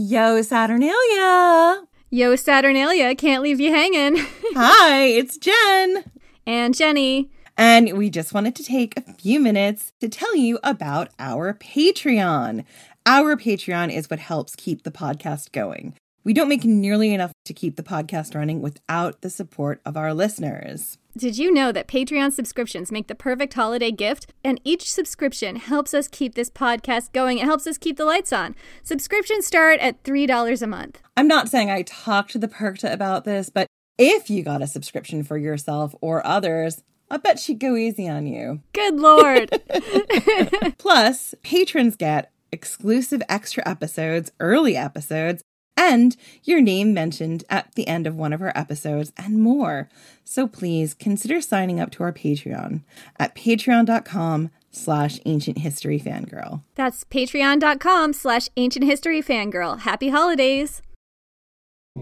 Yo, 0.00 0.40
Saturnalia! 0.42 1.82
Yo, 2.08 2.36
Saturnalia, 2.36 3.16
can't 3.16 3.42
leave 3.42 3.58
you 3.58 3.72
hanging. 3.72 4.14
Hi, 4.54 5.06
it's 5.06 5.36
Jen. 5.36 6.04
and 6.46 6.72
Jenny. 6.72 7.32
And 7.56 7.98
we 7.98 8.08
just 8.08 8.32
wanted 8.32 8.54
to 8.54 8.62
take 8.62 8.96
a 8.96 9.12
few 9.14 9.40
minutes 9.40 9.92
to 10.00 10.08
tell 10.08 10.36
you 10.36 10.60
about 10.62 11.08
our 11.18 11.52
Patreon. 11.52 12.64
Our 13.06 13.34
Patreon 13.36 13.92
is 13.92 14.08
what 14.08 14.20
helps 14.20 14.54
keep 14.54 14.84
the 14.84 14.92
podcast 14.92 15.50
going. 15.50 15.94
We 16.28 16.34
don't 16.34 16.50
make 16.50 16.62
nearly 16.62 17.14
enough 17.14 17.32
to 17.46 17.54
keep 17.54 17.76
the 17.76 17.82
podcast 17.82 18.34
running 18.34 18.60
without 18.60 19.22
the 19.22 19.30
support 19.30 19.80
of 19.86 19.96
our 19.96 20.12
listeners. 20.12 20.98
Did 21.16 21.38
you 21.38 21.50
know 21.50 21.72
that 21.72 21.88
Patreon 21.88 22.32
subscriptions 22.32 22.92
make 22.92 23.06
the 23.06 23.14
perfect 23.14 23.54
holiday 23.54 23.90
gift? 23.90 24.30
And 24.44 24.60
each 24.62 24.92
subscription 24.92 25.56
helps 25.56 25.94
us 25.94 26.06
keep 26.06 26.34
this 26.34 26.50
podcast 26.50 27.14
going. 27.14 27.38
It 27.38 27.46
helps 27.46 27.66
us 27.66 27.78
keep 27.78 27.96
the 27.96 28.04
lights 28.04 28.30
on. 28.30 28.54
Subscriptions 28.82 29.46
start 29.46 29.80
at 29.80 30.04
$3 30.04 30.60
a 30.60 30.66
month. 30.66 31.00
I'm 31.16 31.28
not 31.28 31.48
saying 31.48 31.70
I 31.70 31.80
talked 31.80 32.32
to 32.32 32.38
the 32.38 32.46
Perchta 32.46 32.92
about 32.92 33.24
this, 33.24 33.48
but 33.48 33.66
if 33.96 34.28
you 34.28 34.42
got 34.42 34.60
a 34.60 34.66
subscription 34.66 35.22
for 35.22 35.38
yourself 35.38 35.94
or 36.02 36.26
others, 36.26 36.82
I 37.10 37.16
bet 37.16 37.38
she'd 37.38 37.58
go 37.58 37.74
easy 37.74 38.06
on 38.06 38.26
you. 38.26 38.60
Good 38.74 38.96
Lord. 38.96 39.62
Plus, 40.78 41.34
patrons 41.42 41.96
get 41.96 42.30
exclusive 42.52 43.22
extra 43.30 43.66
episodes, 43.66 44.30
early 44.40 44.76
episodes, 44.76 45.42
and 45.78 46.16
your 46.42 46.60
name 46.60 46.92
mentioned 46.92 47.44
at 47.48 47.72
the 47.76 47.86
end 47.86 48.06
of 48.06 48.16
one 48.16 48.32
of 48.32 48.42
our 48.42 48.52
episodes 48.56 49.12
and 49.16 49.40
more. 49.40 49.88
So 50.24 50.48
please 50.48 50.92
consider 50.92 51.40
signing 51.40 51.78
up 51.78 51.92
to 51.92 52.02
our 52.02 52.12
Patreon 52.12 52.82
at 53.18 53.36
patreon.com 53.36 54.50
slash 54.72 55.20
ancient 55.24 55.58
history 55.58 56.00
fangirl. 56.00 56.62
That's 56.74 57.04
patreon.com 57.04 58.12
slash 58.12 58.48
ancient 58.56 58.84
history 58.84 59.22
fangirl. 59.22 59.80
Happy 59.80 60.08
holidays. 60.08 60.82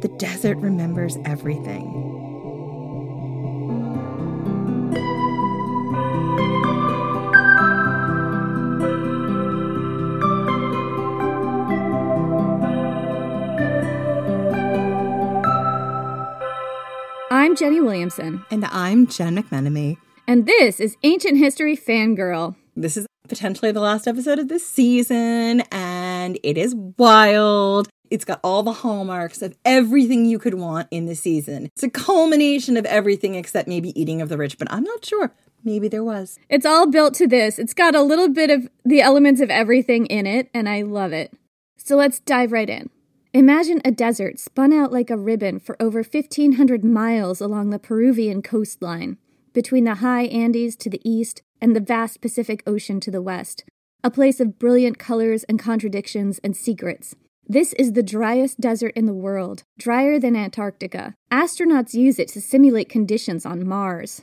The 0.01 0.09
desert 0.09 0.57
remembers 0.57 1.19
everything. 1.25 2.26
I'm 17.47 17.55
Jenny 17.55 17.81
Williamson, 17.81 18.45
And 18.51 18.65
I'm 18.65 19.07
Jen 19.07 19.41
McMenemy. 19.41 19.99
and 20.27 20.47
this 20.47 20.81
is 20.81 20.97
Ancient 21.05 21.39
History 21.39 21.77
Fangirl. 21.77 22.57
This 22.75 22.97
is 22.97 23.07
potentially 23.29 23.71
the 23.71 23.79
last 23.79 24.09
episode 24.09 24.41
of 24.41 24.49
this 24.49 24.67
season, 24.69 25.61
and 25.71 26.41
it 26.43 26.59
is 26.59 26.75
wild. 26.75 27.89
It's 28.11 28.25
got 28.25 28.41
all 28.43 28.65
the 28.65 28.73
hallmarks 28.73 29.43
of 29.43 29.57
everything 29.65 30.25
you 30.27 30.41
could 30.41 30.55
want 30.55 30.89
in 30.91 31.07
the 31.07 31.15
season. 31.15 31.67
It's 31.67 31.85
a 31.85 31.89
culmination 31.89 32.77
of 32.77 32.85
everything 32.85 33.37
except 33.37 33.69
maybe 33.69 33.99
eating 33.99 34.21
of 34.21 34.29
the 34.29 34.37
rich, 34.37 34.59
but 34.59 34.67
I'm 34.73 34.83
not 34.83 35.05
sure. 35.05 35.33
Maybe 35.63 35.87
there 35.87 36.03
was. 36.03 36.41
It's 36.49 36.67
all 36.67 36.89
built 36.89 37.15
to 37.15 37.29
this. 37.29 37.61
It's 37.61 37.75
got 37.75 37.95
a 37.95 38.03
little 38.03 38.29
bit 38.29 38.51
of 38.51 38.69
the 38.85 39.03
elements 39.03 39.41
of 39.41 39.51
everything 39.51 40.07
in 40.07 40.27
it, 40.27 40.51
and 40.53 40.69
I 40.69 40.83
love 40.83 41.13
it. 41.13 41.33
So 41.77 41.95
let's 41.95 42.19
dive 42.19 42.51
right 42.51 42.69
in. 42.69 42.91
Imagine 43.37 43.83
a 43.85 43.91
desert 43.91 44.39
spun 44.39 44.73
out 44.73 44.91
like 44.91 45.11
a 45.11 45.19
ribbon 45.19 45.59
for 45.59 45.77
over 45.79 45.99
1,500 46.03 46.83
miles 46.83 47.39
along 47.43 47.69
the 47.69 47.79
Peruvian 47.79 48.41
coastline, 48.41 49.19
between 49.53 49.85
the 49.85 49.97
high 49.97 50.23
Andes 50.23 50.75
to 50.77 50.89
the 50.89 51.03
east 51.05 51.43
and 51.61 51.77
the 51.77 51.81
vast 51.81 52.23
Pacific 52.23 52.63
Ocean 52.67 52.99
to 53.01 53.11
the 53.11 53.21
west. 53.21 53.65
A 54.03 54.11
place 54.11 54.41
of 54.41 54.59
brilliant 54.59 54.99
colors 54.99 55.45
and 55.45 55.59
contradictions 55.59 56.41
and 56.43 56.57
secrets. 56.57 57.15
This 57.47 57.75
is 57.75 57.93
the 57.93 58.03
driest 58.03 58.59
desert 58.59 58.95
in 58.97 59.05
the 59.05 59.13
world, 59.13 59.65
drier 59.79 60.19
than 60.19 60.35
Antarctica. 60.35 61.15
Astronauts 61.31 61.93
use 61.93 62.19
it 62.19 62.29
to 62.29 62.41
simulate 62.41 62.89
conditions 62.89 63.45
on 63.45 63.69
Mars. 63.69 64.23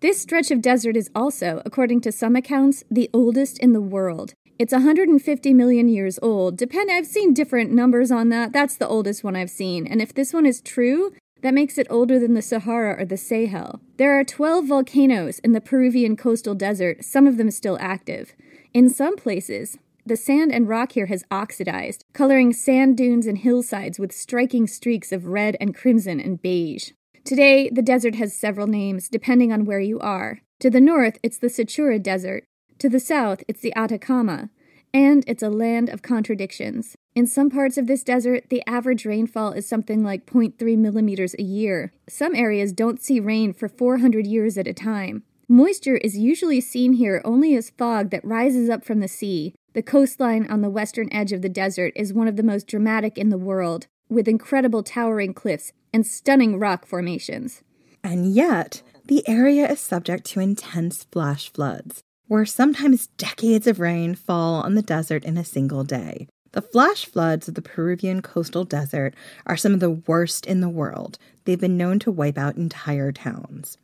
This 0.00 0.20
stretch 0.20 0.50
of 0.50 0.60
desert 0.60 0.96
is 0.96 1.08
also, 1.14 1.62
according 1.64 2.00
to 2.00 2.10
some 2.10 2.34
accounts, 2.34 2.82
the 2.90 3.08
oldest 3.14 3.60
in 3.60 3.74
the 3.74 3.80
world. 3.80 4.34
It's 4.56 4.72
150 4.72 5.52
million 5.52 5.88
years 5.88 6.18
old. 6.22 6.56
Depend 6.56 6.88
I've 6.88 7.06
seen 7.06 7.34
different 7.34 7.72
numbers 7.72 8.12
on 8.12 8.28
that. 8.28 8.52
That's 8.52 8.76
the 8.76 8.86
oldest 8.86 9.24
one 9.24 9.34
I've 9.34 9.50
seen. 9.50 9.84
And 9.84 10.00
if 10.00 10.14
this 10.14 10.32
one 10.32 10.46
is 10.46 10.60
true, 10.60 11.12
that 11.42 11.54
makes 11.54 11.76
it 11.76 11.88
older 11.90 12.20
than 12.20 12.34
the 12.34 12.40
Sahara 12.40 12.94
or 13.00 13.04
the 13.04 13.16
Sahel. 13.16 13.80
There 13.96 14.18
are 14.18 14.22
12 14.22 14.66
volcanoes 14.66 15.40
in 15.40 15.52
the 15.52 15.60
Peruvian 15.60 16.16
coastal 16.16 16.54
desert, 16.54 17.04
some 17.04 17.26
of 17.26 17.36
them 17.36 17.50
still 17.50 17.76
active. 17.80 18.32
In 18.72 18.88
some 18.88 19.16
places, 19.16 19.76
the 20.06 20.16
sand 20.16 20.52
and 20.52 20.68
rock 20.68 20.92
here 20.92 21.06
has 21.06 21.24
oxidized, 21.32 22.04
coloring 22.12 22.52
sand 22.52 22.96
dunes 22.96 23.26
and 23.26 23.38
hillsides 23.38 23.98
with 23.98 24.12
striking 24.12 24.68
streaks 24.68 25.10
of 25.10 25.26
red 25.26 25.56
and 25.60 25.74
crimson 25.74 26.20
and 26.20 26.40
beige. 26.40 26.92
Today, 27.24 27.70
the 27.70 27.82
desert 27.82 28.14
has 28.14 28.36
several 28.36 28.68
names 28.68 29.08
depending 29.08 29.52
on 29.52 29.64
where 29.64 29.80
you 29.80 29.98
are. 29.98 30.42
To 30.60 30.70
the 30.70 30.80
north, 30.80 31.18
it's 31.24 31.38
the 31.38 31.48
Sechura 31.48 32.00
Desert. 32.00 32.44
To 32.84 32.90
the 32.90 33.00
south, 33.00 33.42
it's 33.48 33.62
the 33.62 33.74
Atacama. 33.74 34.50
And 34.92 35.24
it's 35.26 35.42
a 35.42 35.48
land 35.48 35.88
of 35.88 36.02
contradictions. 36.02 36.96
In 37.14 37.26
some 37.26 37.48
parts 37.48 37.78
of 37.78 37.86
this 37.86 38.02
desert, 38.02 38.50
the 38.50 38.62
average 38.66 39.06
rainfall 39.06 39.52
is 39.52 39.66
something 39.66 40.04
like 40.04 40.26
0.3 40.26 40.76
millimeters 40.76 41.34
a 41.38 41.42
year. 41.42 41.94
Some 42.10 42.34
areas 42.34 42.74
don't 42.74 43.02
see 43.02 43.20
rain 43.20 43.54
for 43.54 43.70
400 43.70 44.26
years 44.26 44.58
at 44.58 44.66
a 44.66 44.74
time. 44.74 45.22
Moisture 45.48 45.96
is 45.96 46.18
usually 46.18 46.60
seen 46.60 46.92
here 46.92 47.22
only 47.24 47.56
as 47.56 47.70
fog 47.70 48.10
that 48.10 48.22
rises 48.22 48.68
up 48.68 48.84
from 48.84 49.00
the 49.00 49.08
sea. 49.08 49.54
The 49.72 49.82
coastline 49.82 50.46
on 50.50 50.60
the 50.60 50.68
western 50.68 51.10
edge 51.10 51.32
of 51.32 51.40
the 51.40 51.48
desert 51.48 51.94
is 51.96 52.12
one 52.12 52.28
of 52.28 52.36
the 52.36 52.42
most 52.42 52.66
dramatic 52.66 53.16
in 53.16 53.30
the 53.30 53.38
world, 53.38 53.86
with 54.10 54.28
incredible 54.28 54.82
towering 54.82 55.32
cliffs 55.32 55.72
and 55.94 56.06
stunning 56.06 56.58
rock 56.58 56.84
formations. 56.84 57.62
And 58.02 58.34
yet, 58.34 58.82
the 59.06 59.26
area 59.26 59.70
is 59.70 59.80
subject 59.80 60.26
to 60.26 60.40
intense 60.40 61.04
flash 61.04 61.50
floods, 61.50 62.02
where 62.26 62.46
sometimes 62.46 63.08
decades 63.18 63.66
of 63.66 63.80
rain 63.80 64.14
fall 64.14 64.62
on 64.62 64.74
the 64.74 64.82
desert 64.82 65.24
in 65.24 65.36
a 65.36 65.44
single 65.44 65.84
day. 65.84 66.26
The 66.52 66.62
flash 66.62 67.04
floods 67.04 67.48
of 67.48 67.54
the 67.54 67.62
Peruvian 67.62 68.22
coastal 68.22 68.64
desert 68.64 69.14
are 69.44 69.56
some 69.56 69.74
of 69.74 69.80
the 69.80 69.90
worst 69.90 70.46
in 70.46 70.60
the 70.60 70.68
world. 70.68 71.18
They've 71.44 71.60
been 71.60 71.76
known 71.76 71.98
to 72.00 72.12
wipe 72.12 72.38
out 72.38 72.56
entire 72.56 73.10
towns. 73.10 73.76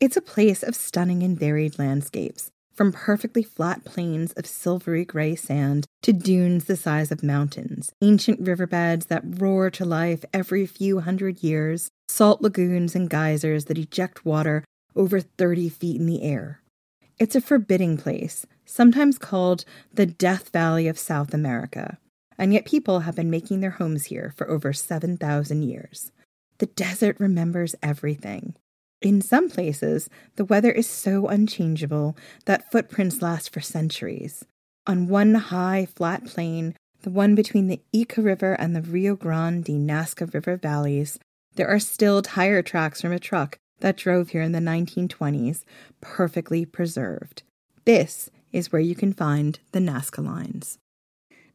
It's 0.00 0.16
a 0.16 0.22
place 0.22 0.62
of 0.62 0.74
stunning 0.74 1.22
and 1.22 1.38
varied 1.38 1.78
landscapes, 1.78 2.50
from 2.74 2.90
perfectly 2.90 3.42
flat 3.42 3.84
plains 3.84 4.32
of 4.32 4.46
silvery 4.46 5.04
gray 5.04 5.36
sand 5.36 5.86
to 6.02 6.12
dunes 6.12 6.64
the 6.64 6.76
size 6.76 7.12
of 7.12 7.22
mountains, 7.22 7.92
ancient 8.02 8.40
riverbeds 8.40 9.06
that 9.06 9.40
roar 9.40 9.70
to 9.70 9.84
life 9.84 10.24
every 10.32 10.66
few 10.66 11.00
hundred 11.00 11.42
years, 11.42 11.90
salt 12.08 12.42
lagoons 12.42 12.94
and 12.94 13.08
geysers 13.08 13.66
that 13.66 13.78
eject 13.78 14.24
water 14.24 14.64
over 14.96 15.20
30 15.20 15.68
feet 15.68 16.00
in 16.00 16.06
the 16.06 16.22
air. 16.22 16.59
It's 17.20 17.36
a 17.36 17.42
forbidding 17.42 17.98
place, 17.98 18.46
sometimes 18.64 19.18
called 19.18 19.66
the 19.92 20.06
Death 20.06 20.48
Valley 20.48 20.88
of 20.88 20.98
South 20.98 21.34
America, 21.34 21.98
and 22.38 22.54
yet 22.54 22.64
people 22.64 23.00
have 23.00 23.14
been 23.14 23.28
making 23.28 23.60
their 23.60 23.72
homes 23.72 24.06
here 24.06 24.32
for 24.38 24.48
over 24.48 24.72
7,000 24.72 25.62
years. 25.62 26.12
The 26.56 26.66
desert 26.66 27.20
remembers 27.20 27.74
everything. 27.82 28.54
In 29.02 29.20
some 29.20 29.50
places, 29.50 30.08
the 30.36 30.46
weather 30.46 30.72
is 30.72 30.88
so 30.88 31.28
unchangeable 31.28 32.16
that 32.46 32.72
footprints 32.72 33.20
last 33.20 33.52
for 33.52 33.60
centuries. 33.60 34.46
On 34.86 35.06
one 35.06 35.34
high, 35.34 35.86
flat 35.94 36.24
plain, 36.24 36.74
the 37.02 37.10
one 37.10 37.34
between 37.34 37.66
the 37.66 37.82
Ica 37.94 38.24
River 38.24 38.54
and 38.54 38.74
the 38.74 38.80
Rio 38.80 39.14
Grande 39.14 39.64
de 39.64 39.72
Nazca 39.72 40.32
River 40.32 40.56
valleys, 40.56 41.18
there 41.54 41.68
are 41.68 41.80
still 41.80 42.22
tire 42.22 42.62
tracks 42.62 43.02
from 43.02 43.12
a 43.12 43.18
truck 43.18 43.58
that 43.80 43.96
drove 43.96 44.30
here 44.30 44.42
in 44.42 44.52
the 44.52 44.58
1920s, 44.58 45.64
perfectly 46.00 46.64
preserved. 46.64 47.42
This 47.84 48.30
is 48.52 48.72
where 48.72 48.80
you 48.80 48.94
can 48.94 49.12
find 49.12 49.58
the 49.72 49.80
Nazca 49.80 50.24
lines. 50.24 50.78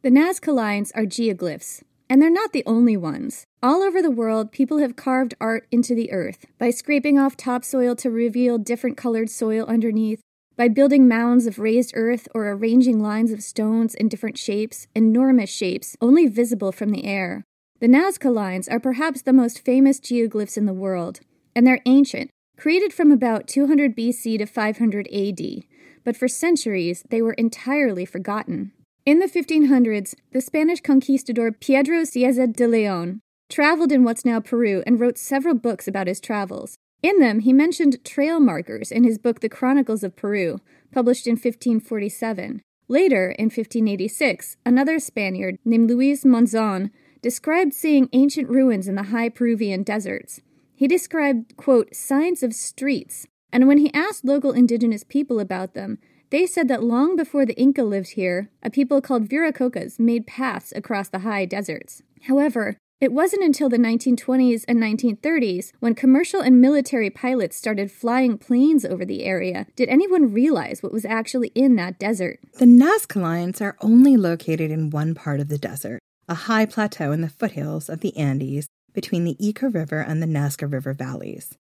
The 0.01 0.10
Nazca 0.10 0.54
lines 0.54 0.92
are 0.92 1.04
geoglyphs, 1.04 1.81
and 2.10 2.22
they're 2.22 2.30
not 2.30 2.54
the 2.54 2.63
only 2.66 2.95
ones. 2.95 3.45
All 3.63 3.81
over 3.81 4.01
the 4.01 4.12
world, 4.12 4.51
people 4.51 4.77
have 4.77 4.95
carved 4.95 5.33
art 5.42 5.66
into 5.72 5.95
the 5.95 6.12
earth 6.12 6.45
by 6.60 6.69
scraping 6.69 7.18
off 7.18 7.36
topsoil 7.36 7.95
to 7.98 8.12
reveal 8.12 8.57
different 8.57 8.98
colored 8.98 9.30
soil 9.30 9.66
underneath, 9.66 10.21
by 10.56 10.68
building 10.68 11.07
mounds 11.07 11.48
of 11.48 11.60
raised 11.60 11.92
earth 11.95 12.28
or 12.33 12.50
arranging 12.50 13.01
lines 13.01 13.31
of 13.31 13.44
stones 13.44 13.94
in 13.94 14.07
different 14.07 14.38
shapes, 14.38 14.88
enormous 14.95 15.50
shapes, 15.50 15.98
only 16.00 16.28
visible 16.28 16.71
from 16.71 16.92
the 16.92 17.06
air. 17.06 17.44
The 17.80 17.88
Nazca 17.88 18.33
lines 18.33 18.69
are 18.69 18.80
perhaps 18.80 19.21
the 19.21 19.33
most 19.33 19.66
famous 19.66 20.00
geoglyphs 20.00 20.57
in 20.57 20.66
the 20.66 20.74
world, 20.74 21.19
and 21.56 21.66
they're 21.66 21.81
ancient, 21.86 22.30
created 22.57 22.94
from 22.94 23.12
about 23.12 23.48
200 23.48 23.96
BC 23.96 24.38
to 24.38 24.46
500 24.46 25.07
AD, 25.13 25.63
but 26.04 26.18
for 26.18 26.28
centuries 26.28 27.04
they 27.10 27.22
were 27.22 27.34
entirely 27.34 28.06
forgotten. 28.06 28.72
In 29.06 29.19
the 29.19 29.28
1500s, 29.28 30.16
the 30.31 30.42
Spanish 30.42 30.81
conquistador 30.81 31.52
Pedro 31.52 32.02
Cieza 32.02 32.52
de 32.52 32.68
Leon 32.68 33.22
traveled 33.50 33.92
in 33.92 34.04
what's 34.04 34.25
now 34.25 34.40
Peru 34.40 34.84
and 34.88 35.00
wrote 35.00 35.18
several 35.18 35.54
books 35.54 35.88
about 35.88 36.07
his 36.07 36.19
travels. 36.19 36.78
In 37.04 37.19
them, 37.19 37.42
he 37.42 37.54
mentioned 37.54 38.04
trail 38.04 38.40
markers 38.40 38.92
in 38.92 39.04
his 39.04 39.19
book 39.19 39.40
The 39.42 39.50
Chronicles 39.50 40.04
of 40.04 40.16
Peru, 40.16 40.60
published 40.92 41.28
in 41.28 41.34
1547. 41.34 42.62
Later, 42.88 43.30
in 43.31 43.46
1586, 43.46 44.57
another 44.66 45.00
Spaniard 45.00 45.57
named 45.63 45.90
Luis 45.90 46.24
Monzon 46.24 46.90
described 47.22 47.74
seeing 47.74 48.10
ancient 48.13 48.50
ruins 48.50 48.88
in 48.88 48.96
the 48.96 49.04
high 49.04 49.30
Peruvian 49.30 49.84
deserts. 49.84 50.42
He 50.75 50.88
described, 50.88 51.56
quote, 51.56 51.95
signs 51.95 52.44
of 52.44 52.54
streets, 52.54 53.27
and 53.51 53.68
when 53.68 53.77
he 53.77 53.94
asked 53.94 54.25
local 54.25 54.51
indigenous 54.51 55.04
people 55.04 55.39
about 55.39 55.74
them, 55.74 56.00
they 56.31 56.45
said 56.45 56.68
that 56.68 56.83
long 56.83 57.16
before 57.16 57.45
the 57.45 57.57
Inca 57.57 57.83
lived 57.83 58.12
here, 58.12 58.50
a 58.62 58.69
people 58.69 59.00
called 59.00 59.30
Viracochas 59.30 60.00
made 60.00 60.27
paths 60.27 60.74
across 60.75 61.07
the 61.07 61.19
high 61.19 61.45
deserts. 61.45 62.01
However, 62.24 62.75
it 63.00 63.13
wasn't 63.13 63.44
until 63.44 63.69
the 63.69 63.77
1920s 63.77 64.66
and 64.68 64.80
1930s, 64.80 65.72
when 65.80 65.95
commercial 65.95 66.42
and 66.42 66.60
military 66.60 67.10
pilots 67.10 67.56
started 67.56 67.92
flying 67.92 68.38
planes 68.38 68.83
over 68.83 69.06
the 69.06 69.24
area, 69.24 69.68
did 69.75 69.88
anyone 69.89 70.33
realize 70.33 70.81
what 70.81 70.92
was 70.92 71.06
actually 71.06 71.50
in 71.56 71.75
that 71.75 72.00
desert. 72.00 72.39
The 72.57 72.66
Nazca 72.66 73.21
Lines 73.21 73.62
are 73.62 73.78
only 73.81 74.18
located 74.18 74.71
in 74.71 74.89
one 74.89 75.13
part 75.13 75.39
of 75.39 75.50
the 75.50 75.57
desert, 75.57 76.00
a 76.28 76.36
high 76.36 76.66
plateau 76.66 77.12
in 77.12 77.21
the 77.21 77.30
foothills 77.30 77.89
of 77.89 78.01
the 78.01 78.16
Andes 78.18 78.68
between 78.95 79.25
the 79.25 79.36
Ica 79.36 79.71
River 79.71 80.00
and 80.00 80.24
the 80.24 80.27
Nazca 80.27 80.71
River 80.71 80.94
valleys. 80.94 81.56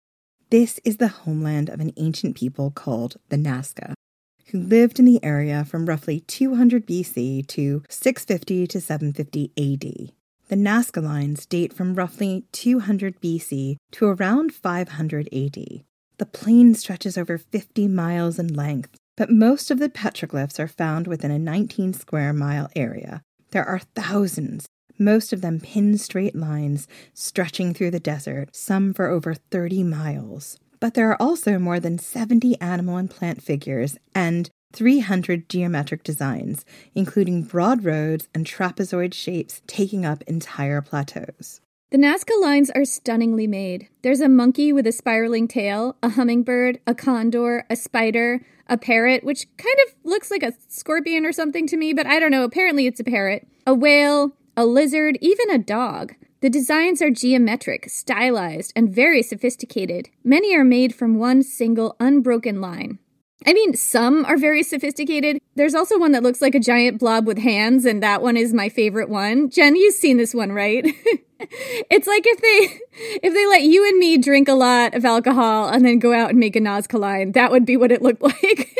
This 0.49 0.79
is 0.85 0.97
the 0.97 1.09
homeland 1.09 1.69
of 1.69 1.79
an 1.79 1.91
ancient 1.97 2.35
people 2.35 2.71
called 2.71 3.17
the 3.29 3.35
Nazca, 3.35 3.93
who 4.47 4.59
lived 4.59 4.99
in 4.99 5.05
the 5.05 5.23
area 5.23 5.65
from 5.65 5.85
roughly 5.85 6.21
200 6.21 6.87
BC 6.87 7.45
to 7.47 7.83
650 7.89 8.67
to 8.67 8.81
750 8.81 9.51
AD. 9.57 10.13
The 10.47 10.55
Nazca 10.55 11.03
lines 11.03 11.45
date 11.45 11.73
from 11.73 11.95
roughly 11.95 12.45
200 12.51 13.19
BC 13.19 13.77
to 13.91 14.05
around 14.05 14.53
500 14.53 15.27
AD. 15.33 15.83
The 16.17 16.25
plain 16.31 16.75
stretches 16.75 17.17
over 17.17 17.37
50 17.37 17.87
miles 17.87 18.39
in 18.39 18.53
length, 18.53 18.95
but 19.17 19.31
most 19.31 19.71
of 19.71 19.79
the 19.79 19.89
petroglyphs 19.89 20.59
are 20.59 20.67
found 20.67 21.07
within 21.07 21.31
a 21.31 21.39
19 21.39 21.93
square 21.93 22.31
mile 22.31 22.69
area. 22.75 23.21
There 23.51 23.65
are 23.65 23.79
thousands, 23.79 24.67
most 24.97 25.33
of 25.33 25.41
them 25.41 25.59
pin 25.59 25.97
straight 25.97 26.35
lines 26.35 26.87
stretching 27.13 27.73
through 27.73 27.91
the 27.91 27.99
desert, 27.99 28.55
some 28.55 28.93
for 28.93 29.07
over 29.07 29.33
30 29.33 29.83
miles. 29.83 30.59
But 30.79 30.93
there 30.93 31.09
are 31.09 31.21
also 31.21 31.57
more 31.57 31.79
than 31.79 31.97
70 31.97 32.59
animal 32.61 32.97
and 32.97 33.09
plant 33.09 33.41
figures 33.41 33.97
and 34.13 34.49
300 34.73 35.49
geometric 35.49 36.03
designs, 36.03 36.65
including 36.93 37.43
broad 37.43 37.85
roads 37.85 38.27
and 38.33 38.45
trapezoid 38.45 39.13
shapes 39.13 39.61
taking 39.67 40.05
up 40.05 40.21
entire 40.23 40.81
plateaus. 40.81 41.61
The 41.91 41.97
Nazca 41.97 42.41
lines 42.41 42.69
are 42.71 42.83
stunningly 42.83 43.47
made. 43.47 43.87
There's 44.01 44.19
a 44.19 44.27
monkey 44.27 44.73
with 44.73 44.85
a 44.85 44.91
spiraling 44.91 45.47
tail, 45.47 45.95
a 46.03 46.09
hummingbird, 46.09 46.79
a 46.85 46.93
condor, 46.93 47.65
a 47.69 47.75
spider, 47.75 48.41
a 48.67 48.77
parrot, 48.77 49.23
which 49.23 49.47
kind 49.57 49.77
of 49.87 49.95
looks 50.03 50.29
like 50.29 50.43
a 50.43 50.53
scorpion 50.67 51.25
or 51.25 51.31
something 51.31 51.67
to 51.67 51.77
me, 51.77 51.93
but 51.93 52.05
I 52.05 52.19
don't 52.19 52.31
know. 52.31 52.43
Apparently, 52.43 52.85
it's 52.87 52.99
a 52.99 53.03
parrot, 53.03 53.47
a 53.65 53.73
whale, 53.73 54.35
a 54.57 54.65
lizard, 54.65 55.17
even 55.21 55.49
a 55.49 55.57
dog. 55.57 56.15
The 56.41 56.49
designs 56.49 57.01
are 57.01 57.09
geometric, 57.09 57.89
stylized, 57.89 58.71
and 58.75 58.89
very 58.89 59.21
sophisticated. 59.21 60.09
Many 60.23 60.55
are 60.55 60.63
made 60.63 60.93
from 60.93 61.17
one 61.17 61.43
single 61.43 61.95
unbroken 61.99 62.61
line. 62.61 62.99
I 63.45 63.53
mean, 63.53 63.75
some 63.75 64.25
are 64.25 64.37
very 64.37 64.63
sophisticated. 64.63 65.39
There's 65.55 65.75
also 65.75 65.99
one 65.99 66.13
that 66.13 66.23
looks 66.23 66.41
like 66.41 66.55
a 66.55 66.59
giant 66.59 66.99
blob 66.99 67.27
with 67.27 67.37
hands, 67.37 67.85
and 67.85 68.01
that 68.01 68.21
one 68.21 68.37
is 68.37 68.53
my 68.53 68.69
favorite 68.69 69.09
one. 69.09 69.49
Jen, 69.49 69.75
you've 69.75 69.93
seen 69.93 70.17
this 70.17 70.33
one, 70.33 70.51
right? 70.51 70.83
it's 71.39 72.07
like 72.07 72.23
if 72.25 72.41
they 72.41 72.79
if 73.27 73.33
they 73.33 73.45
let 73.47 73.63
you 73.63 73.87
and 73.87 73.99
me 73.99 74.17
drink 74.17 74.47
a 74.47 74.53
lot 74.53 74.93
of 74.93 75.05
alcohol 75.05 75.67
and 75.67 75.85
then 75.85 75.99
go 75.99 76.13
out 76.13 76.29
and 76.29 76.39
make 76.39 76.55
a 76.55 76.59
Nazca 76.59 76.99
line, 76.99 77.33
that 77.33 77.51
would 77.51 77.65
be 77.65 77.77
what 77.77 77.91
it 77.91 78.01
looked 78.01 78.21
like. 78.43 78.75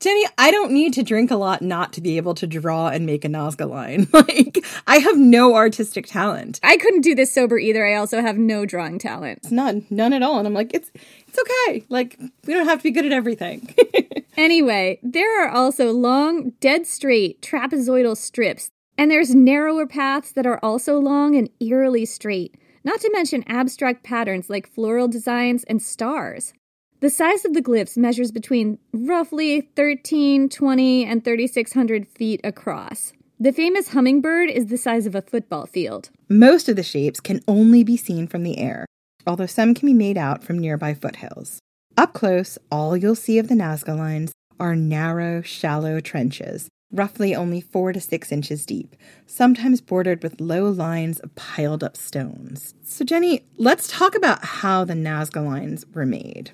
Jenny, 0.00 0.24
I 0.36 0.50
don't 0.50 0.72
need 0.72 0.92
to 0.94 1.02
drink 1.02 1.30
a 1.30 1.36
lot 1.36 1.62
not 1.62 1.92
to 1.94 2.00
be 2.00 2.16
able 2.16 2.34
to 2.34 2.46
draw 2.46 2.88
and 2.88 3.06
make 3.06 3.24
a 3.24 3.28
Nazca 3.28 3.68
line. 3.68 4.06
Like, 4.16 4.64
I 4.86 4.96
have 4.96 5.18
no 5.18 5.54
artistic 5.54 6.06
talent. 6.06 6.58
I 6.62 6.78
couldn't 6.78 7.02
do 7.02 7.14
this 7.14 7.32
sober 7.32 7.58
either. 7.58 7.86
I 7.86 7.94
also 7.94 8.22
have 8.22 8.38
no 8.38 8.64
drawing 8.64 8.98
talent. 8.98 9.50
None, 9.50 9.86
none 9.90 10.12
at 10.12 10.22
all. 10.22 10.38
And 10.38 10.48
I'm 10.48 10.54
like, 10.54 10.72
it's 10.72 10.90
it's 11.28 11.38
okay. 11.38 11.84
Like, 11.88 12.18
we 12.46 12.54
don't 12.54 12.66
have 12.66 12.78
to 12.78 12.82
be 12.82 12.90
good 12.90 13.04
at 13.04 13.12
everything. 13.12 13.74
anyway, 14.36 14.98
there 15.02 15.44
are 15.44 15.50
also 15.50 15.92
long, 15.92 16.50
dead 16.60 16.86
straight 16.86 17.42
trapezoidal 17.42 18.16
strips, 18.16 18.70
and 18.96 19.10
there's 19.10 19.34
narrower 19.34 19.86
paths 19.86 20.32
that 20.32 20.46
are 20.46 20.60
also 20.62 20.98
long 20.98 21.36
and 21.36 21.50
eerily 21.60 22.06
straight. 22.06 22.56
Not 22.84 23.00
to 23.00 23.10
mention 23.12 23.44
abstract 23.46 24.02
patterns 24.02 24.48
like 24.48 24.66
floral 24.66 25.08
designs 25.08 25.64
and 25.64 25.82
stars. 25.82 26.54
The 27.00 27.10
size 27.10 27.44
of 27.44 27.52
the 27.52 27.60
glyphs 27.60 27.98
measures 27.98 28.32
between 28.32 28.78
roughly 28.90 29.60
13, 29.76 30.48
20, 30.48 31.04
and 31.04 31.22
3,600 31.22 32.08
feet 32.08 32.40
across. 32.42 33.12
The 33.38 33.52
famous 33.52 33.88
hummingbird 33.88 34.48
is 34.48 34.68
the 34.68 34.78
size 34.78 35.04
of 35.04 35.14
a 35.14 35.20
football 35.20 35.66
field. 35.66 36.08
Most 36.30 36.70
of 36.70 36.76
the 36.76 36.82
shapes 36.82 37.20
can 37.20 37.42
only 37.46 37.84
be 37.84 37.98
seen 37.98 38.26
from 38.26 38.44
the 38.44 38.56
air, 38.56 38.86
although 39.26 39.44
some 39.44 39.74
can 39.74 39.86
be 39.86 39.92
made 39.92 40.16
out 40.16 40.42
from 40.42 40.58
nearby 40.58 40.94
foothills. 40.94 41.58
Up 41.98 42.14
close, 42.14 42.56
all 42.72 42.96
you'll 42.96 43.14
see 43.14 43.38
of 43.38 43.48
the 43.48 43.54
Nazca 43.54 43.94
lines 43.94 44.32
are 44.58 44.74
narrow, 44.74 45.42
shallow 45.42 46.00
trenches, 46.00 46.70
roughly 46.90 47.34
only 47.34 47.60
four 47.60 47.92
to 47.92 48.00
six 48.00 48.32
inches 48.32 48.64
deep, 48.64 48.96
sometimes 49.26 49.82
bordered 49.82 50.22
with 50.22 50.40
low 50.40 50.70
lines 50.70 51.20
of 51.20 51.34
piled 51.34 51.84
up 51.84 51.94
stones. 51.94 52.74
So, 52.82 53.04
Jenny, 53.04 53.44
let's 53.58 53.86
talk 53.86 54.14
about 54.14 54.42
how 54.42 54.84
the 54.84 54.94
Nazca 54.94 55.44
lines 55.44 55.84
were 55.92 56.06
made. 56.06 56.52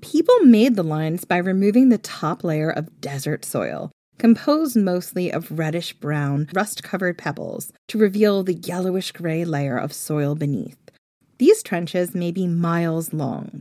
People 0.00 0.38
made 0.40 0.76
the 0.76 0.82
lines 0.82 1.24
by 1.24 1.38
removing 1.38 1.88
the 1.88 1.98
top 1.98 2.44
layer 2.44 2.70
of 2.70 3.00
desert 3.00 3.44
soil, 3.44 3.90
composed 4.18 4.76
mostly 4.76 5.30
of 5.32 5.58
reddish 5.58 5.92
brown, 5.94 6.48
rust 6.54 6.82
covered 6.82 7.18
pebbles, 7.18 7.72
to 7.88 7.98
reveal 7.98 8.42
the 8.42 8.54
yellowish 8.54 9.12
gray 9.12 9.44
layer 9.44 9.76
of 9.76 9.92
soil 9.92 10.34
beneath. 10.34 10.78
These 11.38 11.62
trenches 11.62 12.14
may 12.14 12.30
be 12.30 12.46
miles 12.46 13.12
long, 13.12 13.60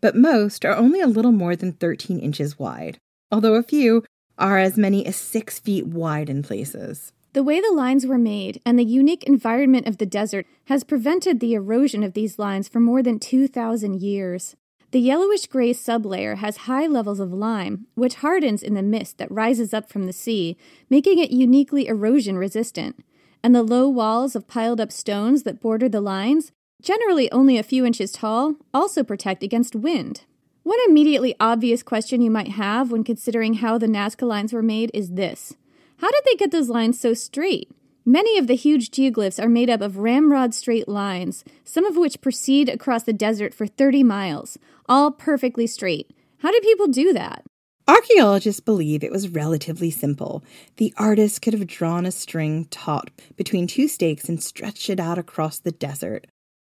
but 0.00 0.16
most 0.16 0.64
are 0.64 0.76
only 0.76 1.00
a 1.00 1.08
little 1.08 1.32
more 1.32 1.56
than 1.56 1.72
13 1.72 2.18
inches 2.18 2.58
wide, 2.58 2.98
although 3.30 3.54
a 3.54 3.62
few 3.62 4.04
are 4.38 4.58
as 4.58 4.76
many 4.76 5.06
as 5.06 5.16
six 5.16 5.58
feet 5.58 5.86
wide 5.86 6.28
in 6.28 6.42
places. 6.42 7.12
The 7.32 7.42
way 7.42 7.60
the 7.60 7.72
lines 7.72 8.06
were 8.06 8.18
made 8.18 8.60
and 8.64 8.78
the 8.78 8.84
unique 8.84 9.24
environment 9.24 9.86
of 9.86 9.98
the 9.98 10.06
desert 10.06 10.46
has 10.66 10.84
prevented 10.84 11.38
the 11.38 11.54
erosion 11.54 12.02
of 12.02 12.14
these 12.14 12.38
lines 12.38 12.68
for 12.68 12.80
more 12.80 13.02
than 13.02 13.18
2,000 13.18 14.00
years. 14.00 14.56
The 14.92 15.00
yellowish 15.00 15.46
gray 15.46 15.72
sublayer 15.72 16.36
has 16.36 16.58
high 16.58 16.86
levels 16.86 17.18
of 17.18 17.32
lime, 17.32 17.86
which 17.94 18.16
hardens 18.16 18.62
in 18.62 18.74
the 18.74 18.82
mist 18.82 19.18
that 19.18 19.30
rises 19.30 19.74
up 19.74 19.88
from 19.88 20.06
the 20.06 20.12
sea, 20.12 20.56
making 20.88 21.18
it 21.18 21.32
uniquely 21.32 21.88
erosion 21.88 22.38
resistant. 22.38 23.04
And 23.42 23.54
the 23.54 23.62
low 23.62 23.88
walls 23.88 24.36
of 24.36 24.46
piled 24.46 24.80
up 24.80 24.92
stones 24.92 25.42
that 25.42 25.60
border 25.60 25.88
the 25.88 26.00
lines, 26.00 26.52
generally 26.80 27.30
only 27.32 27.58
a 27.58 27.62
few 27.62 27.84
inches 27.84 28.12
tall, 28.12 28.56
also 28.72 29.02
protect 29.02 29.42
against 29.42 29.74
wind. 29.74 30.22
One 30.62 30.78
immediately 30.88 31.34
obvious 31.38 31.82
question 31.82 32.20
you 32.20 32.30
might 32.30 32.52
have 32.52 32.90
when 32.90 33.04
considering 33.04 33.54
how 33.54 33.78
the 33.78 33.86
Nazca 33.86 34.26
lines 34.26 34.52
were 34.52 34.62
made 34.62 34.90
is 34.94 35.10
this 35.10 35.54
How 35.98 36.10
did 36.10 36.22
they 36.24 36.34
get 36.36 36.52
those 36.52 36.68
lines 36.68 36.98
so 36.98 37.12
straight? 37.12 37.70
Many 38.08 38.38
of 38.38 38.46
the 38.46 38.54
huge 38.54 38.92
geoglyphs 38.92 39.42
are 39.42 39.48
made 39.48 39.68
up 39.68 39.80
of 39.80 39.98
ramrod 39.98 40.54
straight 40.54 40.86
lines, 40.86 41.42
some 41.64 41.84
of 41.84 41.96
which 41.96 42.20
proceed 42.20 42.68
across 42.68 43.02
the 43.02 43.12
desert 43.12 43.52
for 43.52 43.66
30 43.66 44.04
miles, 44.04 44.58
all 44.88 45.10
perfectly 45.10 45.66
straight. 45.66 46.12
How 46.38 46.52
did 46.52 46.62
people 46.62 46.86
do 46.86 47.12
that? 47.14 47.44
Archaeologists 47.88 48.60
believe 48.60 49.02
it 49.02 49.10
was 49.10 49.30
relatively 49.30 49.90
simple. 49.90 50.44
The 50.76 50.94
artist 50.96 51.42
could 51.42 51.52
have 51.52 51.66
drawn 51.66 52.06
a 52.06 52.12
string 52.12 52.66
taut 52.66 53.10
between 53.34 53.66
two 53.66 53.88
stakes 53.88 54.28
and 54.28 54.40
stretched 54.40 54.88
it 54.88 55.00
out 55.00 55.18
across 55.18 55.58
the 55.58 55.72
desert, 55.72 56.28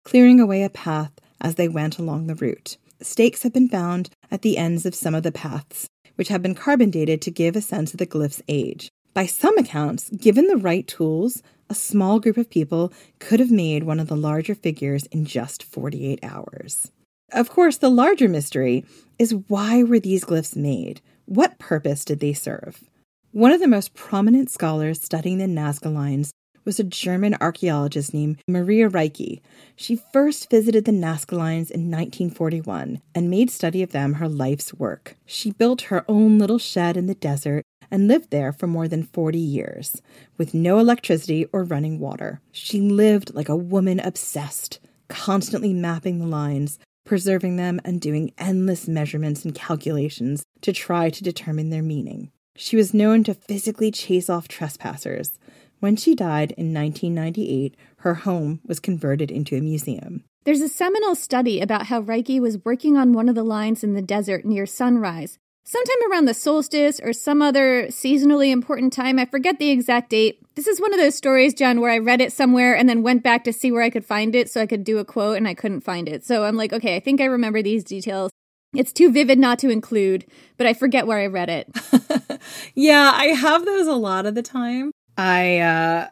clearing 0.04 0.42
away 0.42 0.64
a 0.64 0.70
path 0.70 1.14
as 1.40 1.56
they 1.56 1.70
went 1.70 1.98
along 1.98 2.28
the 2.28 2.36
route. 2.36 2.76
Stakes 3.02 3.44
have 3.44 3.54
been 3.54 3.70
found 3.70 4.10
at 4.30 4.42
the 4.42 4.58
ends 4.58 4.86
of 4.86 4.94
some 4.94 5.16
of 5.16 5.24
the 5.24 5.32
paths, 5.32 5.88
which 6.16 6.28
have 6.28 6.42
been 6.42 6.56
carbon 6.56 6.90
dated 6.90 7.22
to 7.22 7.32
give 7.32 7.56
a 7.56 7.62
sense 7.62 7.94
of 7.94 8.00
the 8.00 8.06
glyph's 8.06 8.42
age. 8.50 8.92
By 9.14 9.26
some 9.26 9.58
accounts, 9.58 10.10
given 10.10 10.48
the 10.48 10.56
right 10.56 10.88
tools, 10.88 11.44
a 11.70 11.76
small 11.76 12.22
group 12.22 12.38
of 12.38 12.50
people 12.50 12.94
could 13.20 13.42
have 13.42 13.52
made 13.52 13.84
one 13.84 14.00
of 14.00 14.08
the 14.08 14.16
larger 14.16 14.56
figures 14.56 15.06
in 15.08 15.26
just 15.26 15.64
48 15.64 16.20
hours. 16.24 16.92
Of 17.34 17.50
course, 17.50 17.78
the 17.78 17.90
larger 17.90 18.30
mystery 18.30 18.86
is 19.20 19.36
why 19.50 19.84
were 19.84 20.00
these 20.00 20.24
glyphs 20.24 20.56
made? 20.56 21.02
What 21.26 21.60
purpose 21.60 22.06
did 22.06 22.22
they 22.22 22.32
serve? 22.32 22.86
One 23.32 23.52
of 23.52 23.60
the 23.60 23.68
most 23.68 23.94
prominent 23.94 24.50
scholars 24.50 25.02
studying 25.02 25.40
the 25.40 25.46
Nazca 25.46 25.94
lines 25.94 26.32
was 26.64 26.80
a 26.80 26.84
German 26.84 27.36
archaeologist 27.42 28.14
named 28.14 28.42
Maria 28.48 28.90
Reiche. 28.90 29.42
She 29.76 30.00
first 30.14 30.50
visited 30.50 30.86
the 30.86 30.92
Nazca 30.92 31.38
Lines 31.38 31.72
in 31.72 31.92
1941 31.92 33.02
and 33.16 33.30
made 33.30 33.50
study 33.50 33.84
of 33.84 33.92
them 33.92 34.16
her 34.16 34.30
life's 34.30 34.74
work. 34.74 35.18
She 35.26 35.52
built 35.52 35.84
her 35.84 36.06
own 36.08 36.38
little 36.38 36.60
shed 36.60 36.98
in 36.98 37.08
the 37.08 37.16
desert 37.16 37.64
and 37.92 38.08
lived 38.08 38.32
there 38.32 38.52
for 38.52 38.66
more 38.66 38.88
than 38.88 39.04
40 39.04 39.38
years, 39.38 40.02
with 40.38 40.54
no 40.54 40.80
electricity 40.80 41.46
or 41.52 41.64
running 41.64 42.00
water. 42.00 42.42
She 42.52 42.80
lived 42.80 43.36
like 43.36 43.50
a 43.50 43.56
woman 43.56 44.00
obsessed, 44.00 44.80
constantly 45.10 45.74
mapping 45.74 46.20
the 46.20 46.26
lines, 46.26 46.80
preserving 47.06 47.58
them, 47.58 47.82
and 47.84 48.00
doing 48.00 48.34
endless 48.38 48.88
measurements 48.88 49.44
and 49.44 49.54
calculations 49.54 50.44
to 50.62 50.72
try 50.72 51.10
to 51.10 51.24
determine 51.24 51.70
their 51.70 51.84
meaning. 51.84 52.32
She 52.56 52.76
was 52.76 52.94
known 52.94 53.24
to 53.26 53.34
physically 53.34 53.92
chase 53.92 54.30
off 54.30 54.48
trespassers. 54.48 55.38
When 55.80 55.96
she 55.96 56.16
died 56.16 56.52
in 56.52 56.74
1998, 56.74 57.76
her 57.98 58.14
home 58.14 58.62
was 58.66 58.80
converted 58.80 59.32
into 59.32 59.58
a 59.58 59.62
museum. 59.62 60.24
There's 60.44 60.62
a 60.62 60.70
seminal 60.70 61.16
study 61.16 61.62
about 61.62 61.88
how 61.88 62.02
Reiche 62.02 62.40
was 62.40 62.64
working 62.64 62.98
on 62.98 63.14
one 63.14 63.30
of 63.30 63.36
the 63.36 63.44
lines 63.44 63.84
in 63.84 63.94
the 63.94 64.02
desert 64.02 64.46
near 64.46 64.66
sunrise 64.66 65.38
sometime 65.64 66.12
around 66.12 66.26
the 66.26 66.34
solstice 66.34 67.00
or 67.02 67.14
some 67.14 67.42
other 67.42 67.88
seasonally 67.88 68.52
important 68.52 68.94
time. 68.94 69.20
I 69.20 69.26
forget 69.26 69.60
the 69.60 69.70
exact 69.70 70.10
date. 70.10 70.40
This 70.56 70.68
is 70.68 70.82
one 70.82 70.94
of 70.94 71.00
those 71.00 71.16
stories, 71.16 71.54
Jen, 71.54 71.80
where 71.82 71.92
I 71.92 71.98
read 71.98 72.22
it 72.22 72.34
somewhere 72.34 72.76
and 72.76 72.90
then 72.90 73.04
went 73.04 73.24
back 73.24 73.44
to 73.46 73.54
see 73.54 73.72
where 73.72 73.84
I 73.84 73.90
could 73.90 74.06
find 74.06 74.36
it 74.36 74.50
so 74.50 74.62
I 74.62 74.68
could 74.68 74.84
do 74.84 74.98
a 74.98 75.06
quote 75.06 75.38
and 75.38 75.48
I 75.48 75.54
couldn't 75.54 75.82
find 75.82 76.10
it. 76.10 76.26
So 76.26 76.44
I'm 76.44 76.58
like, 76.58 76.74
okay, 76.74 76.96
I 76.96 77.00
think 77.00 77.22
I 77.22 77.26
remember 77.26 77.62
these 77.62 77.84
details. 77.84 78.32
It's 78.74 78.94
too 78.94 79.12
vivid 79.12 79.38
not 79.38 79.60
to 79.60 79.70
include, 79.70 80.26
but 80.58 80.66
I 80.66 80.74
forget 80.74 81.06
where 81.06 81.20
I 81.20 81.28
read 81.28 81.50
it. 81.50 82.42
yeah, 82.76 83.12
I 83.14 83.28
have 83.28 83.66
those 83.66 83.88
a 83.88 83.94
lot 83.94 84.26
of 84.26 84.36
the 84.36 84.42
time. 84.42 84.92
I 85.18 85.60
uh 85.60 86.08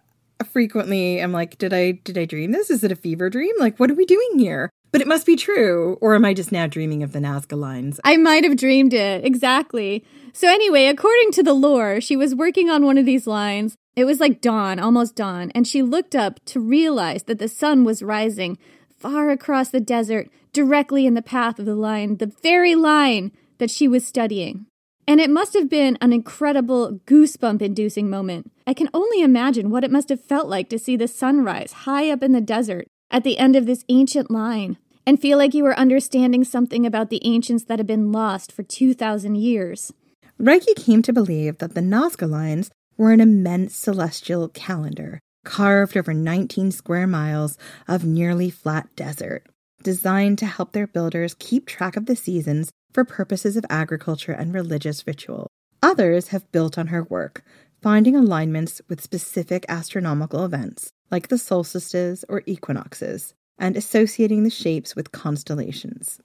frequently 0.51 1.19
am 1.19 1.31
like, 1.31 1.57
did 1.57 1.73
I 1.73 1.91
did 1.91 2.17
I 2.17 2.25
dream 2.25 2.51
this? 2.51 2.69
Is 2.69 2.83
it 2.83 2.91
a 2.91 2.97
fever 2.97 3.29
dream? 3.29 3.53
Like 3.59 3.79
what 3.79 3.89
are 3.89 3.95
we 3.95 4.05
doing 4.05 4.39
here? 4.39 4.69
But 4.91 5.01
it 5.01 5.07
must 5.07 5.25
be 5.25 5.35
true. 5.35 5.97
Or 6.01 6.15
am 6.15 6.25
I 6.25 6.33
just 6.33 6.51
now 6.51 6.67
dreaming 6.67 7.03
of 7.03 7.11
the 7.11 7.19
Nazca 7.19 7.57
lines? 7.57 7.99
I 8.03 8.17
might 8.17 8.43
have 8.43 8.57
dreamed 8.57 8.93
it. 8.93 9.23
Exactly. 9.23 10.03
So, 10.33 10.47
anyway, 10.47 10.85
according 10.85 11.31
to 11.33 11.43
the 11.43 11.53
lore, 11.53 12.01
she 12.01 12.15
was 12.15 12.35
working 12.35 12.69
on 12.69 12.85
one 12.85 12.97
of 12.97 13.05
these 13.05 13.27
lines. 13.27 13.75
It 13.95 14.05
was 14.05 14.19
like 14.19 14.41
dawn, 14.41 14.79
almost 14.79 15.15
dawn, 15.15 15.51
and 15.53 15.67
she 15.67 15.81
looked 15.81 16.15
up 16.15 16.39
to 16.45 16.59
realize 16.59 17.23
that 17.23 17.39
the 17.39 17.47
sun 17.47 17.83
was 17.83 18.01
rising 18.01 18.57
far 18.97 19.29
across 19.29 19.69
the 19.69 19.79
desert, 19.79 20.29
directly 20.53 21.05
in 21.05 21.13
the 21.13 21.21
path 21.21 21.59
of 21.59 21.65
the 21.65 21.75
line, 21.75 22.17
the 22.17 22.31
very 22.41 22.75
line 22.75 23.31
that 23.57 23.69
she 23.69 23.87
was 23.87 24.05
studying. 24.05 24.65
And 25.07 25.19
it 25.19 25.29
must 25.29 25.53
have 25.53 25.69
been 25.69 25.97
an 26.01 26.13
incredible 26.13 26.99
goosebump 27.05 27.61
inducing 27.61 28.09
moment. 28.09 28.51
I 28.67 28.73
can 28.73 28.89
only 28.93 29.21
imagine 29.21 29.71
what 29.71 29.83
it 29.83 29.91
must 29.91 30.09
have 30.09 30.23
felt 30.23 30.47
like 30.47 30.69
to 30.69 30.79
see 30.79 30.95
the 30.95 31.07
sunrise 31.07 31.71
high 31.71 32.11
up 32.11 32.21
in 32.21 32.31
the 32.31 32.41
desert 32.41 32.87
at 33.11 33.23
the 33.23 33.37
end 33.37 33.55
of 33.55 33.65
this 33.65 33.85
ancient 33.89 34.29
line 34.29 34.77
and 35.05 35.19
feel 35.19 35.37
like 35.37 35.53
you 35.53 35.65
are 35.65 35.77
understanding 35.77 36.43
something 36.43 36.85
about 36.85 37.09
the 37.09 37.21
ancients 37.25 37.63
that 37.65 37.79
had 37.79 37.87
been 37.87 38.11
lost 38.11 38.51
for 38.51 38.63
2,000 38.63 39.35
years. 39.35 39.91
Reiche 40.39 40.75
came 40.75 41.01
to 41.01 41.13
believe 41.13 41.57
that 41.57 41.73
the 41.75 41.81
Nazca 41.81 42.29
lines 42.29 42.69
were 42.97 43.11
an 43.11 43.19
immense 43.19 43.75
celestial 43.75 44.47
calendar 44.49 45.19
carved 45.45 45.97
over 45.97 46.13
19 46.13 46.71
square 46.71 47.07
miles 47.07 47.57
of 47.87 48.05
nearly 48.05 48.49
flat 48.49 48.87
desert, 48.95 49.47
designed 49.83 50.37
to 50.37 50.45
help 50.45 50.71
their 50.73 50.87
builders 50.87 51.35
keep 51.39 51.65
track 51.65 51.95
of 51.95 52.05
the 52.05 52.15
seasons 52.15 52.71
for 52.93 53.03
purposes 53.05 53.55
of 53.55 53.65
agriculture 53.69 54.31
and 54.31 54.53
religious 54.53 55.05
ritual. 55.07 55.47
Others 55.81 56.29
have 56.29 56.51
built 56.51 56.77
on 56.77 56.87
her 56.87 57.03
work, 57.03 57.43
finding 57.81 58.15
alignments 58.15 58.81
with 58.89 59.01
specific 59.01 59.65
astronomical 59.69 60.43
events, 60.43 60.91
like 61.11 61.27
the 61.27 61.37
solstices 61.37 62.25
or 62.29 62.43
equinoxes, 62.45 63.33
and 63.57 63.75
associating 63.75 64.43
the 64.43 64.49
shapes 64.49 64.95
with 64.95 65.11
constellations. 65.11 66.19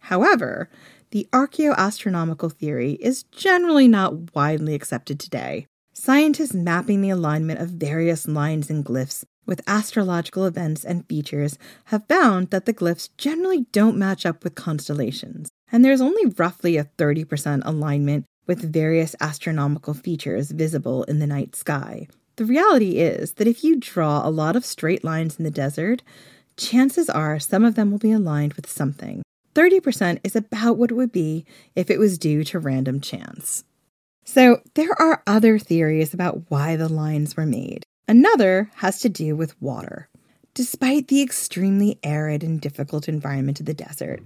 However, 0.00 0.68
the 1.10 1.28
archaeoastronomical 1.32 2.52
theory 2.52 2.92
is 2.94 3.24
generally 3.24 3.88
not 3.88 4.34
widely 4.34 4.74
accepted 4.74 5.20
today. 5.20 5.66
Scientists 5.92 6.54
mapping 6.54 7.02
the 7.02 7.10
alignment 7.10 7.60
of 7.60 7.68
various 7.68 8.26
lines 8.26 8.70
and 8.70 8.84
glyphs 8.84 9.24
with 9.44 9.60
astrological 9.66 10.46
events 10.46 10.84
and 10.84 11.06
features 11.08 11.58
have 11.86 12.06
found 12.06 12.50
that 12.50 12.64
the 12.64 12.72
glyphs 12.72 13.08
generally 13.18 13.66
don't 13.72 13.98
match 13.98 14.24
up 14.24 14.44
with 14.44 14.54
constellations, 14.54 15.50
and 15.72 15.84
there's 15.84 16.00
only 16.00 16.32
roughly 16.38 16.76
a 16.76 16.84
30% 16.84 17.62
alignment 17.64 18.24
with 18.46 18.72
various 18.72 19.14
astronomical 19.20 19.92
features 19.92 20.52
visible 20.52 21.02
in 21.04 21.18
the 21.18 21.26
night 21.26 21.54
sky. 21.54 22.08
The 22.40 22.46
reality 22.46 23.00
is 23.00 23.34
that 23.34 23.46
if 23.46 23.62
you 23.62 23.76
draw 23.76 24.26
a 24.26 24.30
lot 24.30 24.56
of 24.56 24.64
straight 24.64 25.04
lines 25.04 25.36
in 25.36 25.44
the 25.44 25.50
desert, 25.50 26.02
chances 26.56 27.10
are 27.10 27.38
some 27.38 27.66
of 27.66 27.74
them 27.74 27.90
will 27.90 27.98
be 27.98 28.12
aligned 28.12 28.54
with 28.54 28.66
something. 28.66 29.20
30% 29.54 30.20
is 30.24 30.34
about 30.34 30.78
what 30.78 30.90
it 30.90 30.94
would 30.94 31.12
be 31.12 31.44
if 31.76 31.90
it 31.90 31.98
was 31.98 32.16
due 32.16 32.42
to 32.44 32.58
random 32.58 33.02
chance. 33.02 33.64
So, 34.24 34.62
there 34.72 34.98
are 34.98 35.22
other 35.26 35.58
theories 35.58 36.14
about 36.14 36.44
why 36.48 36.76
the 36.76 36.88
lines 36.88 37.36
were 37.36 37.44
made. 37.44 37.84
Another 38.08 38.70
has 38.76 39.00
to 39.00 39.10
do 39.10 39.36
with 39.36 39.60
water. 39.60 40.08
Despite 40.54 41.08
the 41.08 41.20
extremely 41.20 41.98
arid 42.02 42.42
and 42.42 42.58
difficult 42.58 43.06
environment 43.06 43.60
of 43.60 43.66
the 43.66 43.74
desert, 43.74 44.22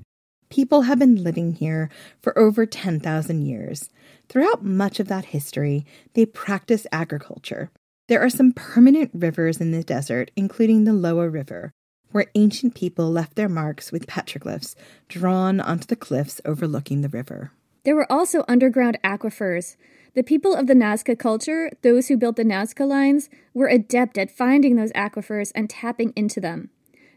people 0.51 0.83
have 0.83 1.01
been 1.01 1.25
living 1.25 1.55
here 1.55 1.91
for 2.23 2.39
over 2.39 2.65
10,000 2.65 3.43
years. 3.43 3.91
Throughout 4.29 4.65
much 4.65 5.01
of 5.01 5.09
that 5.09 5.25
history, 5.25 5.85
they 6.13 6.25
practice 6.25 6.87
agriculture, 6.93 7.73
there 8.07 8.21
are 8.21 8.31
some 8.31 8.53
permanent 8.53 9.11
rivers 9.15 9.61
in 9.61 9.71
the 9.71 9.83
desert, 9.83 10.31
including 10.37 10.85
the 10.85 10.93
Loa 10.93 11.29
River, 11.29 11.73
where 12.13 12.27
ancient 12.35 12.75
people 12.75 13.11
left 13.11 13.35
their 13.35 13.49
marks 13.49 13.91
with 13.91 14.07
petroglyphs 14.07 14.75
drawn 15.09 15.61
onto 15.61 15.87
the 15.87 15.97
cliffs 15.97 16.41
overlooking 16.45 17.01
the 17.01 17.09
river. 17.09 17.51
There 17.85 17.97
were 17.97 18.11
also 18.11 18.45
underground 18.47 18.99
aquifers. 19.03 19.77
The 20.15 20.23
people 20.23 20.55
of 20.55 20.67
the 20.67 20.75
Nazca 20.75 21.19
culture, 21.19 21.71
those 21.83 22.09
who 22.09 22.17
built 22.17 22.37
the 22.37 22.45
Nazca 22.45 22.87
lines, 22.87 23.29
were 23.53 23.69
adept 23.69 24.17
at 24.17 24.31
finding 24.31 24.77
those 24.77 24.93
aquifers 24.93 25.51
and 25.55 25.69
tapping 25.69 26.13
into 26.15 26.41
them. 26.41 26.71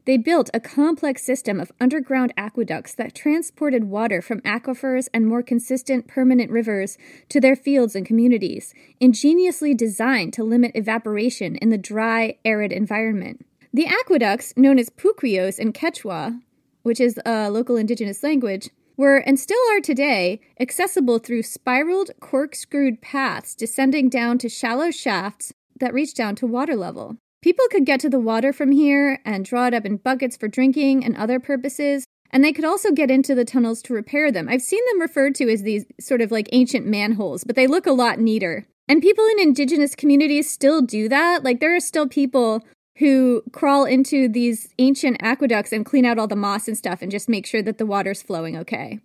They 0.08 0.16
built 0.16 0.50
a 0.54 0.62
complex 0.62 1.22
system 1.22 1.60
of 1.60 1.74
underground 1.82 2.34
aqueducts 2.38 2.96
that 2.96 3.14
transported 3.14 3.84
water 3.84 4.22
from 4.22 4.40
aquifers 4.44 5.10
and 5.14 5.28
more 5.28 5.44
consistent 5.44 6.08
permanent 6.08 6.50
rivers 6.50 6.98
to 7.28 7.42
their 7.42 7.58
fields 7.58 7.94
and 7.94 8.06
communities, 8.06 8.74
ingeniously 9.02 9.74
designed 9.74 10.32
to 10.36 10.46
limit 10.46 10.72
evaporation 10.76 11.58
in 11.58 11.72
the 11.72 11.78
dry, 11.78 12.38
arid 12.46 12.72
environment. 12.72 13.46
The 13.74 13.86
aqueducts, 13.86 14.54
known 14.56 14.80
as 14.80 14.90
puquios 14.90 15.60
in 15.60 15.74
Quechua, 15.74 16.40
which 16.84 17.02
is 17.02 17.20
a 17.26 17.52
local 17.52 17.76
indigenous 17.76 18.24
language, 18.24 18.70
were 18.96 19.18
and 19.18 19.38
still 19.38 19.60
are 19.72 19.82
today 19.82 20.40
accessible 20.58 21.20
through 21.20 21.44
spiraled, 21.44 22.12
corkscrewed 22.22 23.02
paths 23.02 23.54
descending 23.54 24.08
down 24.08 24.38
to 24.38 24.48
shallow 24.48 24.90
shafts 24.90 25.52
that 25.82 25.94
reach 25.94 26.14
down 26.14 26.34
to 26.36 26.48
water 26.48 26.78
level. 26.78 27.18
People 27.42 27.66
could 27.70 27.86
get 27.86 28.00
to 28.02 28.10
the 28.10 28.20
water 28.20 28.52
from 28.52 28.72
here 28.72 29.20
and 29.24 29.46
draw 29.46 29.68
it 29.68 29.74
up 29.74 29.86
in 29.86 29.98
buckets 29.98 30.36
for 30.36 30.48
drinking 30.48 31.06
and 31.06 31.16
other 31.16 31.40
purposes, 31.40 32.06
and 32.32 32.44
they 32.44 32.52
could 32.52 32.66
also 32.66 32.92
get 32.92 33.12
into 33.12 33.36
the 33.36 33.46
tunnels 33.46 33.82
to 33.84 33.94
repair 33.94 34.32
them. 34.32 34.50
I've 34.50 34.62
seen 34.62 34.84
them 34.90 35.02
referred 35.02 35.36
to 35.36 35.52
as 35.52 35.62
these 35.62 35.86
sort 36.00 36.22
of 36.22 36.32
like 36.32 36.50
ancient 36.52 36.86
manholes, 36.86 37.44
but 37.44 37.56
they 37.56 37.68
look 37.68 37.86
a 37.86 37.92
lot 37.92 38.20
neater. 38.20 38.68
And 38.88 39.02
people 39.02 39.26
in 39.28 39.40
indigenous 39.40 39.96
communities 39.96 40.50
still 40.50 40.82
do 40.82 41.10
that. 41.10 41.44
Like 41.44 41.60
there 41.60 41.76
are 41.76 41.80
still 41.80 42.08
people 42.08 42.64
who 42.98 43.44
crawl 43.52 43.86
into 43.86 44.28
these 44.28 44.70
ancient 44.80 45.18
aqueducts 45.22 45.72
and 45.72 45.86
clean 45.86 46.06
out 46.06 46.18
all 46.18 46.28
the 46.28 46.36
moss 46.36 46.68
and 46.68 46.78
stuff 46.78 47.02
and 47.02 47.12
just 47.12 47.30
make 47.30 47.46
sure 47.46 47.62
that 47.62 47.78
the 47.78 47.86
water's 47.86 48.24
flowing 48.24 48.58
okay. 48.58 49.00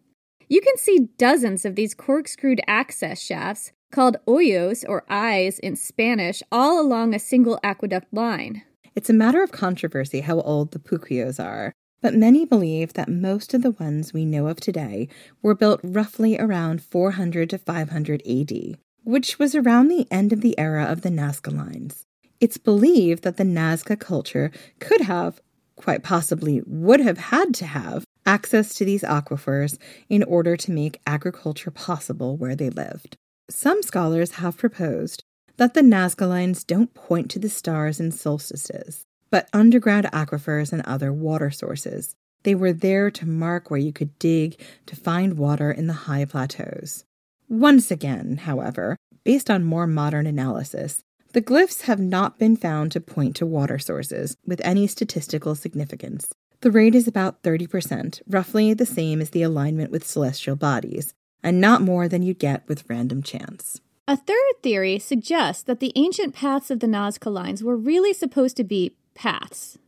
You 0.49 0.61
can 0.61 0.77
see 0.79 1.09
dozens 1.19 1.65
of 1.65 1.75
these 1.75 1.95
corkscrewed 1.95 2.61
access 2.67 3.21
shafts 3.21 3.73
called 3.93 4.17
ojos 4.27 4.83
or 4.85 5.05
eyes 5.09 5.61
in 5.61 5.77
Spanish, 5.77 6.43
all 6.51 6.81
along 6.81 7.15
a 7.15 7.21
single 7.21 7.61
aqueduct 7.63 8.13
line. 8.13 8.63
It's 8.97 9.11
a 9.11 9.15
matter 9.15 9.43
of 9.43 9.53
controversy 9.53 10.21
how 10.21 10.41
old 10.41 10.73
the 10.73 10.81
puquios 10.81 11.39
are, 11.43 11.73
but 12.01 12.15
many 12.15 12.45
believe 12.45 12.95
that 12.95 13.09
most 13.09 13.55
of 13.55 13.63
the 13.63 13.71
ones 13.71 14.13
we 14.13 14.25
know 14.25 14.49
of 14.49 14.59
today 14.59 15.09
were 15.41 15.55
built 15.55 15.81
roughly 15.85 16.37
around 16.39 16.83
400 16.83 17.49
to 17.51 17.59
500 17.59 18.23
AD, 18.29 18.79
which 19.05 19.39
was 19.39 19.55
around 19.55 19.89
the 19.89 20.09
end 20.11 20.33
of 20.33 20.41
the 20.41 20.59
era 20.59 20.85
of 20.85 21.03
the 21.03 21.11
Nazca 21.11 21.57
lines. 21.57 22.05
It's 22.41 22.59
believed 22.59 23.23
that 23.23 23.37
the 23.37 23.45
Nazca 23.45 23.99
culture 23.99 24.51
could 24.81 25.03
have, 25.03 25.41
quite 25.77 26.03
possibly 26.03 26.61
would 26.67 27.01
have 27.01 27.19
had 27.19 27.55
to 27.55 27.67
have, 27.67 28.05
access 28.27 28.75
to 28.75 28.85
these 28.85 29.03
aquifers 29.03 29.79
in 30.09 30.23
order 30.25 30.57
to 30.57 30.73
make 30.73 31.01
agriculture 31.07 31.71
possible 31.71 32.37
where 32.37 32.57
they 32.57 32.71
lived. 32.71 33.17
Some 33.51 33.83
scholars 33.83 34.33
have 34.33 34.57
proposed 34.57 35.25
that 35.57 35.75
the 35.75 35.83
Nazca 35.83 36.29
lines 36.29 36.65
don't 36.65 36.95
point 36.95 37.31
to 37.31 37.39
the 37.39 37.49
stars 37.49 38.01
and 38.01 38.15
solstices, 38.15 39.05
but 39.31 39.49
underground 39.53 40.07
aquifers 40.13 40.73
and 40.73 40.83
other 40.83 41.13
water 41.13 41.51
sources. 41.51 42.15
They 42.45 42.55
were 42.55 42.73
there 42.73 43.11
to 43.11 43.29
mark 43.29 43.71
where 43.71 43.81
you 43.81 43.93
could 43.93 44.19
dig 44.19 44.59
to 44.87 44.97
find 44.97 45.39
water 45.39 45.71
in 45.71 45.87
the 45.87 45.93
high 45.93 46.25
plateaus. 46.25 47.05
Once 47.49 47.91
again, 47.91 48.39
however, 48.39 48.97
based 49.25 49.51
on 49.51 49.65
more 49.65 49.87
modern 49.87 50.27
analysis, 50.27 51.03
the 51.33 51.43
glyphs 51.43 51.83
have 51.83 52.01
not 52.01 52.39
been 52.39 52.57
found 52.57 52.93
to 52.93 53.01
point 53.01 53.37
to 53.37 53.47
water 53.47 53.79
sources 53.79 54.37
with 54.47 54.61
any 54.65 54.87
statistical 54.87 55.55
significance. 55.55 56.29
The 56.61 56.71
rate 56.71 56.95
is 56.95 57.09
about 57.09 57.43
30%, 57.43 58.23
roughly 58.29 58.75
the 58.75 58.87
same 58.87 59.21
as 59.21 59.31
the 59.31 59.43
alignment 59.43 59.91
with 59.91 60.07
celestial 60.07 60.57
bodies, 60.57 61.15
and 61.43 61.61
not 61.61 61.83
more 61.83 62.09
than 62.09 62.23
you 62.23 62.35
get 62.35 62.67
with 62.69 62.89
random 62.89 63.23
chance. 63.23 63.81
A 64.09 64.17
third 64.17 64.55
theory 64.63 64.99
suggests 64.99 65.63
that 65.63 65.81
the 65.81 65.93
ancient 65.95 66.35
paths 66.35 66.71
of 66.71 66.81
the 66.81 66.87
Nazca 66.87 67.33
lines 67.33 67.63
were 67.63 67.77
really 67.77 68.13
supposed 68.13 68.57
to 68.57 68.65
be 68.65 68.97
paths. 69.15 69.79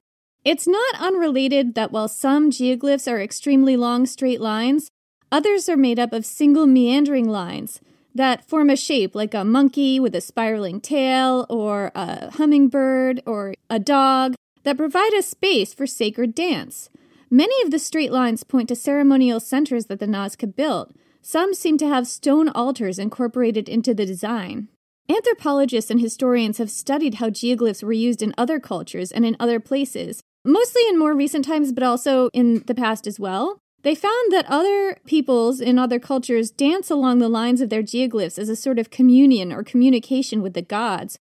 It's 0.44 0.68
not 0.68 0.94
unrelated 1.00 1.74
that 1.74 1.90
while 1.90 2.08
some 2.08 2.50
geoglyphs 2.50 3.10
are 3.10 3.20
extremely 3.20 3.76
long 3.76 4.06
straight 4.06 4.40
lines, 4.40 4.88
others 5.32 5.68
are 5.68 5.76
made 5.76 5.98
up 5.98 6.12
of 6.12 6.26
single 6.26 6.66
meandering 6.66 7.28
lines 7.28 7.80
that 8.14 8.48
form 8.48 8.70
a 8.70 8.76
shape 8.76 9.14
like 9.14 9.34
a 9.34 9.44
monkey 9.44 9.98
with 9.98 10.14
a 10.14 10.20
spiraling 10.20 10.80
tail, 10.80 11.46
or 11.50 11.90
a 11.94 12.30
hummingbird, 12.32 13.22
or 13.26 13.54
a 13.68 13.78
dog 13.78 14.34
that 14.62 14.76
provide 14.76 15.12
a 15.12 15.22
space 15.22 15.74
for 15.74 15.86
sacred 15.86 16.34
dance. 16.34 16.88
Many 17.30 17.60
of 17.62 17.72
the 17.72 17.78
straight 17.78 18.12
lines 18.12 18.44
point 18.44 18.68
to 18.68 18.76
ceremonial 18.76 19.40
centers 19.40 19.86
that 19.86 19.98
the 19.98 20.06
Nazca 20.06 20.54
built, 20.54 20.94
some 21.24 21.54
seem 21.54 21.78
to 21.78 21.88
have 21.88 22.06
stone 22.06 22.50
altars 22.50 22.98
incorporated 22.98 23.66
into 23.66 23.94
the 23.94 24.04
design. 24.04 24.68
Anthropologists 25.08 25.90
and 25.90 25.98
historians 25.98 26.58
have 26.58 26.70
studied 26.70 27.14
how 27.14 27.30
geoglyphs 27.30 27.82
were 27.82 27.94
used 27.94 28.22
in 28.22 28.34
other 28.36 28.60
cultures 28.60 29.10
and 29.10 29.24
in 29.24 29.34
other 29.40 29.58
places, 29.58 30.22
mostly 30.44 30.82
in 30.86 30.98
more 30.98 31.14
recent 31.14 31.46
times, 31.46 31.72
but 31.72 31.82
also 31.82 32.28
in 32.34 32.62
the 32.66 32.74
past 32.74 33.06
as 33.06 33.18
well. 33.18 33.58
They 33.82 33.94
found 33.94 34.32
that 34.32 34.44
other 34.50 34.98
peoples 35.06 35.62
in 35.62 35.78
other 35.78 35.98
cultures 35.98 36.50
dance 36.50 36.90
along 36.90 37.20
the 37.20 37.28
lines 37.30 37.62
of 37.62 37.70
their 37.70 37.82
geoglyphs 37.82 38.38
as 38.38 38.50
a 38.50 38.56
sort 38.56 38.78
of 38.78 38.90
communion 38.90 39.50
or 39.50 39.62
communication 39.62 40.42
with 40.42 40.52
the 40.52 40.62
gods. 40.62 41.18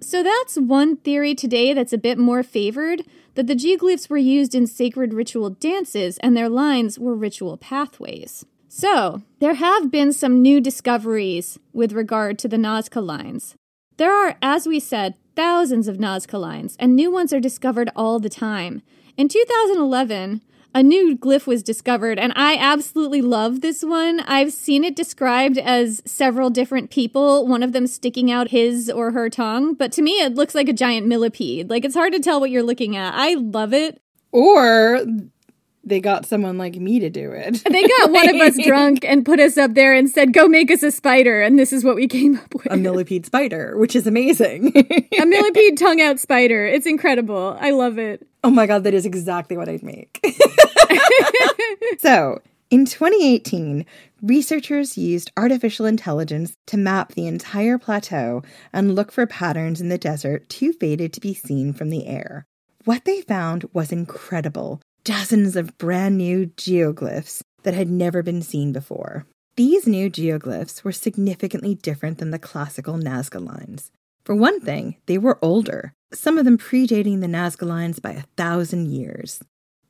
So 0.00 0.22
that's 0.22 0.56
one 0.56 0.96
theory 0.96 1.34
today 1.34 1.74
that's 1.74 1.92
a 1.92 1.98
bit 1.98 2.18
more 2.18 2.44
favored 2.44 3.02
that 3.34 3.48
the 3.48 3.56
geoglyphs 3.56 4.08
were 4.08 4.18
used 4.18 4.54
in 4.54 4.68
sacred 4.68 5.12
ritual 5.14 5.50
dances 5.50 6.18
and 6.18 6.36
their 6.36 6.48
lines 6.48 6.96
were 6.96 7.14
ritual 7.14 7.56
pathways. 7.56 8.44
So, 8.74 9.20
there 9.38 9.52
have 9.52 9.90
been 9.90 10.14
some 10.14 10.40
new 10.40 10.58
discoveries 10.58 11.58
with 11.74 11.92
regard 11.92 12.38
to 12.38 12.48
the 12.48 12.56
Nazca 12.56 13.04
lines. 13.04 13.54
There 13.98 14.10
are, 14.10 14.38
as 14.40 14.66
we 14.66 14.80
said, 14.80 15.14
thousands 15.36 15.88
of 15.88 15.98
Nazca 15.98 16.40
lines, 16.40 16.78
and 16.80 16.96
new 16.96 17.12
ones 17.12 17.34
are 17.34 17.38
discovered 17.38 17.90
all 17.94 18.18
the 18.18 18.30
time. 18.30 18.80
In 19.18 19.28
2011, 19.28 20.40
a 20.74 20.82
new 20.82 21.14
glyph 21.18 21.46
was 21.46 21.62
discovered, 21.62 22.18
and 22.18 22.32
I 22.34 22.56
absolutely 22.56 23.20
love 23.20 23.60
this 23.60 23.84
one. 23.84 24.20
I've 24.20 24.54
seen 24.54 24.84
it 24.84 24.96
described 24.96 25.58
as 25.58 26.00
several 26.06 26.48
different 26.48 26.88
people, 26.88 27.46
one 27.46 27.62
of 27.62 27.72
them 27.72 27.86
sticking 27.86 28.30
out 28.30 28.52
his 28.52 28.88
or 28.88 29.10
her 29.10 29.28
tongue, 29.28 29.74
but 29.74 29.92
to 29.92 30.02
me, 30.02 30.12
it 30.12 30.34
looks 30.34 30.54
like 30.54 30.70
a 30.70 30.72
giant 30.72 31.06
millipede. 31.06 31.68
Like, 31.68 31.84
it's 31.84 31.94
hard 31.94 32.14
to 32.14 32.20
tell 32.20 32.40
what 32.40 32.50
you're 32.50 32.62
looking 32.62 32.96
at. 32.96 33.12
I 33.12 33.34
love 33.34 33.74
it. 33.74 34.00
Or 34.32 35.04
they 35.84 36.00
got 36.00 36.26
someone 36.26 36.58
like 36.58 36.76
me 36.76 37.00
to 37.00 37.10
do 37.10 37.32
it. 37.32 37.62
They 37.64 37.82
got 37.82 38.10
one 38.10 38.28
of 38.28 38.40
us 38.40 38.56
drunk 38.64 39.04
and 39.04 39.24
put 39.24 39.40
us 39.40 39.56
up 39.58 39.74
there 39.74 39.94
and 39.94 40.08
said, 40.08 40.32
"Go 40.32 40.46
make 40.46 40.70
us 40.70 40.82
a 40.82 40.90
spider," 40.90 41.42
and 41.42 41.58
this 41.58 41.72
is 41.72 41.84
what 41.84 41.96
we 41.96 42.06
came 42.06 42.36
up 42.36 42.54
with: 42.54 42.66
a 42.70 42.76
millipede 42.76 43.26
spider, 43.26 43.76
which 43.76 43.96
is 43.96 44.06
amazing. 44.06 44.72
a 45.20 45.26
millipede 45.26 45.78
tongue 45.78 46.00
out 46.00 46.20
spider. 46.20 46.66
It's 46.66 46.86
incredible. 46.86 47.56
I 47.60 47.70
love 47.70 47.98
it. 47.98 48.26
Oh 48.44 48.50
my 48.50 48.66
god, 48.66 48.84
that 48.84 48.94
is 48.94 49.06
exactly 49.06 49.56
what 49.56 49.68
I'd 49.68 49.82
make. 49.82 50.24
so. 51.98 52.40
In 52.70 52.86
2018, 52.86 53.84
researchers 54.22 54.96
used 54.96 55.30
artificial 55.36 55.84
intelligence 55.84 56.56
to 56.68 56.78
map 56.78 57.12
the 57.12 57.26
entire 57.26 57.76
plateau 57.76 58.42
and 58.72 58.94
look 58.94 59.12
for 59.12 59.26
patterns 59.26 59.78
in 59.82 59.90
the 59.90 59.98
desert 59.98 60.48
too 60.48 60.72
faded 60.72 61.12
to 61.12 61.20
be 61.20 61.34
seen 61.34 61.74
from 61.74 61.90
the 61.90 62.06
air. 62.06 62.46
What 62.86 63.04
they 63.04 63.20
found 63.20 63.68
was 63.74 63.92
incredible 63.92 64.80
dozens 65.04 65.56
of 65.56 65.76
brand 65.78 66.16
new 66.16 66.46
geoglyphs 66.46 67.42
that 67.64 67.74
had 67.74 67.90
never 67.90 68.22
been 68.22 68.42
seen 68.42 68.72
before. 68.72 69.26
These 69.56 69.86
new 69.86 70.08
geoglyphs 70.08 70.84
were 70.84 70.92
significantly 70.92 71.74
different 71.74 72.18
than 72.18 72.30
the 72.30 72.38
classical 72.38 72.94
Nazca 72.94 73.44
lines. 73.44 73.90
For 74.24 74.34
one 74.34 74.60
thing, 74.60 74.96
they 75.06 75.18
were 75.18 75.38
older, 75.42 75.92
some 76.12 76.38
of 76.38 76.44
them 76.44 76.56
predating 76.56 77.20
the 77.20 77.26
Nazca 77.26 77.66
lines 77.66 77.98
by 77.98 78.12
a 78.12 78.22
thousand 78.36 78.90
years. 78.90 79.42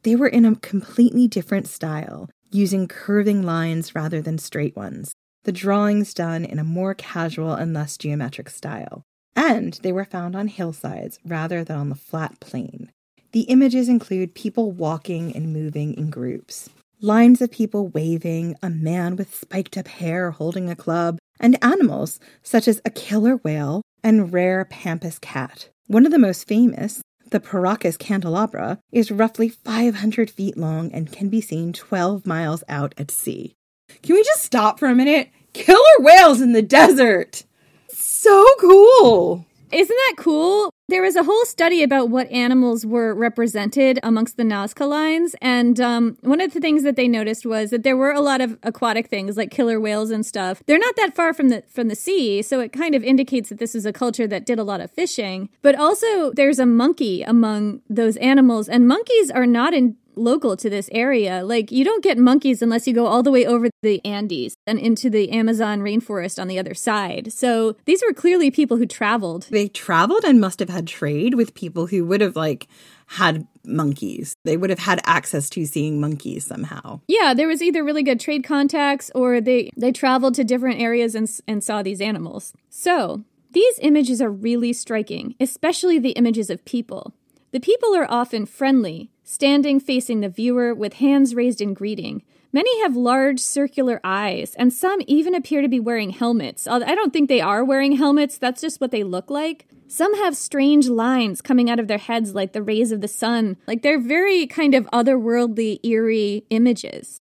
They 0.03 0.16
were 0.16 0.29
in 0.29 0.44
a 0.44 0.57
completely 0.57 1.29
different 1.29 1.68
style, 1.68 2.31
using 2.51 2.88
curving 2.88 3.42
lines 3.42 3.94
rather 3.94 4.22
than 4.22 4.38
straight 4.38 4.75
ones, 4.75 5.12
the 5.44 5.53
drawings 5.53 6.14
done 6.14 6.44
in 6.44 6.59
a 6.59 6.64
more 6.64 6.94
casual 6.94 7.53
and 7.53 7.75
less 7.75 7.96
geometric 7.98 8.48
style. 8.48 9.03
And 9.37 9.75
they 9.83 9.92
were 9.92 10.05
found 10.05 10.35
on 10.35 10.48
hillsides 10.48 11.18
rather 11.25 11.62
than 11.64 11.77
on 11.77 11.88
the 11.88 11.94
flat 11.94 12.40
plain, 12.40 12.90
the 13.32 13.42
images 13.42 13.88
include 13.88 14.34
people 14.34 14.70
walking 14.70 15.34
and 15.34 15.52
moving 15.52 15.94
in 15.94 16.10
groups, 16.10 16.68
lines 17.00 17.40
of 17.40 17.50
people 17.50 17.88
waving, 17.88 18.54
a 18.62 18.68
man 18.68 19.16
with 19.16 19.34
spiked 19.34 19.78
up 19.78 19.88
hair 19.88 20.30
holding 20.32 20.68
a 20.68 20.76
club, 20.76 21.18
and 21.40 21.62
animals 21.64 22.20
such 22.42 22.68
as 22.68 22.80
a 22.84 22.90
killer 22.90 23.36
whale 23.36 23.80
and 24.04 24.32
rare 24.32 24.66
pampas 24.66 25.18
cat. 25.18 25.70
One 25.86 26.04
of 26.04 26.12
the 26.12 26.18
most 26.18 26.46
famous, 26.46 27.00
the 27.30 27.40
Paracas 27.40 27.98
candelabra, 27.98 28.78
is 28.92 29.10
roughly 29.10 29.48
500 29.48 30.30
feet 30.30 30.58
long 30.58 30.92
and 30.92 31.10
can 31.10 31.30
be 31.30 31.40
seen 31.40 31.72
12 31.72 32.26
miles 32.26 32.62
out 32.68 32.94
at 32.98 33.10
sea. 33.10 33.54
Can 34.02 34.14
we 34.14 34.22
just 34.22 34.42
stop 34.42 34.78
for 34.78 34.88
a 34.88 34.94
minute? 34.94 35.30
Killer 35.54 35.80
whales 36.00 36.42
in 36.42 36.52
the 36.52 36.62
desert! 36.62 37.44
So 37.88 38.46
cool! 38.60 39.46
Isn't 39.72 39.96
that 39.96 40.14
cool? 40.18 40.70
There 40.92 41.00
was 41.00 41.16
a 41.16 41.24
whole 41.24 41.46
study 41.46 41.83
about 41.83 42.11
what 42.11 42.31
animals 42.31 42.85
were 42.85 43.14
represented 43.14 43.98
amongst 44.02 44.37
the 44.37 44.42
Nazca 44.42 44.87
lines, 44.87 45.35
and 45.40 45.81
um, 45.81 46.18
one 46.20 46.38
of 46.42 46.52
the 46.52 46.61
things 46.61 46.83
that 46.83 46.96
they 46.96 47.09
noticed 47.09 47.46
was 47.46 47.70
that 47.70 47.83
there 47.83 47.96
were 47.96 48.12
a 48.12 48.20
lot 48.20 48.42
of 48.42 48.59
aquatic 48.62 49.07
things 49.07 49.38
like 49.38 49.50
killer 49.50 49.81
whales 49.81 50.11
and 50.11 50.26
stuff. 50.26 50.62
They're 50.66 50.78
not 50.78 50.94
that 50.96 51.14
far 51.14 51.33
from 51.33 51.48
the 51.48 51.62
from 51.66 51.88
the 51.88 51.96
sea, 51.96 52.42
so 52.42 52.61
it 52.61 52.74
kind 52.74 52.94
of 52.94 53.02
indicates 53.02 53.48
that 53.48 53.57
this 53.59 53.74
is 53.74 53.87
a 53.87 53.92
culture 53.92 54.26
that 54.26 54.44
did 54.44 54.59
a 54.59 54.64
lot 54.64 54.83
of 54.83 54.90
fishing. 54.90 55.48
But 55.62 55.76
also, 55.76 56.31
there's 56.33 56.59
a 56.59 56.66
monkey 56.66 57.22
among 57.22 57.81
those 57.88 58.18
animals, 58.18 58.68
and 58.68 58.87
monkeys 58.87 59.31
are 59.31 59.46
not 59.46 59.72
in 59.72 59.96
local 60.14 60.57
to 60.57 60.70
this 60.70 60.88
area. 60.92 61.44
Like, 61.44 61.70
you 61.72 61.85
don't 61.85 62.03
get 62.03 62.18
monkeys 62.18 62.62
unless 62.62 62.87
you 62.87 62.94
go 62.94 63.07
all 63.07 63.22
the 63.22 63.31
way 63.31 63.46
over 63.46 63.70
the 63.83 64.05
Andes 64.05 64.55
and 64.66 64.79
into 64.79 65.11
the 65.11 65.31
Amazon 65.31 65.81
rainforest 65.81 66.40
on 66.40 66.48
the 66.48 66.59
other 66.59 66.75
side. 66.75 67.33
So 67.33 67.77
these 67.85 68.03
were 68.07 68.12
clearly 68.12 68.51
people 68.51 68.77
who 68.77 68.87
traveled. 68.87 69.46
They 69.51 69.68
traveled 69.68 70.25
and 70.25 70.40
must 70.40 70.61
have 70.61 70.68
had 70.68 70.87
trade 70.87 71.35
with 71.35 71.55
people 71.55 71.87
who 71.87 72.05
would 72.07 72.20
have, 72.20 72.37
like, 72.37 72.68
had 73.07 73.46
monkeys. 73.64 74.35
They 74.44 74.57
would 74.57 74.70
have 74.70 74.79
had 74.79 75.01
access 75.05 75.51
to 75.51 75.66
seeing 75.66 76.01
monkeys 76.01 76.46
somehow. 76.46 77.01
Yeah, 77.09 77.35
there 77.35 77.48
was 77.48 77.62
either 77.62 77.85
really 77.85 78.03
good 78.03 78.20
trade 78.20 78.44
contacts 78.44 79.11
or 79.14 79.40
they 79.40 79.70
they 79.77 79.92
traveled 79.92 80.35
to 80.37 80.44
different 80.44 80.81
areas 80.81 81.14
and 81.14 81.29
and 81.46 81.62
saw 81.62 81.83
these 81.83 82.01
animals. 82.01 82.55
So, 82.70 83.25
these 83.53 83.79
images 83.81 84.22
are 84.22 84.31
really 84.31 84.72
striking, 84.72 85.35
especially 85.38 85.98
the 85.98 86.12
images 86.12 86.48
of 86.48 86.64
people. 86.64 87.12
The 87.53 87.61
people 87.61 87.94
are 87.94 88.11
often 88.11 88.46
friendly, 88.46 89.11
standing 89.22 89.80
facing 89.80 90.20
the 90.20 90.28
viewer 90.28 90.74
with 90.74 90.94
hands 90.94 91.35
raised 91.35 91.61
in 91.61 91.74
greeting. 91.74 92.22
Many 92.52 92.82
have 92.82 92.94
large 92.94 93.40
circular 93.40 93.98
eyes, 94.04 94.54
and 94.56 94.72
some 94.72 95.00
even 95.06 95.35
appear 95.35 95.62
to 95.62 95.68
be 95.68 95.80
wearing 95.80 96.11
helmets. 96.11 96.66
I 96.66 96.94
don't 96.94 97.12
think 97.12 97.28
they 97.28 97.40
are 97.40 97.64
wearing 97.64 97.92
helmets, 97.92 98.37
that's 98.37 98.61
just 98.61 98.80
what 98.80 98.90
they 98.90 99.04
look 99.04 99.30
like. 99.30 99.66
Some 99.88 100.14
have 100.16 100.37
strange 100.37 100.88
lines 100.88 101.40
coming 101.40 101.70
out 101.70 101.80
of 101.80 101.88
their 101.88 101.98
heads 101.98 102.35
like 102.35 102.52
the 102.52 102.62
rays 102.62 102.92
of 102.92 103.00
the 103.00 103.08
sun. 103.08 103.56
Like 103.66 103.82
they're 103.82 104.00
very 104.00 104.46
kind 104.46 104.74
of 104.74 104.87
otherworldly, 104.92 105.80
eerie 105.82 106.44
images. 106.50 107.20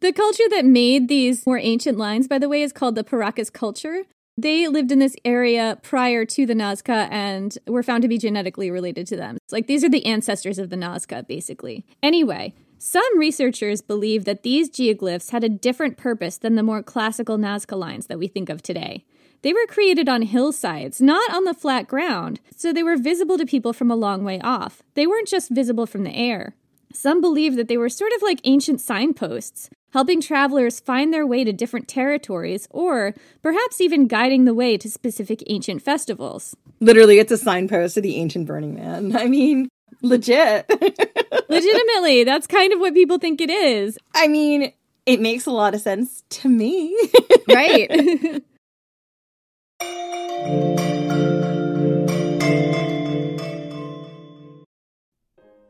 The 0.00 0.12
culture 0.12 0.48
that 0.50 0.64
made 0.64 1.08
these 1.08 1.46
more 1.46 1.58
ancient 1.58 1.96
lines, 1.98 2.26
by 2.26 2.38
the 2.38 2.48
way, 2.48 2.62
is 2.62 2.72
called 2.72 2.94
the 2.94 3.04
Paracas 3.04 3.52
culture. 3.52 4.04
They 4.42 4.66
lived 4.66 4.90
in 4.90 4.98
this 4.98 5.14
area 5.24 5.78
prior 5.82 6.24
to 6.24 6.46
the 6.46 6.54
Nazca 6.54 7.06
and 7.12 7.56
were 7.68 7.84
found 7.84 8.02
to 8.02 8.08
be 8.08 8.18
genetically 8.18 8.72
related 8.72 9.06
to 9.06 9.16
them. 9.16 9.38
Like 9.52 9.68
these 9.68 9.84
are 9.84 9.88
the 9.88 10.04
ancestors 10.04 10.58
of 10.58 10.68
the 10.68 10.74
Nazca, 10.74 11.24
basically. 11.28 11.86
Anyway, 12.02 12.52
some 12.76 13.16
researchers 13.16 13.82
believe 13.82 14.24
that 14.24 14.42
these 14.42 14.68
geoglyphs 14.68 15.30
had 15.30 15.44
a 15.44 15.48
different 15.48 15.96
purpose 15.96 16.38
than 16.38 16.56
the 16.56 16.64
more 16.64 16.82
classical 16.82 17.38
Nazca 17.38 17.78
lines 17.78 18.08
that 18.08 18.18
we 18.18 18.26
think 18.26 18.48
of 18.48 18.62
today. 18.62 19.04
They 19.42 19.52
were 19.52 19.64
created 19.68 20.08
on 20.08 20.22
hillsides, 20.22 21.00
not 21.00 21.32
on 21.32 21.44
the 21.44 21.54
flat 21.54 21.86
ground, 21.86 22.40
so 22.56 22.72
they 22.72 22.82
were 22.82 22.96
visible 22.96 23.38
to 23.38 23.46
people 23.46 23.72
from 23.72 23.92
a 23.92 23.96
long 23.96 24.24
way 24.24 24.40
off. 24.40 24.82
They 24.94 25.06
weren't 25.06 25.28
just 25.28 25.52
visible 25.52 25.86
from 25.86 26.02
the 26.02 26.16
air. 26.16 26.56
Some 26.92 27.20
believe 27.20 27.54
that 27.54 27.68
they 27.68 27.76
were 27.76 27.88
sort 27.88 28.12
of 28.16 28.22
like 28.22 28.40
ancient 28.42 28.80
signposts, 28.80 29.70
helping 29.92 30.20
travelers 30.20 30.80
find 30.80 31.12
their 31.12 31.26
way 31.26 31.44
to 31.44 31.52
different 31.52 31.88
territories 31.88 32.66
or 32.70 33.14
perhaps 33.42 33.80
even 33.80 34.08
guiding 34.08 34.44
the 34.44 34.54
way 34.54 34.76
to 34.78 34.90
specific 34.90 35.42
ancient 35.46 35.82
festivals. 35.82 36.56
Literally, 36.80 37.18
it's 37.18 37.32
a 37.32 37.38
signpost 37.38 37.94
to 37.94 38.00
the 38.00 38.16
ancient 38.16 38.46
Burning 38.46 38.74
Man. 38.74 39.14
I 39.16 39.26
mean, 39.26 39.68
legit. 40.02 40.68
Legitimately, 41.48 42.24
that's 42.24 42.46
kind 42.46 42.72
of 42.72 42.80
what 42.80 42.94
people 42.94 43.18
think 43.18 43.40
it 43.40 43.50
is. 43.50 43.98
I 44.14 44.28
mean, 44.28 44.72
it 45.06 45.20
makes 45.20 45.46
a 45.46 45.50
lot 45.50 45.74
of 45.74 45.80
sense 45.80 46.24
to 46.30 46.48
me. 46.48 46.96
right. 47.48 48.42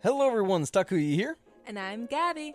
Hello, 0.02 0.26
everyone. 0.26 0.64
Stakuyi 0.64 1.14
here. 1.14 1.37
And 1.66 1.78
I'm 1.78 2.06
Gabby. 2.06 2.54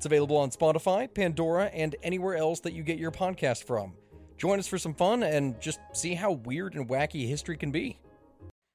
It's 0.00 0.06
available 0.06 0.38
on 0.38 0.48
Spotify, 0.48 1.12
Pandora, 1.12 1.66
and 1.66 1.94
anywhere 2.02 2.34
else 2.34 2.60
that 2.60 2.72
you 2.72 2.82
get 2.82 2.98
your 2.98 3.10
podcast 3.10 3.64
from. 3.64 3.92
Join 4.38 4.58
us 4.58 4.66
for 4.66 4.78
some 4.78 4.94
fun 4.94 5.22
and 5.22 5.60
just 5.60 5.78
see 5.92 6.14
how 6.14 6.32
weird 6.32 6.74
and 6.74 6.88
wacky 6.88 7.28
history 7.28 7.58
can 7.58 7.70
be. 7.70 8.00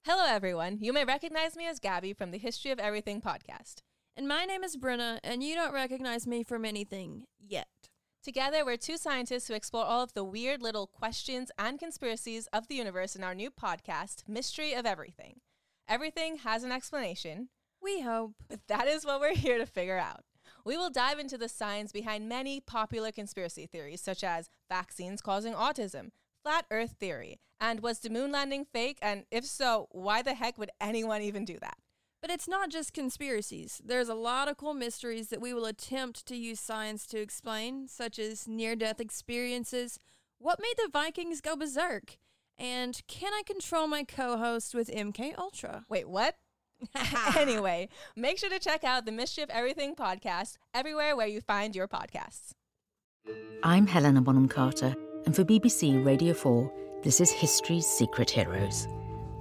Hello, 0.05 0.23
everyone. 0.27 0.77
You 0.81 0.93
may 0.93 1.03
recognize 1.03 1.55
me 1.55 1.65
as 1.65 1.79
Gabby 1.79 2.13
from 2.13 2.29
the 2.29 2.37
History 2.37 2.69
of 2.69 2.77
Everything 2.77 3.21
podcast. 3.21 3.77
And 4.15 4.27
my 4.27 4.45
name 4.45 4.63
is 4.63 4.77
Brenna, 4.77 5.17
and 5.23 5.41
you 5.41 5.55
don't 5.55 5.73
recognize 5.73 6.27
me 6.27 6.43
from 6.43 6.63
anything 6.63 7.23
yet. 7.39 7.69
Together, 8.23 8.63
we're 8.63 8.77
two 8.77 8.95
scientists 8.95 9.47
who 9.47 9.55
explore 9.55 9.85
all 9.85 10.03
of 10.03 10.13
the 10.13 10.23
weird 10.23 10.61
little 10.61 10.85
questions 10.85 11.49
and 11.57 11.79
conspiracies 11.79 12.47
of 12.53 12.67
the 12.67 12.75
universe 12.75 13.15
in 13.15 13.23
our 13.23 13.33
new 13.33 13.49
podcast, 13.49 14.21
Mystery 14.27 14.75
of 14.75 14.85
Everything. 14.85 15.39
Everything 15.89 16.37
has 16.43 16.63
an 16.63 16.71
explanation. 16.71 17.49
We 17.81 18.01
hope. 18.01 18.33
But 18.47 18.59
that 18.67 18.87
is 18.87 19.07
what 19.07 19.19
we're 19.19 19.33
here 19.33 19.57
to 19.57 19.65
figure 19.65 19.97
out. 19.97 20.23
We 20.65 20.77
will 20.77 20.89
dive 20.89 21.19
into 21.19 21.37
the 21.37 21.47
science 21.47 21.91
behind 21.91 22.27
many 22.27 22.59
popular 22.59 23.11
conspiracy 23.11 23.67
theories, 23.67 24.01
such 24.01 24.23
as 24.23 24.49
vaccines 24.67 25.21
causing 25.21 25.53
autism, 25.53 26.09
flat 26.41 26.65
earth 26.71 26.95
theory, 26.99 27.39
and 27.59 27.81
was 27.81 27.99
the 27.99 28.09
moon 28.09 28.31
landing 28.31 28.65
fake? 28.65 28.97
And 29.01 29.25
if 29.31 29.45
so, 29.45 29.87
why 29.91 30.23
the 30.23 30.33
heck 30.33 30.57
would 30.57 30.71
anyone 30.81 31.21
even 31.21 31.45
do 31.45 31.59
that? 31.59 31.77
But 32.19 32.31
it's 32.31 32.47
not 32.47 32.71
just 32.71 32.93
conspiracies. 32.93 33.79
There's 33.85 34.09
a 34.09 34.15
lot 34.15 34.47
of 34.47 34.57
cool 34.57 34.73
mysteries 34.73 35.29
that 35.29 35.39
we 35.39 35.53
will 35.53 35.65
attempt 35.65 36.25
to 36.25 36.35
use 36.35 36.59
science 36.59 37.05
to 37.07 37.19
explain, 37.19 37.87
such 37.87 38.17
as 38.17 38.47
near 38.47 38.75
death 38.75 38.99
experiences, 38.99 39.99
what 40.39 40.59
made 40.59 40.73
the 40.77 40.89
Vikings 40.91 41.41
go 41.41 41.55
berserk, 41.55 42.17
and 42.57 43.01
can 43.07 43.33
I 43.33 43.43
control 43.45 43.87
my 43.87 44.03
co 44.03 44.37
host 44.37 44.73
with 44.73 44.89
MK 44.89 45.37
Ultra? 45.37 45.85
Wait, 45.89 46.09
what? 46.09 46.35
anyway, 47.37 47.89
make 48.15 48.37
sure 48.37 48.49
to 48.49 48.59
check 48.59 48.83
out 48.83 49.05
the 49.05 49.11
Mischief 49.11 49.49
Everything 49.49 49.95
podcast 49.95 50.57
everywhere 50.73 51.15
where 51.15 51.27
you 51.27 51.41
find 51.41 51.75
your 51.75 51.87
podcasts. 51.87 52.51
I'm 53.63 53.87
Helena 53.87 54.21
Bonham 54.21 54.47
Carter, 54.47 54.95
and 55.25 55.35
for 55.35 55.43
BBC 55.43 56.05
Radio 56.05 56.33
4, 56.33 56.71
this 57.03 57.19
is 57.19 57.31
History's 57.31 57.85
Secret 57.85 58.29
Heroes, 58.29 58.87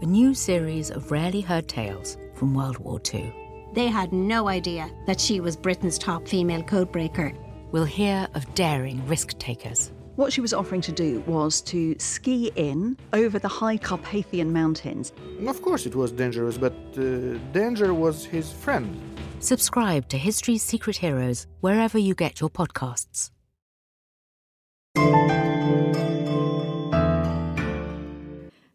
a 0.00 0.06
new 0.06 0.34
series 0.34 0.90
of 0.90 1.10
rarely 1.10 1.40
heard 1.40 1.68
tales 1.68 2.16
from 2.34 2.54
World 2.54 2.78
War 2.78 3.00
II. 3.12 3.32
They 3.74 3.88
had 3.88 4.12
no 4.12 4.48
idea 4.48 4.90
that 5.06 5.20
she 5.20 5.40
was 5.40 5.56
Britain's 5.56 5.98
top 5.98 6.28
female 6.28 6.62
codebreaker. 6.62 7.36
We'll 7.72 7.84
hear 7.84 8.28
of 8.34 8.54
daring 8.54 9.06
risk 9.06 9.36
takers. 9.38 9.90
What 10.16 10.32
she 10.32 10.40
was 10.40 10.54
offering 10.54 10.80
to 10.82 10.92
do 10.92 11.20
was 11.26 11.60
to 11.62 11.96
ski 11.98 12.52
in 12.54 12.96
over 13.12 13.40
the 13.40 13.48
high 13.48 13.76
Carpathian 13.76 14.52
mountains. 14.52 15.12
Of 15.44 15.60
course, 15.60 15.86
it 15.86 15.96
was 15.96 16.12
dangerous, 16.12 16.56
but 16.56 16.72
uh, 16.96 17.38
danger 17.52 17.92
was 17.92 18.24
his 18.24 18.52
friend. 18.52 18.96
Subscribe 19.40 20.08
to 20.10 20.16
History's 20.16 20.62
Secret 20.62 20.98
Heroes 20.98 21.48
wherever 21.60 21.98
you 21.98 22.14
get 22.14 22.40
your 22.40 22.48
podcasts. 22.48 23.30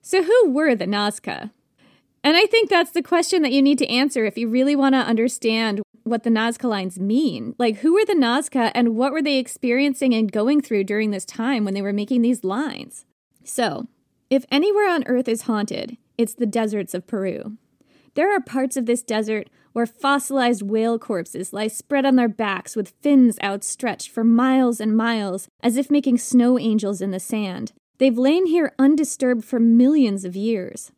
So, 0.02 0.24
who 0.24 0.52
were 0.52 0.76
the 0.76 0.88
Nazca? 0.88 1.52
And 2.24 2.36
I 2.36 2.46
think 2.46 2.70
that's 2.70 2.92
the 2.92 3.02
question 3.02 3.42
that 3.44 3.52
you 3.52 3.62
need 3.62 3.78
to 3.80 3.88
answer 3.88 4.26
if 4.26 4.38
you 4.38 4.48
really 4.48 4.76
want 4.76 4.94
to 4.94 5.00
understand 5.00 5.82
what 6.04 6.24
the 6.24 6.30
Nazca 6.30 6.70
lines 6.70 7.00
mean. 7.00 7.56
Like, 7.58 7.78
who 7.78 7.94
were 7.94 8.06
the 8.06 8.14
Nazca 8.14 8.72
and 8.74 8.96
what 8.96 9.12
were 9.12 9.22
they 9.22 9.38
experiencing 9.38 10.14
and 10.14 10.32
going 10.32 10.62
through 10.62 10.86
during 10.86 11.12
this 11.12 11.26
time 11.26 11.64
when 11.64 11.74
they 11.74 11.82
were 11.82 11.94
making 11.94 12.22
these 12.22 12.44
lines? 12.44 13.06
So, 13.44 13.88
if 14.30 14.46
anywhere 14.52 14.90
on 14.90 15.06
Earth 15.08 15.28
is 15.28 15.44
haunted, 15.44 15.98
it's 16.18 16.34
the 16.34 16.46
deserts 16.46 16.94
of 16.94 17.08
Peru. 17.08 17.58
There 18.16 18.36
are 18.36 18.42
parts 18.42 18.76
of 18.76 18.86
this 18.86 19.02
desert 19.02 19.50
where 19.72 19.86
fossilized 19.86 20.64
whale 20.64 21.00
corpses 21.00 21.54
lie 21.54 21.68
spread 21.68 22.06
on 22.06 22.16
their 22.16 22.28
backs 22.28 22.76
with 22.76 22.94
fins 23.02 23.38
outstretched 23.42 24.10
for 24.10 24.24
miles 24.24 24.80
and 24.80 24.98
miles, 24.98 25.48
as 25.62 25.78
if 25.78 25.92
making 25.92 26.18
snow 26.18 26.60
angels 26.60 27.02
in 27.02 27.12
the 27.12 27.20
sand. 27.20 27.72
They've 27.98 28.18
lain 28.18 28.48
here 28.48 28.74
undisturbed 28.80 29.46
for 29.46 29.60
millions 29.60 30.26
of 30.26 30.36
years. 30.36 30.92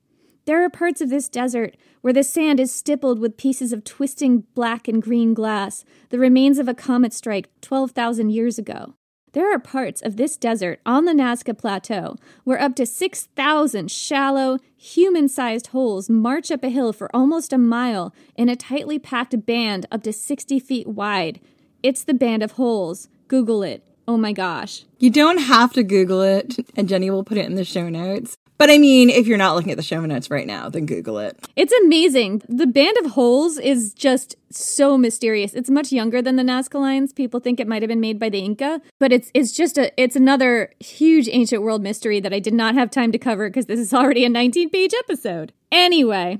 There 0.45 0.63
are 0.63 0.69
parts 0.69 1.01
of 1.01 1.10
this 1.10 1.30
desert 1.30 1.77
where 2.01 2.13
the 2.13 2.23
sand 2.23 2.60
is 2.60 2.71
stippled 2.71 3.19
with 3.19 3.38
pieces 3.38 3.71
of 3.71 3.84
twisting 3.84 4.45
black 4.56 4.88
and 4.88 5.01
green 5.01 5.34
glass, 5.34 5.86
the 6.10 6.17
remains 6.17 6.58
of 6.58 6.67
a 6.67 6.73
comet 6.73 7.13
strike 7.13 7.49
12,000 7.62 8.32
years 8.32 8.58
ago. 8.58 8.95
There 9.34 9.54
are 9.54 9.60
parts 9.60 10.01
of 10.01 10.17
this 10.17 10.36
desert 10.36 10.82
on 10.86 11.06
the 11.06 11.13
Nazca 11.13 11.58
Plateau 11.58 12.17
where 12.43 12.60
up 12.60 12.75
to 12.75 12.86
6,000 12.86 13.89
shallow, 13.89 14.58
human 14.75 15.30
sized 15.30 15.67
holes 15.67 16.10
march 16.10 16.51
up 16.51 16.63
a 16.63 16.69
hill 16.69 16.91
for 16.91 17.15
almost 17.15 17.54
a 17.54 17.58
mile 17.58 18.13
in 18.36 18.49
a 18.49 18.58
tightly 18.58 18.99
packed 18.99 19.45
band 19.45 19.86
up 19.91 20.04
to 20.04 20.12
60 20.12 20.60
feet 20.60 20.88
wide. 20.88 21.39
It's 21.82 22.04
the 22.04 22.13
Band 22.13 22.43
of 22.43 22.54
Holes. 22.54 23.08
Google 23.27 23.63
it. 23.63 23.88
Oh 24.08 24.17
my 24.17 24.34
gosh. 24.34 24.84
You 24.99 25.10
don't 25.10 25.38
have 25.38 25.71
to 25.73 25.84
Google 25.84 26.21
it, 26.21 26.58
and 26.75 26.89
Jenny 26.89 27.10
will 27.10 27.23
put 27.23 27.38
it 27.38 27.45
in 27.45 27.56
the 27.56 27.63
show 27.63 27.88
notes. 27.88 28.36
But 28.62 28.69
I 28.69 28.78
mean, 28.78 29.10
if 29.10 29.26
you're 29.26 29.39
not 29.39 29.56
looking 29.56 29.71
at 29.71 29.78
the 29.78 29.82
show 29.82 30.06
notes 30.06 30.30
right 30.30 30.45
now, 30.45 30.69
then 30.69 30.86
Google 30.86 31.17
it. 31.17 31.36
It's 31.56 31.74
amazing. 31.74 32.43
The 32.47 32.67
Band 32.67 32.95
of 33.00 33.13
Holes 33.13 33.58
is 33.58 33.91
just 33.91 34.36
so 34.52 35.00
mysterious. 35.00 35.56
It's 35.56 35.71
much 35.71 35.91
younger 35.91 36.21
than 36.21 36.36
the 36.36 36.43
Nazca 36.43 36.80
lines. 36.80 37.12
People 37.12 37.39
think 37.39 37.60
it 37.60 37.67
might 37.67 37.82
have 37.82 37.89
been 37.89 38.00
made 38.00 38.19
by 38.19 38.30
the 38.30 38.38
Inca, 38.38 38.80
but 39.00 39.12
it's 39.12 39.32
it's 39.34 39.52
just 39.52 39.80
a 39.80 39.91
it's 40.00 40.15
another 40.15 40.69
huge 40.80 41.28
ancient 41.32 41.63
world 41.63 41.82
mystery 41.82 42.19
that 42.19 42.34
I 42.34 42.39
did 42.39 42.54
not 42.54 42.76
have 42.76 42.91
time 42.91 43.12
to 43.13 43.17
cover 43.17 43.50
because 43.50 43.65
this 43.65 43.80
is 43.80 43.95
already 43.95 44.26
a 44.26 44.30
19-page 44.30 44.93
episode. 44.93 45.54
Anyway, 45.71 46.38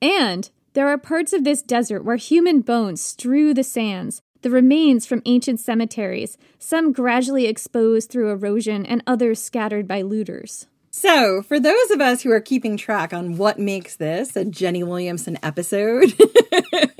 and 0.00 0.50
there 0.74 0.86
are 0.86 0.98
parts 0.98 1.32
of 1.32 1.42
this 1.42 1.62
desert 1.62 2.04
where 2.04 2.14
human 2.14 2.60
bones 2.60 3.02
strew 3.02 3.52
the 3.52 3.64
sands, 3.64 4.22
the 4.42 4.50
remains 4.50 5.04
from 5.04 5.20
ancient 5.24 5.58
cemeteries, 5.58 6.38
some 6.60 6.92
gradually 6.92 7.46
exposed 7.46 8.08
through 8.08 8.30
erosion 8.30 8.86
and 8.86 9.02
others 9.04 9.42
scattered 9.42 9.88
by 9.88 10.00
looters. 10.00 10.68
So, 10.92 11.42
for 11.42 11.60
those 11.60 11.90
of 11.92 12.00
us 12.00 12.20
who 12.22 12.32
are 12.32 12.40
keeping 12.40 12.76
track 12.76 13.12
on 13.12 13.36
what 13.36 13.58
makes 13.60 13.96
this 13.96 14.34
a 14.34 14.44
Jenny 14.44 14.82
Williamson 14.82 15.38
episode, 15.42 16.12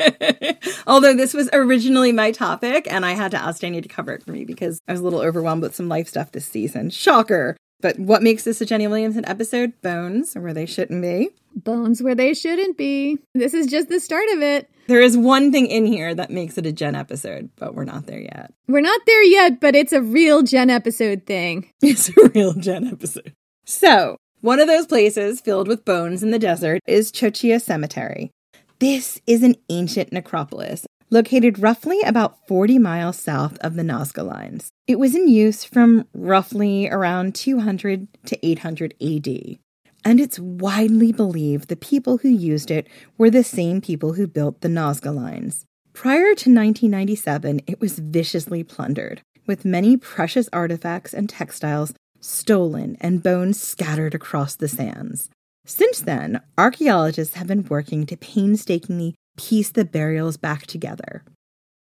although 0.87 1.14
this 1.14 1.35
was 1.35 1.50
originally 1.53 2.12
my 2.12 2.31
topic 2.31 2.87
and 2.90 3.05
I 3.05 3.12
had 3.12 3.33
to 3.33 3.42
ask 3.42 3.61
Jenny 3.61 3.81
to 3.81 3.88
cover 3.88 4.12
it 4.12 4.22
for 4.22 4.31
me 4.31 4.44
because 4.44 4.81
I 4.87 4.92
was 4.92 5.00
a 5.00 5.05
little 5.05 5.20
overwhelmed 5.20 5.62
with 5.62 5.74
some 5.74 5.88
life 5.88 6.09
stuff 6.09 6.31
this 6.31 6.46
season. 6.46 6.90
Shocker. 6.90 7.57
But 7.81 7.98
what 7.98 8.22
makes 8.22 8.44
this 8.44 8.61
a 8.61 8.66
Jenny 8.66 8.87
Williamson 8.87 9.24
episode? 9.24 9.72
Bones, 9.83 10.35
where 10.35 10.55
they 10.55 10.66
shouldn't 10.66 11.03
be. 11.03 11.31
Bones 11.57 12.03
where 12.03 12.14
they 12.14 12.33
shouldn't 12.35 12.76
be. 12.76 13.18
This 13.35 13.55
is 13.55 13.66
just 13.66 13.88
the 13.88 13.98
start 13.98 14.29
of 14.35 14.42
it. 14.42 14.70
There 14.87 15.00
is 15.00 15.16
one 15.16 15.50
thing 15.50 15.66
in 15.66 15.87
here 15.87 16.14
that 16.14 16.31
makes 16.31 16.59
it 16.59 16.66
a 16.66 16.72
Jen 16.72 16.94
episode, 16.94 17.50
but 17.57 17.74
we're 17.74 17.85
not 17.85 18.07
there 18.07 18.20
yet. 18.20 18.53
We're 18.68 18.81
not 18.81 19.00
there 19.07 19.22
yet, 19.22 19.61
but 19.61 19.74
it's 19.74 19.92
a 19.92 20.03
real 20.03 20.42
Jen 20.42 20.70
episode 20.70 21.26
thing. 21.26 21.70
It's 21.83 22.09
a 22.11 22.29
real 22.35 22.53
Jen 22.55 22.87
episode. 22.87 23.33
So, 23.71 24.17
One 24.41 24.59
of 24.59 24.67
those 24.67 24.87
places 24.87 25.41
filled 25.41 25.69
with 25.69 25.85
bones 25.85 26.25
in 26.25 26.33
the 26.33 26.39
desert 26.41 26.81
is 26.89 27.13
Chauchilla 27.13 27.61
Cemetery. 27.61 28.33
This 28.81 29.21
is 29.29 29.45
an 29.45 29.55
ancient 29.69 30.13
necropolis 30.13 30.87
located 31.11 31.61
roughly 31.61 32.01
about 32.01 32.49
40 32.49 32.81
miles 32.81 33.17
south 33.17 33.59
of 33.59 33.77
the 33.77 33.83
Nazca 33.83 34.27
lines. 34.27 34.71
It 34.89 34.99
was 34.99 35.15
in 35.15 35.29
use 35.29 35.63
from 35.63 36.07
roughly 36.13 36.89
around 36.89 37.37
200 37.37 38.09
to 38.27 38.45
800 38.45 38.95
AD. 39.01 39.59
And 40.05 40.19
it's 40.19 40.41
widely 40.41 41.13
believed 41.13 41.69
the 41.69 41.77
people 41.77 42.19
who 42.19 42.29
used 42.29 42.73
it 42.73 42.89
were 43.19 43.31
the 43.31 43.45
same 43.45 43.81
people 43.81 44.15
who 44.15 44.27
built 44.27 44.63
the 44.63 44.69
Nazca 44.69 45.15
lines. 45.15 45.65
Prior 45.93 46.35
to 46.35 46.51
1997, 46.51 47.61
it 47.69 47.81
was 47.81 48.01
viciously 48.01 48.65
plundered, 48.65 49.21
with 49.47 49.65
many 49.65 49.97
precious 49.97 50.49
artifacts 50.53 51.15
and 51.15 51.29
textiles 51.29 51.93
stolen 52.21 52.97
and 53.01 53.23
bones 53.23 53.61
scattered 53.61 54.15
across 54.15 54.55
the 54.55 54.69
sands. 54.69 55.31
Since 55.65 56.01
then, 56.01 56.41
archaeologists 56.59 57.35
have 57.35 57.47
been 57.47 57.65
working 57.65 58.07
to 58.07 58.17
painstakingly 58.17 59.15
piece 59.37 59.71
the 59.71 59.85
burials 59.85 60.37
back 60.37 60.67
together. 60.67 61.25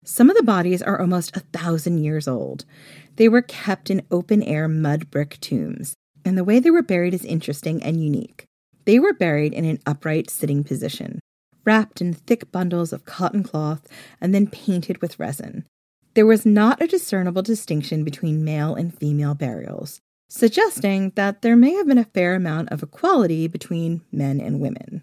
Some 0.04 0.30
of 0.30 0.38
the 0.38 0.44
bodies 0.44 0.82
are 0.82 1.00
almost 1.00 1.36
a 1.36 1.42
thousand 1.42 2.04
years 2.04 2.28
old. 2.28 2.66
They 3.18 3.28
were 3.28 3.42
kept 3.42 3.90
in 3.90 4.06
open 4.10 4.42
air 4.44 4.68
mud 4.68 5.12
brick 5.12 5.38
tombs, 5.42 5.96
and 6.24 6.38
the 6.38 6.44
way 6.44 6.60
they 6.60 6.72
were 6.72 6.84
buried 6.84 7.14
is 7.14 7.26
interesting 7.26 7.84
and 7.84 8.04
unique. 8.04 8.46
They 8.86 9.00
were 9.00 9.14
buried 9.14 9.54
in 9.54 9.66
an 9.66 9.80
upright 9.86 10.30
sitting 10.30 10.64
position, 10.64 11.20
wrapped 11.66 12.00
in 12.00 12.14
thick 12.14 12.52
bundles 12.52 12.94
of 12.94 13.06
cotton 13.06 13.44
cloth, 13.44 13.86
and 14.22 14.34
then 14.34 14.48
painted 14.48 15.02
with 15.02 15.20
resin. 15.20 15.66
There 16.14 16.26
was 16.26 16.46
not 16.46 16.82
a 16.82 16.88
discernible 16.88 17.42
distinction 17.42 18.04
between 18.04 18.46
male 18.46 18.76
and 18.76 18.98
female 18.98 19.36
burials, 19.36 20.00
suggesting 20.28 21.12
that 21.16 21.42
there 21.42 21.56
may 21.56 21.74
have 21.74 21.88
been 21.88 21.98
a 21.98 22.04
fair 22.06 22.36
amount 22.36 22.70
of 22.72 22.84
equality 22.84 23.48
between 23.48 24.02
men 24.12 24.40
and 24.40 24.60
women. 24.60 25.02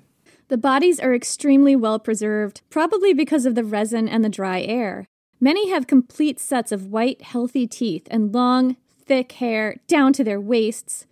The 0.48 0.58
bodies 0.58 1.00
are 1.00 1.14
extremely 1.14 1.74
well 1.74 1.98
preserved, 1.98 2.60
probably 2.70 3.14
because 3.14 3.46
of 3.46 3.54
the 3.54 3.64
resin 3.64 4.08
and 4.08 4.24
the 4.24 4.28
dry 4.28 4.60
air. 4.60 5.06
Many 5.40 5.70
have 5.70 5.86
complete 5.86 6.38
sets 6.38 6.70
of 6.72 6.86
white, 6.86 7.22
healthy 7.22 7.66
teeth 7.66 8.06
and 8.10 8.34
long, 8.34 8.76
thick 9.06 9.32
hair 9.32 9.76
down 9.86 10.12
to 10.14 10.24
their 10.24 10.40
waists. 10.40 11.06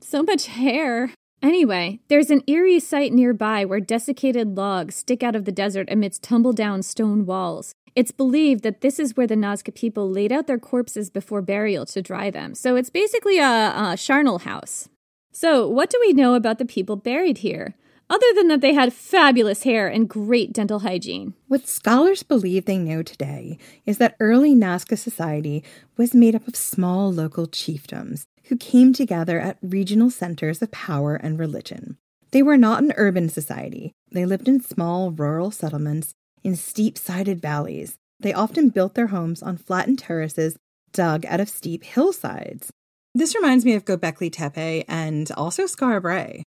So 0.00 0.22
much 0.22 0.46
hair. 0.46 1.10
Anyway, 1.42 2.00
there's 2.08 2.30
an 2.30 2.42
eerie 2.46 2.78
site 2.78 3.12
nearby 3.12 3.64
where 3.64 3.80
desiccated 3.80 4.56
logs 4.56 4.96
stick 4.96 5.22
out 5.22 5.34
of 5.34 5.44
the 5.44 5.52
desert 5.52 5.88
amidst 5.90 6.22
tumble 6.22 6.52
down 6.52 6.82
stone 6.82 7.24
walls. 7.26 7.74
It's 7.94 8.10
believed 8.10 8.62
that 8.62 8.80
this 8.80 8.98
is 8.98 9.16
where 9.16 9.26
the 9.26 9.34
Nazca 9.34 9.74
people 9.74 10.10
laid 10.10 10.32
out 10.32 10.46
their 10.46 10.58
corpses 10.58 11.10
before 11.10 11.42
burial 11.42 11.84
to 11.86 12.00
dry 12.00 12.30
them. 12.30 12.54
So 12.54 12.76
it's 12.76 12.90
basically 12.90 13.38
a, 13.38 13.44
a 13.44 13.96
charnel 13.98 14.40
house. 14.40 14.88
So, 15.34 15.66
what 15.66 15.90
do 15.90 15.98
we 16.00 16.12
know 16.12 16.34
about 16.34 16.58
the 16.58 16.64
people 16.66 16.96
buried 16.96 17.38
here? 17.38 17.74
Other 18.10 18.26
than 18.34 18.48
that, 18.48 18.60
they 18.60 18.74
had 18.74 18.92
fabulous 18.92 19.62
hair 19.62 19.88
and 19.88 20.08
great 20.08 20.52
dental 20.52 20.80
hygiene. 20.80 21.32
What 21.48 21.66
scholars 21.66 22.22
believe 22.22 22.66
they 22.66 22.76
know 22.76 23.02
today 23.02 23.56
is 23.86 23.96
that 23.96 24.16
early 24.20 24.54
Nazca 24.54 24.98
society 24.98 25.64
was 25.96 26.14
made 26.14 26.34
up 26.34 26.46
of 26.46 26.54
small 26.54 27.10
local 27.10 27.46
chiefdoms 27.46 28.24
who 28.48 28.56
came 28.56 28.92
together 28.92 29.40
at 29.40 29.56
regional 29.62 30.10
centers 30.10 30.60
of 30.60 30.70
power 30.70 31.14
and 31.14 31.38
religion. 31.38 31.96
They 32.32 32.42
were 32.42 32.58
not 32.58 32.82
an 32.82 32.92
urban 32.96 33.30
society. 33.30 33.92
They 34.10 34.26
lived 34.26 34.48
in 34.48 34.60
small 34.60 35.10
rural 35.10 35.50
settlements 35.50 36.12
in 36.44 36.56
steep 36.56 36.98
sided 36.98 37.40
valleys. 37.40 37.96
They 38.20 38.32
often 38.32 38.68
built 38.68 38.94
their 38.94 39.08
homes 39.08 39.42
on 39.42 39.56
flattened 39.56 39.98
terraces 39.98 40.56
dug 40.92 41.24
out 41.26 41.40
of 41.40 41.48
steep 41.48 41.84
hillsides. 41.84 42.70
This 43.14 43.34
reminds 43.34 43.64
me 43.64 43.74
of 43.74 43.84
Göbekli 43.84 44.32
Tepe 44.32 44.84
and 44.88 45.30
also 45.32 45.66
Brae. 46.00 46.42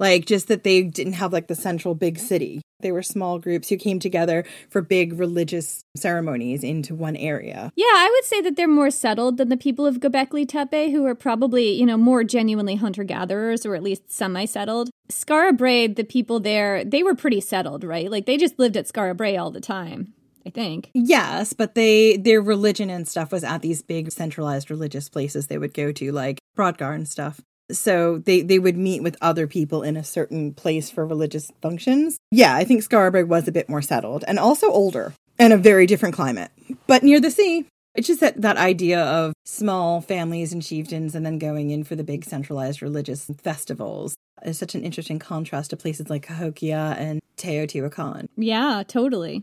Like, 0.00 0.24
just 0.24 0.48
that 0.48 0.64
they 0.64 0.82
didn't 0.82 1.12
have 1.12 1.32
like 1.32 1.46
the 1.46 1.54
central 1.54 1.94
big 1.94 2.18
city. 2.18 2.62
They 2.80 2.90
were 2.90 3.02
small 3.02 3.38
groups 3.38 3.68
who 3.68 3.76
came 3.76 3.98
together 3.98 4.46
for 4.70 4.80
big 4.80 5.18
religious 5.18 5.84
ceremonies 5.94 6.64
into 6.64 6.94
one 6.94 7.16
area. 7.16 7.70
Yeah, 7.76 7.84
I 7.84 8.10
would 8.10 8.24
say 8.24 8.40
that 8.40 8.56
they're 8.56 8.66
more 8.66 8.90
settled 8.90 9.36
than 9.36 9.50
the 9.50 9.58
people 9.58 9.84
of 9.86 10.00
Göbekli 10.00 10.48
Tepe, 10.48 10.90
who 10.90 11.04
are 11.04 11.14
probably, 11.14 11.72
you 11.72 11.84
know, 11.84 11.98
more 11.98 12.24
genuinely 12.24 12.76
hunter 12.76 13.04
gatherers 13.04 13.66
or 13.66 13.74
at 13.74 13.82
least 13.82 14.10
semi 14.10 14.46
settled. 14.46 14.88
Skara 15.12 15.54
Brae, 15.54 15.86
the 15.86 16.04
people 16.04 16.40
there, 16.40 16.82
they 16.82 17.02
were 17.02 17.14
pretty 17.14 17.42
settled, 17.42 17.84
right? 17.84 18.10
Like, 18.10 18.24
they 18.24 18.38
just 18.38 18.58
lived 18.58 18.78
at 18.78 18.86
Skara 18.86 19.14
Brae 19.14 19.36
all 19.36 19.50
the 19.50 19.60
time. 19.60 20.14
I 20.46 20.48
think. 20.48 20.90
Yes, 20.94 21.52
but 21.52 21.74
they 21.74 22.16
their 22.16 22.40
religion 22.40 22.88
and 22.88 23.06
stuff 23.06 23.30
was 23.30 23.44
at 23.44 23.60
these 23.60 23.82
big 23.82 24.10
centralized 24.10 24.70
religious 24.70 25.10
places 25.10 25.46
they 25.46 25.58
would 25.58 25.74
go 25.74 25.92
to, 25.92 26.12
like 26.12 26.38
Brodgar 26.56 26.94
and 26.94 27.06
stuff 27.06 27.42
so 27.72 28.18
they 28.18 28.42
they 28.42 28.58
would 28.58 28.76
meet 28.76 29.02
with 29.02 29.16
other 29.20 29.46
people 29.46 29.82
in 29.82 29.96
a 29.96 30.04
certain 30.04 30.52
place 30.54 30.90
for 30.90 31.06
religious 31.06 31.50
functions. 31.60 32.18
Yeah, 32.30 32.54
I 32.54 32.64
think 32.64 32.88
Brae 32.88 33.22
was 33.24 33.48
a 33.48 33.52
bit 33.52 33.68
more 33.68 33.82
settled 33.82 34.24
and 34.26 34.38
also 34.38 34.70
older 34.70 35.14
and 35.38 35.52
a 35.52 35.58
very 35.58 35.86
different 35.86 36.14
climate, 36.14 36.50
but 36.86 37.02
near 37.02 37.20
the 37.20 37.30
sea. 37.30 37.66
It's 37.94 38.06
just 38.06 38.20
that, 38.20 38.40
that 38.40 38.56
idea 38.56 39.02
of 39.02 39.32
small 39.44 40.00
families 40.00 40.52
and 40.52 40.62
chieftains 40.62 41.16
and 41.16 41.26
then 41.26 41.38
going 41.38 41.70
in 41.70 41.82
for 41.82 41.96
the 41.96 42.04
big 42.04 42.24
centralized 42.24 42.82
religious 42.82 43.28
festivals 43.42 44.14
is 44.44 44.56
such 44.56 44.76
an 44.76 44.84
interesting 44.84 45.18
contrast 45.18 45.70
to 45.70 45.76
places 45.76 46.08
like 46.08 46.22
Cahokia 46.22 46.94
and 46.98 47.20
Teotihuacan. 47.36 48.28
Yeah, 48.36 48.84
totally. 48.86 49.42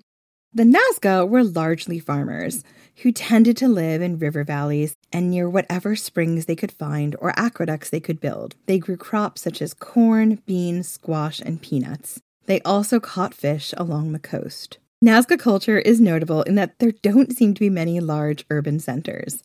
The 0.54 0.64
Nazca 0.64 1.28
were 1.28 1.44
largely 1.44 2.00
farmers 2.00 2.64
who 3.04 3.12
tended 3.12 3.58
to 3.58 3.68
live 3.68 4.02
in 4.02 4.18
river 4.18 4.44
valleys 4.44 4.96
and 5.12 5.30
near 5.30 5.48
whatever 5.48 5.96
springs 5.96 6.46
they 6.46 6.56
could 6.56 6.72
find 6.72 7.16
or 7.20 7.38
aqueducts 7.38 7.90
they 7.90 8.00
could 8.00 8.20
build. 8.20 8.56
They 8.66 8.80
grew 8.80 8.98
crops 8.98 9.42
such 9.42 9.62
as 9.62 9.74
corn, 9.74 10.42
beans, 10.48 10.88
squash, 10.88 11.40
and 11.42 11.62
peanuts. 11.62 12.22
They 12.46 12.62
also 12.62 13.00
caught 13.00 13.34
fish 13.34 13.74
along 13.78 14.14
the 14.14 14.20
coast. 14.20 14.80
Nazca 15.04 15.38
culture 15.38 15.78
is 15.78 16.02
notable 16.02 16.42
in 16.44 16.56
that 16.56 16.80
there 16.80 16.94
don't 17.04 17.36
seem 17.36 17.54
to 17.54 17.60
be 17.60 17.70
many 17.70 18.00
large 18.00 18.46
urban 18.50 18.80
centers. 18.80 19.44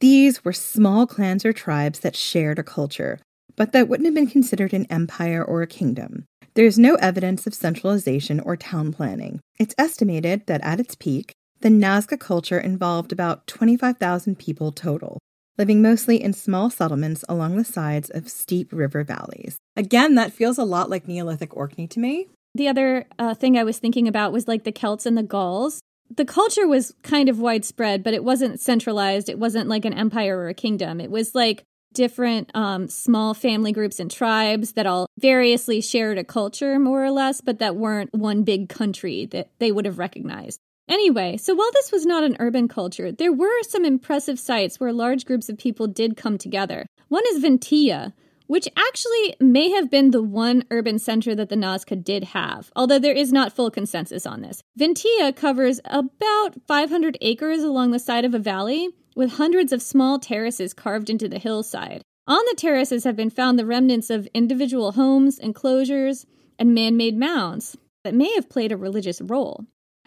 These 0.00 0.44
were 0.44 0.52
small 0.52 1.06
clans 1.06 1.44
or 1.44 1.52
tribes 1.52 2.00
that 2.00 2.16
shared 2.16 2.58
a 2.58 2.62
culture, 2.62 3.20
but 3.56 3.72
that 3.72 3.88
wouldn't 3.88 4.06
have 4.06 4.14
been 4.14 4.26
considered 4.26 4.74
an 4.74 4.86
empire 4.90 5.42
or 5.42 5.62
a 5.62 5.66
kingdom. 5.66 6.26
There 6.54 6.66
is 6.66 6.78
no 6.78 6.96
evidence 6.96 7.46
of 7.46 7.54
centralization 7.54 8.40
or 8.40 8.56
town 8.56 8.92
planning. 8.92 9.40
It's 9.58 9.74
estimated 9.78 10.46
that 10.46 10.60
at 10.64 10.80
its 10.80 10.96
peak, 10.96 11.32
the 11.60 11.68
Nazca 11.68 12.18
culture 12.18 12.58
involved 12.58 13.12
about 13.12 13.46
25,000 13.46 14.38
people 14.38 14.72
total, 14.72 15.18
living 15.58 15.80
mostly 15.80 16.20
in 16.22 16.32
small 16.32 16.68
settlements 16.68 17.24
along 17.28 17.56
the 17.56 17.64
sides 17.64 18.10
of 18.10 18.28
steep 18.28 18.72
river 18.72 19.04
valleys. 19.04 19.58
Again, 19.76 20.16
that 20.16 20.32
feels 20.32 20.58
a 20.58 20.64
lot 20.64 20.90
like 20.90 21.06
Neolithic 21.06 21.56
Orkney 21.56 21.86
to 21.88 22.00
me. 22.00 22.28
The 22.54 22.66
other 22.66 23.06
uh, 23.18 23.34
thing 23.34 23.56
I 23.56 23.64
was 23.64 23.78
thinking 23.78 24.08
about 24.08 24.32
was 24.32 24.48
like 24.48 24.64
the 24.64 24.72
Celts 24.72 25.06
and 25.06 25.16
the 25.16 25.22
Gauls. 25.22 25.80
The 26.16 26.24
culture 26.24 26.66
was 26.66 26.94
kind 27.02 27.28
of 27.28 27.38
widespread, 27.38 28.02
but 28.02 28.14
it 28.14 28.24
wasn't 28.24 28.58
centralized. 28.58 29.28
It 29.28 29.38
wasn't 29.38 29.68
like 29.68 29.84
an 29.84 29.94
empire 29.94 30.36
or 30.36 30.48
a 30.48 30.54
kingdom. 30.54 31.00
It 31.00 31.10
was 31.10 31.36
like 31.36 31.62
different 31.92 32.50
um, 32.54 32.88
small 32.88 33.34
family 33.34 33.72
groups 33.72 34.00
and 34.00 34.10
tribes 34.10 34.72
that 34.72 34.86
all 34.86 35.06
variously 35.18 35.80
shared 35.80 36.18
a 36.18 36.24
culture, 36.24 36.78
more 36.78 37.04
or 37.04 37.10
less, 37.10 37.40
but 37.40 37.58
that 37.58 37.76
weren't 37.76 38.12
one 38.14 38.42
big 38.42 38.68
country 38.68 39.26
that 39.26 39.50
they 39.58 39.72
would 39.72 39.84
have 39.84 39.98
recognized. 39.98 40.60
Anyway, 40.88 41.36
so 41.36 41.54
while 41.54 41.70
this 41.72 41.92
was 41.92 42.04
not 42.04 42.24
an 42.24 42.36
urban 42.40 42.66
culture, 42.66 43.12
there 43.12 43.32
were 43.32 43.62
some 43.62 43.84
impressive 43.84 44.40
sites 44.40 44.80
where 44.80 44.92
large 44.92 45.24
groups 45.24 45.48
of 45.48 45.56
people 45.56 45.86
did 45.86 46.16
come 46.16 46.36
together. 46.36 46.84
One 47.08 47.22
is 47.30 47.40
Ventilla, 47.40 48.12
which 48.48 48.68
actually 48.76 49.36
may 49.38 49.70
have 49.70 49.88
been 49.88 50.10
the 50.10 50.22
one 50.22 50.64
urban 50.72 50.98
center 50.98 51.36
that 51.36 51.48
the 51.48 51.54
Nazca 51.54 52.02
did 52.02 52.24
have, 52.24 52.72
although 52.74 52.98
there 52.98 53.14
is 53.14 53.32
not 53.32 53.52
full 53.52 53.70
consensus 53.70 54.26
on 54.26 54.40
this. 54.40 54.60
Ventilla 54.76 55.32
covers 55.32 55.80
about 55.84 56.56
500 56.66 57.16
acres 57.20 57.62
along 57.62 57.92
the 57.92 58.00
side 58.00 58.24
of 58.24 58.34
a 58.34 58.40
valley, 58.40 58.88
with 59.14 59.32
hundreds 59.32 59.72
of 59.72 59.82
small 59.82 60.18
terraces 60.18 60.74
carved 60.74 61.10
into 61.10 61.28
the 61.28 61.38
hillside. 61.38 62.02
On 62.26 62.42
the 62.48 62.54
terraces 62.56 63.04
have 63.04 63.16
been 63.16 63.30
found 63.30 63.58
the 63.58 63.66
remnants 63.66 64.10
of 64.10 64.28
individual 64.34 64.92
homes, 64.92 65.38
enclosures, 65.38 66.26
and 66.58 66.74
man 66.74 66.96
made 66.96 67.16
mounds 67.16 67.76
that 68.04 68.14
may 68.14 68.32
have 68.34 68.48
played 68.48 68.72
a 68.72 68.76
religious 68.76 69.20
role. 69.20 69.64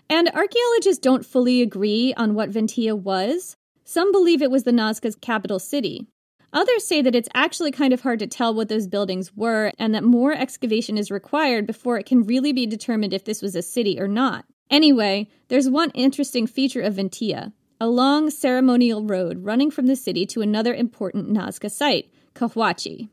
And 0.09 0.29
archaeologists 0.29 1.01
don't 1.01 1.25
fully 1.25 1.61
agree 1.61 2.13
on 2.15 2.33
what 2.33 2.49
Ventilla 2.49 2.95
was. 2.95 3.55
Some 3.83 4.11
believe 4.11 4.41
it 4.41 4.51
was 4.51 4.63
the 4.63 4.71
Nazca's 4.71 5.15
capital 5.15 5.59
city. 5.59 6.07
Others 6.53 6.85
say 6.85 7.01
that 7.01 7.15
it's 7.15 7.29
actually 7.33 7.71
kind 7.71 7.93
of 7.93 8.01
hard 8.01 8.19
to 8.19 8.27
tell 8.27 8.53
what 8.53 8.69
those 8.69 8.87
buildings 8.87 9.35
were 9.35 9.71
and 9.79 9.93
that 9.95 10.03
more 10.03 10.33
excavation 10.33 10.97
is 10.97 11.09
required 11.09 11.65
before 11.65 11.97
it 11.97 12.05
can 12.05 12.23
really 12.23 12.53
be 12.53 12.67
determined 12.67 13.11
if 13.11 13.25
this 13.25 13.41
was 13.41 13.55
a 13.55 13.61
city 13.63 13.99
or 13.99 14.07
not. 14.07 14.45
Anyway, 14.69 15.27
there's 15.47 15.69
one 15.69 15.89
interesting 15.91 16.45
feature 16.45 16.81
of 16.81 16.93
Ventilla 16.93 17.51
a 17.79 17.87
long 17.87 18.29
ceremonial 18.29 19.03
road 19.03 19.43
running 19.43 19.71
from 19.71 19.87
the 19.87 19.95
city 19.95 20.25
to 20.27 20.41
another 20.41 20.73
important 20.73 21.29
Nazca 21.29 21.69
site, 21.69 22.11
Cahuachi. 22.35 23.09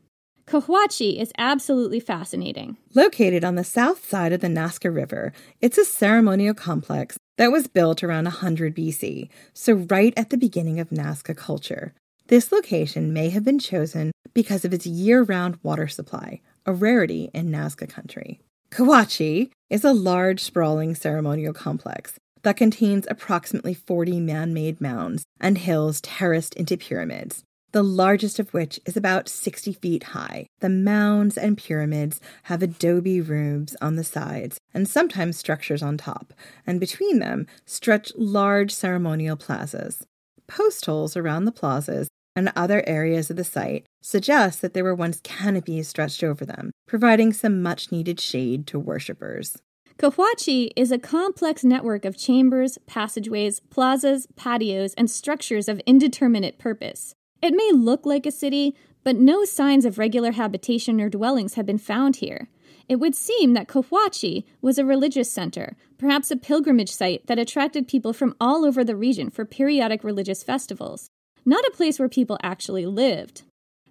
Cahuachi 0.47 1.19
is 1.19 1.31
absolutely 1.37 1.99
fascinating. 1.99 2.77
Located 2.93 3.43
on 3.43 3.55
the 3.55 3.63
south 3.63 4.07
side 4.07 4.33
of 4.33 4.41
the 4.41 4.47
Nazca 4.47 4.93
River, 4.93 5.33
it's 5.61 5.77
a 5.77 5.85
ceremonial 5.85 6.53
complex 6.53 7.17
that 7.37 7.51
was 7.51 7.67
built 7.67 8.03
around 8.03 8.25
100 8.25 8.75
BC, 8.75 9.29
so 9.53 9.73
right 9.73 10.13
at 10.17 10.29
the 10.29 10.37
beginning 10.37 10.79
of 10.79 10.89
Nazca 10.89 11.35
culture. 11.35 11.93
This 12.27 12.51
location 12.51 13.13
may 13.13 13.29
have 13.29 13.43
been 13.43 13.59
chosen 13.59 14.11
because 14.33 14.65
of 14.65 14.73
its 14.73 14.85
year 14.85 15.23
round 15.23 15.57
water 15.63 15.87
supply, 15.87 16.41
a 16.65 16.73
rarity 16.73 17.29
in 17.33 17.49
Nazca 17.49 17.89
country. 17.89 18.39
Cahuachi 18.71 19.51
is 19.69 19.83
a 19.83 19.91
large, 19.91 20.39
sprawling 20.41 20.95
ceremonial 20.95 21.53
complex 21.53 22.19
that 22.43 22.57
contains 22.57 23.07
approximately 23.09 23.73
40 23.73 24.19
man 24.19 24.53
made 24.53 24.81
mounds 24.81 25.23
and 25.39 25.57
hills 25.57 26.01
terraced 26.01 26.53
into 26.55 26.77
pyramids, 26.77 27.43
the 27.71 27.83
largest 27.83 28.39
of 28.39 28.53
which 28.53 28.79
is 28.85 28.97
about 28.97 29.29
60 29.29 29.73
feet 29.73 30.03
high. 30.03 30.47
The 30.59 30.69
mounds 30.69 31.37
and 31.37 31.57
pyramids 31.57 32.19
have 32.43 32.61
adobe 32.61 33.21
roofs 33.21 33.75
on 33.81 33.95
the 33.95 34.03
sides 34.03 34.59
and 34.73 34.87
sometimes 34.87 35.37
structures 35.37 35.81
on 35.81 35.97
top, 35.97 36.33
and 36.65 36.79
between 36.79 37.19
them 37.19 37.47
stretch 37.65 38.11
large 38.15 38.71
ceremonial 38.71 39.35
plazas. 39.35 40.05
Post 40.47 40.85
holes 40.85 41.15
around 41.15 41.45
the 41.45 41.51
plazas 41.51 42.09
and 42.35 42.51
other 42.55 42.83
areas 42.87 43.29
of 43.29 43.35
the 43.35 43.43
site 43.43 43.85
suggest 44.01 44.61
that 44.61 44.73
there 44.73 44.83
were 44.83 44.95
once 44.95 45.19
canopies 45.23 45.87
stretched 45.87 46.23
over 46.23 46.45
them, 46.45 46.71
providing 46.87 47.33
some 47.33 47.61
much 47.61 47.91
needed 47.91 48.19
shade 48.19 48.67
to 48.67 48.79
worshippers. 48.79 49.57
Cahuachi 49.97 50.71
is 50.75 50.91
a 50.91 50.97
complex 50.97 51.63
network 51.63 52.05
of 52.05 52.17
chambers, 52.17 52.77
passageways, 52.87 53.59
plazas, 53.59 54.27
patios, 54.35 54.93
and 54.95 55.09
structures 55.11 55.67
of 55.67 55.81
indeterminate 55.85 56.57
purpose. 56.57 57.13
It 57.41 57.53
may 57.53 57.71
look 57.71 58.05
like 58.05 58.25
a 58.25 58.31
city, 58.31 58.75
but 59.03 59.15
no 59.15 59.45
signs 59.45 59.85
of 59.85 59.97
regular 59.97 60.31
habitation 60.31 61.01
or 61.01 61.09
dwellings 61.09 61.55
have 61.55 61.65
been 61.65 61.77
found 61.77 62.17
here. 62.17 62.49
It 62.87 62.95
would 62.97 63.15
seem 63.15 63.53
that 63.53 63.67
Cahuachi 63.67 64.43
was 64.61 64.77
a 64.77 64.85
religious 64.85 65.29
center, 65.29 65.75
perhaps 65.97 66.31
a 66.31 66.35
pilgrimage 66.35 66.91
site 66.91 67.27
that 67.27 67.39
attracted 67.39 67.87
people 67.87 68.13
from 68.13 68.35
all 68.39 68.65
over 68.65 68.83
the 68.83 68.95
region 68.95 69.29
for 69.29 69.45
periodic 69.45 70.03
religious 70.03 70.43
festivals, 70.43 71.09
not 71.45 71.65
a 71.65 71.73
place 71.75 71.99
where 71.99 72.09
people 72.09 72.39
actually 72.41 72.85
lived. 72.85 73.43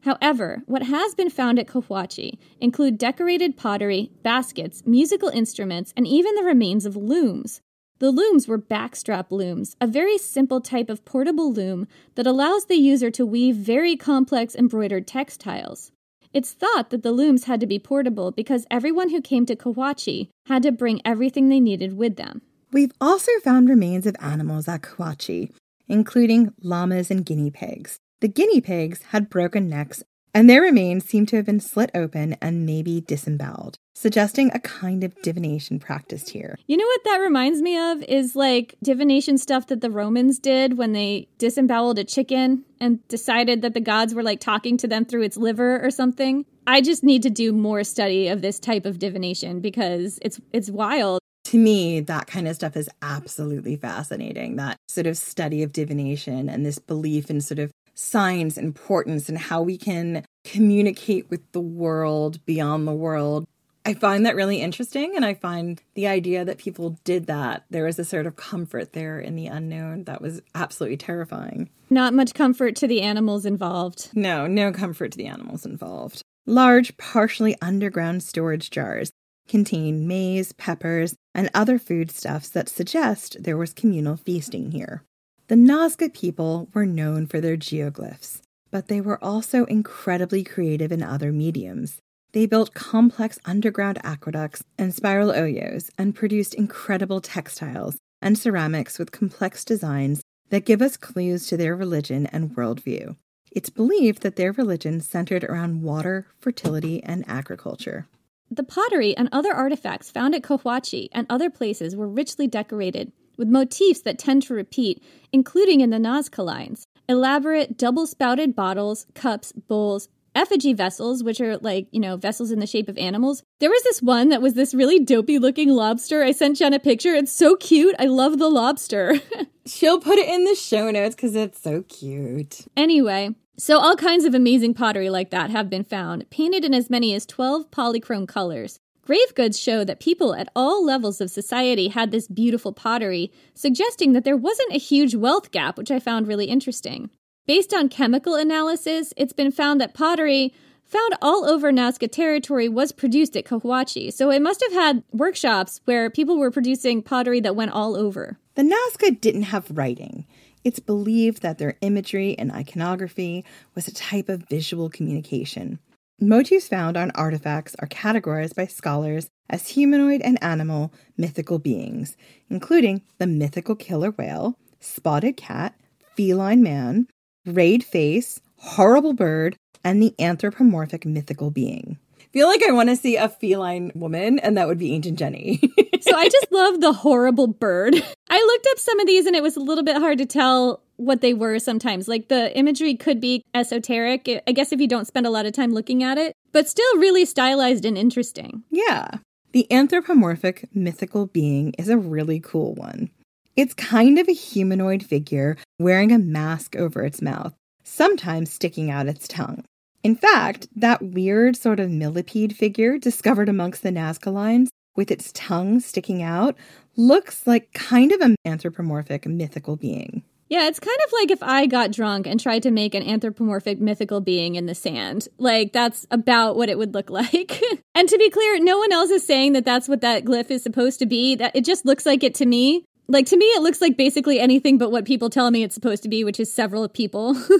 However, 0.02 0.62
what 0.66 0.84
has 0.84 1.14
been 1.14 1.30
found 1.30 1.58
at 1.58 1.66
Cahuachi 1.66 2.38
include 2.60 2.96
decorated 2.96 3.56
pottery, 3.56 4.10
baskets, 4.22 4.82
musical 4.86 5.28
instruments, 5.28 5.92
and 5.96 6.06
even 6.06 6.34
the 6.34 6.42
remains 6.42 6.86
of 6.86 6.96
looms. 6.96 7.60
The 7.98 8.10
looms 8.10 8.48
were 8.48 8.58
backstrap 8.58 9.30
looms, 9.30 9.76
a 9.78 9.86
very 9.86 10.16
simple 10.16 10.62
type 10.62 10.88
of 10.88 11.04
portable 11.04 11.52
loom 11.52 11.86
that 12.14 12.26
allows 12.26 12.64
the 12.64 12.76
user 12.76 13.10
to 13.10 13.26
weave 13.26 13.56
very 13.56 13.94
complex 13.94 14.54
embroidered 14.54 15.06
textiles. 15.06 15.92
It's 16.32 16.52
thought 16.52 16.88
that 16.90 17.02
the 17.02 17.12
looms 17.12 17.44
had 17.44 17.60
to 17.60 17.66
be 17.66 17.78
portable 17.78 18.30
because 18.30 18.66
everyone 18.70 19.10
who 19.10 19.20
came 19.20 19.44
to 19.46 19.56
Cahuachi 19.56 20.28
had 20.46 20.62
to 20.62 20.72
bring 20.72 21.02
everything 21.04 21.48
they 21.48 21.60
needed 21.60 21.98
with 21.98 22.16
them. 22.16 22.40
We've 22.72 22.92
also 23.00 23.32
found 23.44 23.68
remains 23.68 24.06
of 24.06 24.16
animals 24.20 24.66
at 24.66 24.82
Cahuachi, 24.82 25.50
including 25.88 26.54
llamas 26.62 27.10
and 27.10 27.26
guinea 27.26 27.50
pigs. 27.50 27.98
The 28.20 28.28
guinea 28.28 28.60
pigs 28.60 29.02
had 29.12 29.30
broken 29.30 29.66
necks 29.66 30.04
and 30.34 30.48
their 30.48 30.60
remains 30.60 31.06
seem 31.06 31.24
to 31.26 31.36
have 31.36 31.46
been 31.46 31.58
slit 31.58 31.90
open 31.94 32.36
and 32.42 32.66
maybe 32.66 33.00
disemboweled, 33.00 33.78
suggesting 33.94 34.50
a 34.52 34.60
kind 34.60 35.02
of 35.02 35.20
divination 35.22 35.78
practiced 35.80 36.28
here. 36.28 36.56
You 36.66 36.76
know 36.76 36.84
what 36.84 37.04
that 37.04 37.16
reminds 37.16 37.62
me 37.62 37.78
of 37.78 38.02
is 38.02 38.36
like 38.36 38.74
divination 38.82 39.38
stuff 39.38 39.68
that 39.68 39.80
the 39.80 39.90
Romans 39.90 40.38
did 40.38 40.76
when 40.76 40.92
they 40.92 41.28
disemboweled 41.38 41.98
a 41.98 42.04
chicken 42.04 42.64
and 42.78 43.06
decided 43.08 43.62
that 43.62 43.72
the 43.72 43.80
gods 43.80 44.14
were 44.14 44.22
like 44.22 44.38
talking 44.38 44.76
to 44.76 44.86
them 44.86 45.06
through 45.06 45.22
its 45.22 45.38
liver 45.38 45.82
or 45.82 45.90
something. 45.90 46.44
I 46.66 46.82
just 46.82 47.02
need 47.02 47.22
to 47.22 47.30
do 47.30 47.52
more 47.52 47.82
study 47.84 48.28
of 48.28 48.42
this 48.42 48.60
type 48.60 48.84
of 48.84 48.98
divination 48.98 49.60
because 49.60 50.18
it's 50.20 50.38
it's 50.52 50.70
wild. 50.70 51.20
To 51.44 51.58
me, 51.58 52.00
that 52.00 52.26
kind 52.28 52.46
of 52.46 52.54
stuff 52.54 52.76
is 52.76 52.88
absolutely 53.02 53.74
fascinating. 53.76 54.56
That 54.56 54.76
sort 54.88 55.06
of 55.06 55.16
study 55.16 55.62
of 55.62 55.72
divination 55.72 56.48
and 56.48 56.64
this 56.64 56.78
belief 56.78 57.30
in 57.30 57.40
sort 57.40 57.58
of 57.58 57.72
signs 58.00 58.56
importance 58.56 59.28
and 59.28 59.38
how 59.38 59.62
we 59.62 59.76
can 59.76 60.24
communicate 60.44 61.28
with 61.30 61.40
the 61.52 61.60
world 61.60 62.44
beyond 62.46 62.88
the 62.88 62.92
world. 62.92 63.46
I 63.84 63.94
find 63.94 64.26
that 64.26 64.36
really 64.36 64.60
interesting, 64.60 65.14
and 65.16 65.24
I 65.24 65.34
find 65.34 65.82
the 65.94 66.06
idea 66.06 66.44
that 66.44 66.58
people 66.58 66.98
did 67.04 67.26
that, 67.26 67.64
there 67.70 67.84
was 67.84 67.98
a 67.98 68.04
sort 68.04 68.26
of 68.26 68.36
comfort 68.36 68.92
there 68.92 69.18
in 69.18 69.36
the 69.36 69.46
unknown 69.46 70.04
that 70.04 70.20
was 70.20 70.42
absolutely 70.54 70.98
terrifying. 70.98 71.70
Not 71.88 72.14
much 72.14 72.34
comfort 72.34 72.76
to 72.76 72.86
the 72.86 73.00
animals 73.00 73.46
involved. 73.46 74.10
No, 74.14 74.46
no 74.46 74.70
comfort 74.70 75.12
to 75.12 75.18
the 75.18 75.26
animals 75.26 75.64
involved. 75.64 76.22
Large, 76.46 76.96
partially 76.98 77.56
underground 77.62 78.22
storage 78.22 78.70
jars 78.70 79.10
contain 79.48 80.06
maize, 80.06 80.52
peppers, 80.52 81.16
and 81.34 81.50
other 81.54 81.78
foodstuffs 81.78 82.48
that 82.50 82.68
suggest 82.68 83.36
there 83.40 83.56
was 83.56 83.72
communal 83.72 84.16
feasting 84.16 84.70
here. 84.70 85.02
The 85.50 85.56
Nazca 85.56 86.14
people 86.14 86.68
were 86.72 86.86
known 86.86 87.26
for 87.26 87.40
their 87.40 87.56
geoglyphs, 87.56 88.40
but 88.70 88.86
they 88.86 89.00
were 89.00 89.18
also 89.20 89.64
incredibly 89.64 90.44
creative 90.44 90.92
in 90.92 91.02
other 91.02 91.32
mediums. 91.32 91.98
They 92.30 92.46
built 92.46 92.72
complex 92.72 93.36
underground 93.44 93.98
aqueducts 94.04 94.62
and 94.78 94.94
spiral 94.94 95.32
ojos 95.32 95.90
and 95.98 96.14
produced 96.14 96.54
incredible 96.54 97.20
textiles 97.20 97.96
and 98.22 98.38
ceramics 98.38 98.96
with 98.96 99.10
complex 99.10 99.64
designs 99.64 100.22
that 100.50 100.64
give 100.64 100.80
us 100.80 100.96
clues 100.96 101.48
to 101.48 101.56
their 101.56 101.74
religion 101.74 102.26
and 102.26 102.54
worldview. 102.54 103.16
It's 103.50 103.70
believed 103.70 104.22
that 104.22 104.36
their 104.36 104.52
religion 104.52 105.00
centered 105.00 105.42
around 105.42 105.82
water, 105.82 106.28
fertility, 106.38 107.02
and 107.02 107.24
agriculture. 107.26 108.06
The 108.52 108.62
pottery 108.62 109.16
and 109.16 109.28
other 109.32 109.52
artifacts 109.52 110.12
found 110.12 110.36
at 110.36 110.42
Cahuachi 110.42 111.08
and 111.10 111.26
other 111.28 111.50
places 111.50 111.96
were 111.96 112.08
richly 112.08 112.46
decorated, 112.46 113.10
with 113.40 113.48
motifs 113.48 114.02
that 114.02 114.18
tend 114.18 114.44
to 114.44 114.54
repeat, 114.54 115.02
including 115.32 115.80
in 115.80 115.90
the 115.90 115.96
Nazca 115.96 116.44
lines. 116.44 116.86
Elaborate 117.08 117.76
double 117.76 118.06
spouted 118.06 118.54
bottles, 118.54 119.06
cups, 119.14 119.50
bowls, 119.50 120.08
effigy 120.34 120.72
vessels, 120.72 121.24
which 121.24 121.40
are 121.40 121.56
like, 121.58 121.88
you 121.90 121.98
know, 121.98 122.16
vessels 122.16 122.52
in 122.52 122.60
the 122.60 122.66
shape 122.66 122.88
of 122.88 122.96
animals. 122.98 123.42
There 123.58 123.70
was 123.70 123.82
this 123.82 124.00
one 124.00 124.28
that 124.28 124.42
was 124.42 124.54
this 124.54 124.74
really 124.74 125.00
dopey 125.00 125.38
looking 125.38 125.70
lobster. 125.70 126.22
I 126.22 126.32
sent 126.32 126.58
Jen 126.58 126.74
a 126.74 126.78
picture. 126.78 127.14
It's 127.14 127.32
so 127.32 127.56
cute. 127.56 127.96
I 127.98 128.04
love 128.04 128.38
the 128.38 128.48
lobster. 128.48 129.16
She'll 129.66 130.00
put 130.00 130.18
it 130.18 130.28
in 130.28 130.44
the 130.44 130.54
show 130.54 130.90
notes 130.90 131.16
because 131.16 131.34
it's 131.34 131.60
so 131.60 131.82
cute. 131.82 132.66
Anyway, 132.76 133.34
so 133.58 133.78
all 133.78 133.96
kinds 133.96 134.24
of 134.24 134.34
amazing 134.34 134.74
pottery 134.74 135.10
like 135.10 135.30
that 135.30 135.50
have 135.50 135.68
been 135.68 135.84
found, 135.84 136.30
painted 136.30 136.64
in 136.64 136.74
as 136.74 136.90
many 136.90 137.14
as 137.14 137.26
12 137.26 137.70
polychrome 137.70 138.28
colors. 138.28 138.78
Grave 139.10 139.34
goods 139.34 139.58
show 139.58 139.82
that 139.82 139.98
people 139.98 140.36
at 140.36 140.52
all 140.54 140.84
levels 140.84 141.20
of 141.20 141.32
society 141.32 141.88
had 141.88 142.12
this 142.12 142.28
beautiful 142.28 142.72
pottery, 142.72 143.32
suggesting 143.54 144.12
that 144.12 144.22
there 144.22 144.36
wasn't 144.36 144.72
a 144.72 144.78
huge 144.78 145.16
wealth 145.16 145.50
gap, 145.50 145.76
which 145.76 145.90
I 145.90 145.98
found 145.98 146.28
really 146.28 146.44
interesting. 146.44 147.10
Based 147.44 147.74
on 147.74 147.88
chemical 147.88 148.36
analysis, 148.36 149.12
it's 149.16 149.32
been 149.32 149.50
found 149.50 149.80
that 149.80 149.94
pottery 149.94 150.54
found 150.84 151.14
all 151.20 151.44
over 151.44 151.72
Nazca 151.72 152.08
territory 152.08 152.68
was 152.68 152.92
produced 152.92 153.36
at 153.36 153.44
Cahuachi, 153.44 154.12
so 154.12 154.30
it 154.30 154.40
must 154.40 154.62
have 154.62 154.74
had 154.74 155.02
workshops 155.10 155.80
where 155.86 156.08
people 156.08 156.38
were 156.38 156.52
producing 156.52 157.02
pottery 157.02 157.40
that 157.40 157.56
went 157.56 157.72
all 157.72 157.96
over. 157.96 158.38
The 158.54 158.62
Nazca 158.62 159.20
didn't 159.20 159.42
have 159.42 159.76
writing. 159.76 160.24
It's 160.62 160.78
believed 160.78 161.42
that 161.42 161.58
their 161.58 161.76
imagery 161.80 162.38
and 162.38 162.52
iconography 162.52 163.44
was 163.74 163.88
a 163.88 163.92
type 163.92 164.28
of 164.28 164.48
visual 164.48 164.88
communication. 164.88 165.80
Motifs 166.22 166.68
found 166.68 166.98
on 166.98 167.10
artifacts 167.12 167.74
are 167.78 167.88
categorized 167.88 168.54
by 168.54 168.66
scholars 168.66 169.30
as 169.48 169.70
humanoid 169.70 170.20
and 170.20 170.42
animal 170.42 170.92
mythical 171.16 171.58
beings, 171.58 172.14
including 172.50 173.00
the 173.16 173.26
mythical 173.26 173.74
killer 173.74 174.10
whale, 174.10 174.58
spotted 174.80 175.38
cat, 175.38 175.74
feline 176.14 176.62
man, 176.62 177.06
rayed 177.46 177.82
face, 177.82 178.38
horrible 178.56 179.14
bird, 179.14 179.56
and 179.82 180.02
the 180.02 180.14
anthropomorphic 180.18 181.06
mythical 181.06 181.50
being. 181.50 181.96
feel 182.34 182.48
like 182.48 182.62
I 182.62 182.72
want 182.72 182.90
to 182.90 182.96
see 182.96 183.16
a 183.16 183.30
feline 183.30 183.90
woman, 183.94 184.38
and 184.40 184.58
that 184.58 184.68
would 184.68 184.78
be 184.78 184.92
Ancient 184.92 185.18
Jenny. 185.18 185.58
so 186.02 186.14
I 186.14 186.28
just 186.28 186.52
love 186.52 186.82
the 186.82 186.92
horrible 186.92 187.46
bird. 187.46 187.94
I 188.28 188.38
looked 188.38 188.68
up 188.72 188.78
some 188.78 189.00
of 189.00 189.06
these, 189.06 189.24
and 189.24 189.34
it 189.34 189.42
was 189.42 189.56
a 189.56 189.60
little 189.60 189.84
bit 189.84 189.96
hard 189.96 190.18
to 190.18 190.26
tell 190.26 190.82
what 191.00 191.20
they 191.20 191.34
were 191.34 191.58
sometimes. 191.58 192.08
Like 192.08 192.28
the 192.28 192.56
imagery 192.56 192.94
could 192.94 193.20
be 193.20 193.42
esoteric, 193.54 194.28
I 194.46 194.52
guess, 194.52 194.72
if 194.72 194.80
you 194.80 194.86
don't 194.86 195.06
spend 195.06 195.26
a 195.26 195.30
lot 195.30 195.46
of 195.46 195.52
time 195.52 195.72
looking 195.72 196.02
at 196.02 196.18
it, 196.18 196.34
but 196.52 196.68
still 196.68 196.98
really 196.98 197.24
stylized 197.24 197.84
and 197.84 197.96
interesting. 197.96 198.62
Yeah. 198.70 199.08
The 199.52 199.70
anthropomorphic 199.72 200.68
mythical 200.74 201.26
being 201.26 201.74
is 201.78 201.88
a 201.88 201.98
really 201.98 202.38
cool 202.38 202.74
one. 202.74 203.10
It's 203.56 203.74
kind 203.74 204.18
of 204.18 204.28
a 204.28 204.32
humanoid 204.32 205.02
figure 205.02 205.56
wearing 205.78 206.12
a 206.12 206.18
mask 206.18 206.76
over 206.76 207.02
its 207.04 207.20
mouth, 207.20 207.54
sometimes 207.82 208.52
sticking 208.52 208.90
out 208.90 209.08
its 209.08 209.26
tongue. 209.26 209.64
In 210.02 210.14
fact, 210.14 210.68
that 210.76 211.02
weird 211.02 211.56
sort 211.56 211.80
of 211.80 211.90
millipede 211.90 212.56
figure 212.56 212.96
discovered 212.96 213.48
amongst 213.48 213.82
the 213.82 213.90
Nazca 213.90 214.32
lines 214.32 214.70
with 214.96 215.10
its 215.10 215.30
tongue 215.32 215.80
sticking 215.80 216.22
out 216.22 216.56
looks 216.96 217.46
like 217.46 217.72
kind 217.72 218.12
of 218.12 218.20
an 218.20 218.36
anthropomorphic 218.44 219.26
mythical 219.26 219.76
being. 219.76 220.22
Yeah, 220.50 220.66
it's 220.66 220.80
kind 220.80 220.98
of 221.06 221.12
like 221.12 221.30
if 221.30 221.42
I 221.42 221.66
got 221.66 221.92
drunk 221.92 222.26
and 222.26 222.38
tried 222.38 222.64
to 222.64 222.70
make 222.70 222.94
an 222.94 223.02
anthropomorphic 223.02 223.80
mythical 223.80 224.20
being 224.20 224.56
in 224.56 224.66
the 224.66 224.74
sand. 224.74 225.28
Like, 225.38 225.72
that's 225.72 226.06
about 226.10 226.56
what 226.56 226.68
it 226.68 226.76
would 226.76 226.92
look 226.92 227.08
like. 227.20 227.62
and 227.94 228.08
to 228.08 228.18
be 228.18 228.28
clear, 228.28 228.58
no 228.58 228.76
one 228.76 228.92
else 228.92 229.10
is 229.10 229.26
saying 229.26 229.52
that 229.54 229.64
that's 229.64 229.88
what 229.88 230.02
that 230.02 230.24
glyph 230.24 230.50
is 230.50 230.62
supposed 230.62 230.98
to 230.98 231.06
be. 231.06 231.36
That 231.36 231.56
it 231.56 231.64
just 231.64 231.86
looks 231.86 232.04
like 232.04 232.22
it 232.22 232.34
to 232.34 232.46
me. 232.46 232.84
Like, 233.08 233.26
to 233.26 233.36
me, 233.36 233.46
it 233.46 233.62
looks 233.62 233.80
like 233.80 233.96
basically 233.96 234.38
anything 234.38 234.76
but 234.76 234.92
what 234.92 235.04
people 235.04 235.30
tell 235.30 235.50
me 235.50 235.62
it's 235.62 235.74
supposed 235.74 236.02
to 236.02 236.08
be, 236.08 236.22
which 236.22 236.38
is 236.38 236.52
several 236.52 236.86
people. 236.88 237.36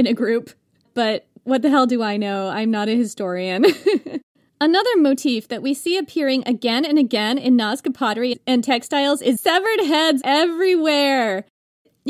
in 0.00 0.06
a 0.06 0.14
group. 0.14 0.50
But 0.94 1.26
what 1.44 1.62
the 1.62 1.70
hell 1.70 1.86
do 1.86 2.02
I 2.02 2.16
know? 2.16 2.48
I'm 2.48 2.70
not 2.70 2.88
a 2.88 2.96
historian. 2.96 3.66
Another 4.60 4.90
motif 4.96 5.48
that 5.48 5.62
we 5.62 5.72
see 5.72 5.96
appearing 5.96 6.42
again 6.46 6.84
and 6.84 6.98
again 6.98 7.38
in 7.38 7.56
Nazca 7.56 7.94
pottery 7.94 8.40
and 8.46 8.62
textiles 8.62 9.22
is 9.22 9.40
severed 9.40 9.80
heads 9.80 10.20
everywhere. 10.24 11.46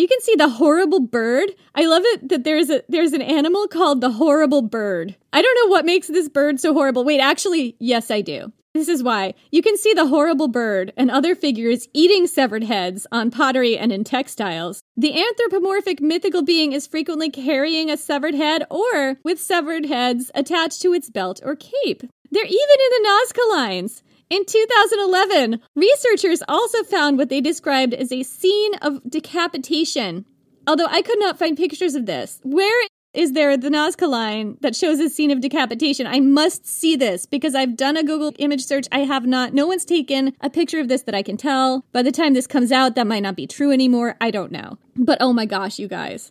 You 0.01 0.09
can 0.09 0.23
see 0.23 0.35
the 0.35 0.49
horrible 0.49 1.01
bird. 1.01 1.51
I 1.75 1.85
love 1.85 2.03
it 2.07 2.31
that 2.31 2.43
there's 2.43 2.71
a 2.71 2.83
there's 2.89 3.13
an 3.13 3.21
animal 3.21 3.69
called 3.69 4.01
the 4.01 4.13
horrible 4.13 4.63
bird. 4.63 5.15
I 5.31 5.43
don't 5.43 5.59
know 5.63 5.71
what 5.71 5.85
makes 5.85 6.07
this 6.07 6.27
bird 6.27 6.59
so 6.59 6.73
horrible. 6.73 7.05
Wait, 7.05 7.21
actually, 7.21 7.77
yes 7.79 8.11
I 8.11 8.23
do. 8.23 8.51
This 8.73 8.89
is 8.89 9.03
why. 9.03 9.35
You 9.51 9.61
can 9.61 9.77
see 9.77 9.93
the 9.93 10.07
horrible 10.07 10.49
bird 10.49 10.95
and 10.97 11.11
other 11.11 11.35
figures 11.35 11.87
eating 11.93 12.27
severed 12.27 12.65
heads 12.65 13.07
on 13.13 13.31
pottery 13.31 13.77
and 13.77 13.93
in 13.93 14.05
textiles. 14.05 14.83
The 14.97 15.21
anthropomorphic 15.21 16.01
mythical 16.01 16.41
being 16.41 16.73
is 16.73 16.87
frequently 16.87 17.29
carrying 17.29 17.91
a 17.91 17.99
severed 17.99 18.35
head 18.35 18.65
or 18.71 19.19
with 19.23 19.39
severed 19.39 19.85
heads 19.85 20.31
attached 20.35 20.81
to 20.81 20.95
its 20.95 21.11
belt 21.11 21.43
or 21.45 21.57
cape. 21.57 22.05
They're 22.31 22.45
even 22.47 22.57
in 22.57 23.03
the 23.03 23.07
Nazca 23.07 23.51
lines. 23.51 24.03
In 24.31 24.45
2011, 24.45 25.61
researchers 25.74 26.41
also 26.49 26.85
found 26.85 27.18
what 27.18 27.31
they 27.31 27.41
described 27.41 27.93
as 27.93 28.12
a 28.12 28.22
scene 28.22 28.74
of 28.76 29.01
decapitation. 29.11 30.24
Although 30.68 30.87
I 30.87 31.03
could 31.03 31.18
not 31.18 31.37
find 31.37 31.57
pictures 31.57 31.97
of 31.97 32.07
this. 32.07 32.39
Where 32.45 32.87
is 33.12 33.33
there 33.33 33.57
the 33.57 33.70
Nazca 33.70 34.09
line 34.09 34.57
that 34.61 34.76
shows 34.76 35.01
a 35.01 35.09
scene 35.09 35.33
of 35.33 35.41
decapitation? 35.41 36.07
I 36.07 36.20
must 36.20 36.64
see 36.64 36.95
this 36.95 37.26
because 37.26 37.57
I've 37.57 37.76
done 37.76 37.97
a 37.97 38.05
Google 38.05 38.33
image 38.39 38.64
search. 38.64 38.87
I 38.93 39.01
have 39.01 39.26
not, 39.26 39.53
no 39.53 39.66
one's 39.66 39.85
taken 39.85 40.33
a 40.41 40.49
picture 40.49 40.78
of 40.78 40.87
this 40.87 41.03
that 41.03 41.14
I 41.14 41.24
can 41.24 41.37
tell. 41.37 41.85
By 41.93 42.03
the 42.03 42.12
time 42.12 42.35
this 42.35 42.47
comes 42.47 42.70
out, 42.70 42.95
that 42.95 43.09
might 43.09 43.24
not 43.24 43.35
be 43.35 43.49
true 43.49 43.72
anymore. 43.72 44.16
I 44.20 44.31
don't 44.31 44.53
know. 44.53 44.78
But 44.95 45.18
oh 45.20 45.33
my 45.33 45.45
gosh, 45.45 45.81
you 45.81 45.89
guys. 45.89 46.31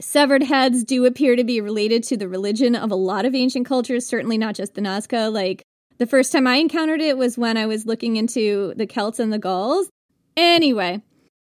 Severed 0.00 0.42
heads 0.42 0.82
do 0.82 1.06
appear 1.06 1.36
to 1.36 1.44
be 1.44 1.60
related 1.60 2.02
to 2.04 2.16
the 2.16 2.28
religion 2.28 2.74
of 2.74 2.90
a 2.90 2.96
lot 2.96 3.24
of 3.24 3.36
ancient 3.36 3.66
cultures, 3.66 4.04
certainly 4.04 4.36
not 4.36 4.56
just 4.56 4.74
the 4.74 4.80
Nazca. 4.80 5.32
Like, 5.32 5.62
the 5.98 6.06
first 6.06 6.32
time 6.32 6.46
I 6.46 6.56
encountered 6.56 7.00
it 7.00 7.16
was 7.16 7.38
when 7.38 7.56
I 7.56 7.66
was 7.66 7.86
looking 7.86 8.16
into 8.16 8.74
the 8.76 8.86
Celts 8.86 9.18
and 9.18 9.32
the 9.32 9.38
Gauls. 9.38 9.88
Anyway, 10.36 11.02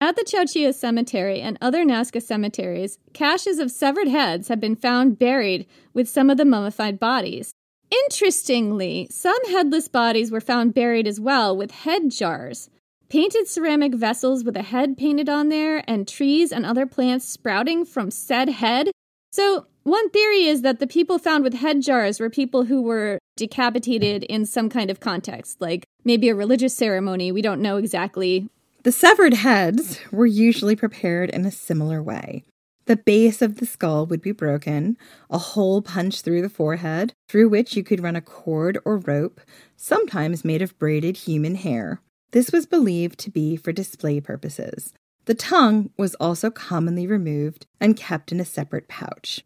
at 0.00 0.14
the 0.14 0.24
Chauchilla 0.24 0.72
Cemetery 0.72 1.40
and 1.40 1.58
other 1.60 1.84
Nazca 1.84 2.22
cemeteries, 2.22 2.98
caches 3.12 3.58
of 3.58 3.72
severed 3.72 4.06
heads 4.06 4.46
have 4.48 4.60
been 4.60 4.76
found 4.76 5.18
buried 5.18 5.66
with 5.92 6.08
some 6.08 6.30
of 6.30 6.36
the 6.36 6.44
mummified 6.44 7.00
bodies. 7.00 7.52
Interestingly, 7.90 9.08
some 9.10 9.44
headless 9.46 9.88
bodies 9.88 10.30
were 10.30 10.40
found 10.40 10.74
buried 10.74 11.08
as 11.08 11.18
well 11.18 11.56
with 11.56 11.70
head 11.72 12.10
jars. 12.10 12.70
Painted 13.08 13.48
ceramic 13.48 13.94
vessels 13.94 14.44
with 14.44 14.56
a 14.56 14.62
head 14.62 14.96
painted 14.96 15.28
on 15.28 15.48
there, 15.48 15.82
and 15.88 16.06
trees 16.06 16.52
and 16.52 16.66
other 16.66 16.86
plants 16.86 17.24
sprouting 17.24 17.84
from 17.84 18.10
said 18.10 18.50
head. 18.50 18.90
So, 19.32 19.66
one 19.82 20.10
theory 20.10 20.44
is 20.44 20.60
that 20.62 20.78
the 20.78 20.86
people 20.86 21.18
found 21.18 21.42
with 21.42 21.54
head 21.54 21.80
jars 21.80 22.20
were 22.20 22.28
people 22.28 22.64
who 22.64 22.82
were 22.82 23.18
decapitated 23.38 24.24
in 24.24 24.44
some 24.44 24.68
kind 24.68 24.90
of 24.90 25.00
context, 25.00 25.60
like 25.60 25.86
maybe 26.04 26.28
a 26.28 26.34
religious 26.34 26.76
ceremony. 26.76 27.32
We 27.32 27.40
don't 27.40 27.62
know 27.62 27.78
exactly. 27.78 28.50
The 28.82 28.92
severed 28.92 29.34
heads 29.34 29.98
were 30.12 30.26
usually 30.26 30.76
prepared 30.76 31.30
in 31.30 31.46
a 31.46 31.50
similar 31.50 32.02
way. 32.02 32.44
The 32.84 32.96
base 32.96 33.42
of 33.42 33.56
the 33.56 33.66
skull 33.66 34.06
would 34.06 34.22
be 34.22 34.32
broken, 34.32 34.96
a 35.30 35.38
hole 35.38 35.82
punched 35.82 36.24
through 36.24 36.42
the 36.42 36.48
forehead, 36.48 37.12
through 37.28 37.48
which 37.50 37.76
you 37.76 37.84
could 37.84 38.02
run 38.02 38.16
a 38.16 38.22
cord 38.22 38.78
or 38.84 38.98
rope, 38.98 39.40
sometimes 39.76 40.44
made 40.44 40.62
of 40.62 40.78
braided 40.78 41.18
human 41.18 41.54
hair. 41.54 42.00
This 42.30 42.50
was 42.50 42.66
believed 42.66 43.18
to 43.20 43.30
be 43.30 43.56
for 43.56 43.72
display 43.72 44.20
purposes. 44.20 44.94
The 45.26 45.34
tongue 45.34 45.90
was 45.98 46.14
also 46.14 46.50
commonly 46.50 47.06
removed 47.06 47.66
and 47.78 47.96
kept 47.96 48.32
in 48.32 48.40
a 48.40 48.44
separate 48.44 48.88
pouch. 48.88 49.44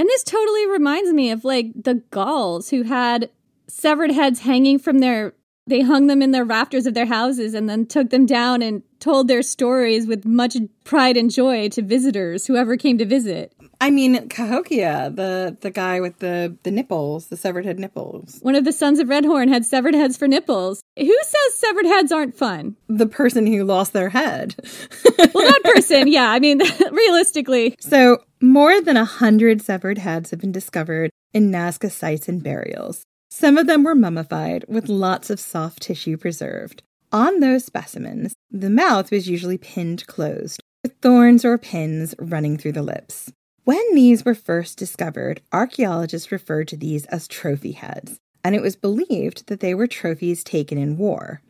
And 0.00 0.08
this 0.08 0.24
totally 0.24 0.66
reminds 0.66 1.12
me 1.12 1.30
of 1.30 1.44
like 1.44 1.72
the 1.74 1.96
Gauls 2.10 2.70
who 2.70 2.84
had 2.84 3.28
severed 3.66 4.10
heads 4.10 4.40
hanging 4.40 4.78
from 4.78 5.00
their 5.00 5.34
they 5.70 5.80
hung 5.80 6.06
them 6.06 6.20
in 6.20 6.32
the 6.32 6.44
rafters 6.44 6.86
of 6.86 6.94
their 6.94 7.06
houses 7.06 7.54
and 7.54 7.68
then 7.68 7.86
took 7.86 8.10
them 8.10 8.26
down 8.26 8.60
and 8.60 8.82
told 8.98 9.28
their 9.28 9.42
stories 9.42 10.06
with 10.06 10.26
much 10.26 10.56
pride 10.84 11.16
and 11.16 11.30
joy 11.30 11.68
to 11.70 11.80
visitors, 11.80 12.46
whoever 12.46 12.76
came 12.76 12.98
to 12.98 13.06
visit. 13.06 13.54
I 13.80 13.90
mean, 13.90 14.28
Cahokia, 14.28 15.10
the 15.14 15.56
the 15.60 15.70
guy 15.70 16.00
with 16.00 16.18
the 16.18 16.56
the 16.64 16.70
nipples, 16.70 17.28
the 17.28 17.36
severed 17.36 17.64
head 17.64 17.78
nipples. 17.78 18.38
One 18.42 18.54
of 18.54 18.64
the 18.64 18.72
sons 18.72 18.98
of 18.98 19.08
Redhorn 19.08 19.48
had 19.48 19.64
severed 19.64 19.94
heads 19.94 20.18
for 20.18 20.28
nipples. 20.28 20.82
Who 20.98 21.18
says 21.22 21.54
severed 21.54 21.86
heads 21.86 22.12
aren't 22.12 22.36
fun? 22.36 22.76
The 22.88 23.06
person 23.06 23.46
who 23.46 23.64
lost 23.64 23.94
their 23.94 24.10
head. 24.10 24.54
well, 25.34 25.46
that 25.46 25.62
person, 25.64 26.08
yeah. 26.08 26.30
I 26.30 26.40
mean, 26.40 26.60
realistically. 26.92 27.76
So, 27.80 28.22
more 28.42 28.82
than 28.82 28.98
a 28.98 29.06
hundred 29.06 29.62
severed 29.62 29.96
heads 29.96 30.30
have 30.30 30.40
been 30.40 30.52
discovered 30.52 31.10
in 31.32 31.50
Nazca 31.50 31.90
sites 31.90 32.28
and 32.28 32.42
burials. 32.42 33.06
Some 33.30 33.56
of 33.56 33.66
them 33.66 33.84
were 33.84 33.94
mummified 33.94 34.64
with 34.68 34.88
lots 34.88 35.30
of 35.30 35.38
soft 35.38 35.82
tissue 35.82 36.16
preserved. 36.16 36.82
On 37.12 37.40
those 37.40 37.64
specimens, 37.64 38.34
the 38.50 38.70
mouth 38.70 39.10
was 39.10 39.28
usually 39.28 39.56
pinned 39.56 40.06
closed, 40.06 40.60
with 40.82 40.94
thorns 41.00 41.44
or 41.44 41.56
pins 41.56 42.14
running 42.18 42.56
through 42.56 42.72
the 42.72 42.82
lips. 42.82 43.32
When 43.64 43.94
these 43.94 44.24
were 44.24 44.34
first 44.34 44.78
discovered, 44.78 45.40
archaeologists 45.52 46.32
referred 46.32 46.68
to 46.68 46.76
these 46.76 47.06
as 47.06 47.28
trophy 47.28 47.72
heads, 47.72 48.18
and 48.42 48.54
it 48.54 48.62
was 48.62 48.74
believed 48.76 49.46
that 49.46 49.60
they 49.60 49.74
were 49.74 49.86
trophies 49.86 50.42
taken 50.42 50.76
in 50.76 50.96
war. 50.96 51.40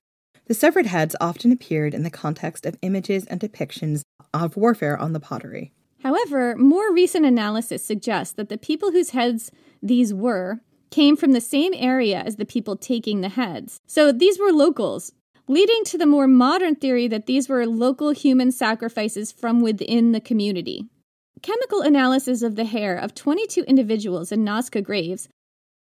The 0.46 0.54
severed 0.54 0.86
heads 0.86 1.16
often 1.20 1.50
appeared 1.50 1.94
in 1.94 2.02
the 2.02 2.10
context 2.10 2.66
of 2.66 2.76
images 2.82 3.24
and 3.26 3.40
depictions 3.40 4.02
of 4.34 4.56
warfare 4.56 4.98
on 4.98 5.12
the 5.12 5.20
pottery. 5.20 5.72
However, 6.02 6.56
more 6.56 6.92
recent 6.92 7.24
analysis 7.24 7.84
suggests 7.84 8.34
that 8.34 8.48
the 8.48 8.58
people 8.58 8.92
whose 8.92 9.10
heads 9.10 9.50
these 9.82 10.12
were 10.12 10.60
came 10.90 11.16
from 11.16 11.32
the 11.32 11.40
same 11.40 11.72
area 11.74 12.20
as 12.20 12.36
the 12.36 12.44
people 12.44 12.76
taking 12.76 13.20
the 13.20 13.28
heads. 13.28 13.80
So 13.86 14.12
these 14.12 14.38
were 14.38 14.52
locals, 14.52 15.12
leading 15.48 15.84
to 15.84 15.98
the 15.98 16.06
more 16.06 16.26
modern 16.26 16.74
theory 16.74 17.08
that 17.08 17.26
these 17.26 17.48
were 17.48 17.66
local 17.66 18.10
human 18.10 18.52
sacrifices 18.52 19.32
from 19.32 19.60
within 19.60 20.12
the 20.12 20.20
community. 20.20 20.86
Chemical 21.42 21.80
analysis 21.80 22.42
of 22.42 22.56
the 22.56 22.64
hair 22.64 22.96
of 22.96 23.14
22 23.14 23.62
individuals 23.62 24.30
in 24.30 24.44
Nazca 24.44 24.82
graves, 24.82 25.28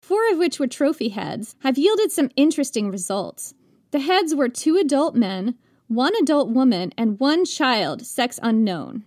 four 0.03 0.31
of 0.31 0.39
which 0.39 0.59
were 0.59 0.67
trophy 0.67 1.09
heads, 1.09 1.57
have 1.63 1.79
yielded 1.79 2.13
some 2.13 2.31
interesting 2.37 2.91
results. 2.91 3.55
The 3.91 4.01
heads 4.01 4.35
were 4.35 4.49
two 4.49 4.77
adult 4.77 5.15
men, 5.15 5.57
one 5.89 6.15
adult 6.17 6.51
woman, 6.51 6.93
and 6.97 7.19
one 7.19 7.45
child, 7.45 8.07
sex 8.07 8.39
unknown. 8.43 9.05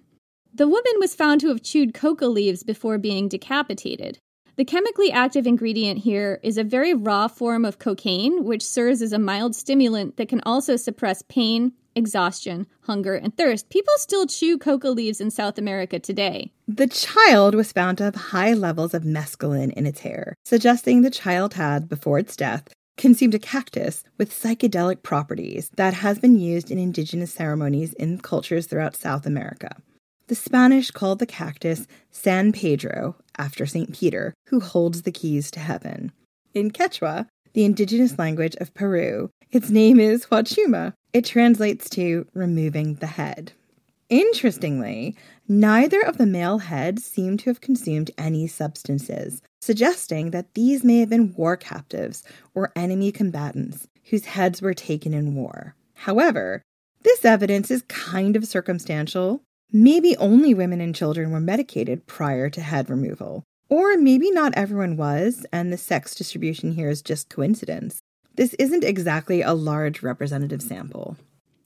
The 0.53 0.67
woman 0.67 0.93
was 0.99 1.15
found 1.15 1.39
to 1.41 1.47
have 1.47 1.63
chewed 1.63 1.93
coca 1.93 2.27
leaves 2.27 2.63
before 2.63 2.97
being 2.97 3.29
decapitated. 3.29 4.19
The 4.57 4.65
chemically 4.65 5.11
active 5.11 5.47
ingredient 5.47 5.99
here 5.99 6.39
is 6.43 6.57
a 6.57 6.63
very 6.63 6.93
raw 6.93 7.29
form 7.29 7.63
of 7.63 7.79
cocaine, 7.79 8.43
which 8.43 8.65
serves 8.65 9.01
as 9.01 9.13
a 9.13 9.19
mild 9.19 9.55
stimulant 9.55 10.17
that 10.17 10.27
can 10.27 10.41
also 10.45 10.75
suppress 10.75 11.21
pain, 11.21 11.71
exhaustion, 11.95 12.67
hunger, 12.81 13.15
and 13.15 13.35
thirst. 13.35 13.69
People 13.69 13.93
still 13.97 14.27
chew 14.27 14.57
coca 14.57 14.89
leaves 14.89 15.21
in 15.21 15.31
South 15.31 15.57
America 15.57 15.99
today. 15.99 16.51
The 16.67 16.87
child 16.87 17.55
was 17.55 17.71
found 17.71 17.97
to 17.99 18.03
have 18.03 18.15
high 18.15 18.53
levels 18.53 18.93
of 18.93 19.03
mescaline 19.03 19.71
in 19.73 19.85
its 19.85 20.01
hair, 20.01 20.35
suggesting 20.43 21.01
the 21.01 21.09
child 21.09 21.53
had, 21.53 21.87
before 21.87 22.19
its 22.19 22.35
death, 22.35 22.67
consumed 22.97 23.33
a 23.33 23.39
cactus 23.39 24.03
with 24.17 24.31
psychedelic 24.31 25.01
properties 25.01 25.69
that 25.77 25.93
has 25.93 26.19
been 26.19 26.37
used 26.37 26.69
in 26.69 26.77
indigenous 26.77 27.33
ceremonies 27.33 27.93
in 27.93 28.17
cultures 28.19 28.67
throughout 28.67 28.97
South 28.97 29.25
America. 29.25 29.75
The 30.27 30.35
Spanish 30.35 30.91
called 30.91 31.19
the 31.19 31.25
cactus 31.25 31.87
San 32.09 32.51
Pedro, 32.51 33.15
after 33.37 33.65
St. 33.65 33.93
Peter, 33.93 34.33
who 34.47 34.59
holds 34.59 35.01
the 35.01 35.11
keys 35.11 35.51
to 35.51 35.59
heaven. 35.59 36.11
In 36.53 36.71
Quechua, 36.71 37.27
the 37.53 37.65
indigenous 37.65 38.17
language 38.17 38.55
of 38.57 38.73
Peru, 38.73 39.29
its 39.51 39.69
name 39.69 39.99
is 39.99 40.25
Huachuma. 40.25 40.93
It 41.13 41.25
translates 41.25 41.89
to 41.91 42.25
removing 42.33 42.95
the 42.95 43.07
head. 43.07 43.51
Interestingly, 44.09 45.15
neither 45.47 46.01
of 46.01 46.17
the 46.17 46.25
male 46.25 46.57
heads 46.57 47.05
seem 47.05 47.37
to 47.37 47.49
have 47.49 47.61
consumed 47.61 48.11
any 48.17 48.45
substances, 48.47 49.41
suggesting 49.61 50.31
that 50.31 50.53
these 50.53 50.83
may 50.83 50.99
have 50.99 51.09
been 51.09 51.33
war 51.33 51.55
captives 51.55 52.23
or 52.53 52.73
enemy 52.75 53.11
combatants 53.11 53.87
whose 54.09 54.25
heads 54.25 54.61
were 54.61 54.73
taken 54.73 55.13
in 55.13 55.35
war. 55.35 55.75
However, 55.93 56.61
this 57.03 57.23
evidence 57.23 57.71
is 57.71 57.83
kind 57.83 58.35
of 58.35 58.45
circumstantial 58.45 59.41
Maybe 59.73 60.17
only 60.17 60.53
women 60.53 60.81
and 60.81 60.93
children 60.93 61.31
were 61.31 61.39
medicated 61.39 62.05
prior 62.05 62.49
to 62.49 62.61
head 62.61 62.89
removal. 62.89 63.43
Or 63.69 63.95
maybe 63.95 64.29
not 64.29 64.53
everyone 64.57 64.97
was, 64.97 65.45
and 65.53 65.71
the 65.71 65.77
sex 65.77 66.13
distribution 66.13 66.73
here 66.73 66.89
is 66.89 67.01
just 67.01 67.29
coincidence. 67.29 68.01
This 68.35 68.53
isn't 68.55 68.83
exactly 68.83 69.41
a 69.41 69.53
large 69.53 70.03
representative 70.03 70.61
sample. 70.61 71.15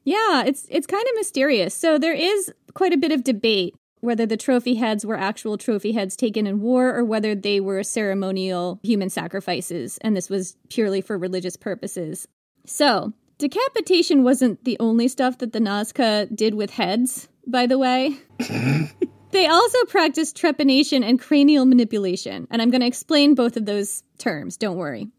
Yeah, 0.03 0.43
it's 0.45 0.67
it's 0.69 0.85
kind 0.85 1.03
of 1.07 1.15
mysterious. 1.15 1.73
So 1.73 1.97
there 1.97 2.13
is 2.13 2.53
quite 2.75 2.93
a 2.93 2.97
bit 2.97 3.11
of 3.11 3.23
debate 3.23 3.75
whether 4.01 4.27
the 4.27 4.37
trophy 4.37 4.75
heads 4.75 5.03
were 5.03 5.17
actual 5.17 5.57
trophy 5.57 5.93
heads 5.93 6.15
taken 6.15 6.45
in 6.45 6.61
war 6.61 6.95
or 6.95 7.03
whether 7.03 7.33
they 7.33 7.59
were 7.59 7.81
ceremonial 7.81 8.79
human 8.83 9.09
sacrifices 9.09 9.97
and 10.01 10.15
this 10.15 10.29
was 10.29 10.57
purely 10.69 11.01
for 11.01 11.17
religious 11.17 11.57
purposes. 11.57 12.27
So, 12.67 13.13
decapitation 13.39 14.23
wasn't 14.23 14.63
the 14.63 14.77
only 14.79 15.07
stuff 15.07 15.39
that 15.39 15.53
the 15.53 15.59
Nazca 15.59 16.33
did 16.35 16.53
with 16.53 16.69
heads 16.69 17.29
by 17.47 17.67
the 17.67 17.77
way. 17.77 18.17
They 19.35 19.47
also 19.47 19.83
practice 19.89 20.31
trepanation 20.31 21.03
and 21.03 21.19
cranial 21.19 21.65
manipulation, 21.65 22.47
and 22.49 22.61
I'm 22.61 22.71
going 22.71 22.79
to 22.79 22.87
explain 22.87 23.35
both 23.35 23.57
of 23.57 23.65
those 23.65 24.01
terms, 24.17 24.55
don't 24.55 24.77
worry. 24.77 25.09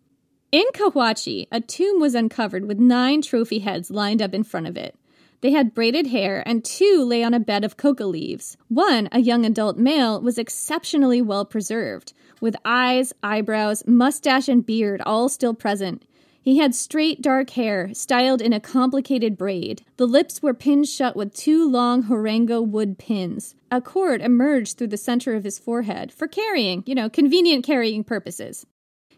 In 0.50 0.64
Cahuachi, 0.72 1.48
a 1.52 1.60
tomb 1.60 2.00
was 2.00 2.14
uncovered 2.14 2.64
with 2.64 2.78
nine 2.78 3.20
trophy 3.20 3.58
heads 3.58 3.90
lined 3.90 4.22
up 4.22 4.32
in 4.32 4.42
front 4.42 4.68
of 4.68 4.76
it. 4.78 4.96
They 5.42 5.50
had 5.50 5.74
braided 5.74 6.06
hair, 6.06 6.42
and 6.46 6.64
two 6.64 7.04
lay 7.04 7.22
on 7.22 7.34
a 7.34 7.38
bed 7.38 7.62
of 7.62 7.76
coca 7.76 8.06
leaves. 8.06 8.56
One, 8.68 9.10
a 9.12 9.20
young 9.20 9.44
adult 9.44 9.76
male, 9.76 10.18
was 10.18 10.38
exceptionally 10.38 11.20
well 11.20 11.44
preserved, 11.44 12.14
with 12.40 12.56
eyes, 12.64 13.12
eyebrows, 13.22 13.86
mustache, 13.86 14.48
and 14.48 14.64
beard 14.64 15.02
all 15.04 15.28
still 15.28 15.52
present. 15.52 16.06
He 16.47 16.59
had 16.59 16.76
straight 16.76 17.20
dark 17.20 17.51
hair, 17.51 17.92
styled 17.92 18.40
in 18.40 18.53
a 18.53 18.61
complicated 18.61 19.36
braid. 19.36 19.82
The 19.97 20.07
lips 20.07 20.40
were 20.40 20.55
pinned 20.55 20.86
shut 20.86 21.16
with 21.16 21.34
two 21.34 21.68
long 21.68 22.05
Huarango 22.05 22.62
wood 22.62 22.99
pins. 22.99 23.57
A 23.68 23.80
cord 23.80 24.20
emerged 24.20 24.78
through 24.78 24.86
the 24.86 24.97
center 24.97 25.34
of 25.34 25.42
his 25.42 25.59
forehead 25.59 26.12
for 26.12 26.28
carrying, 26.28 26.84
you 26.86 26.94
know, 26.94 27.11
convenient 27.11 27.64
carrying 27.64 28.05
purposes. 28.05 28.64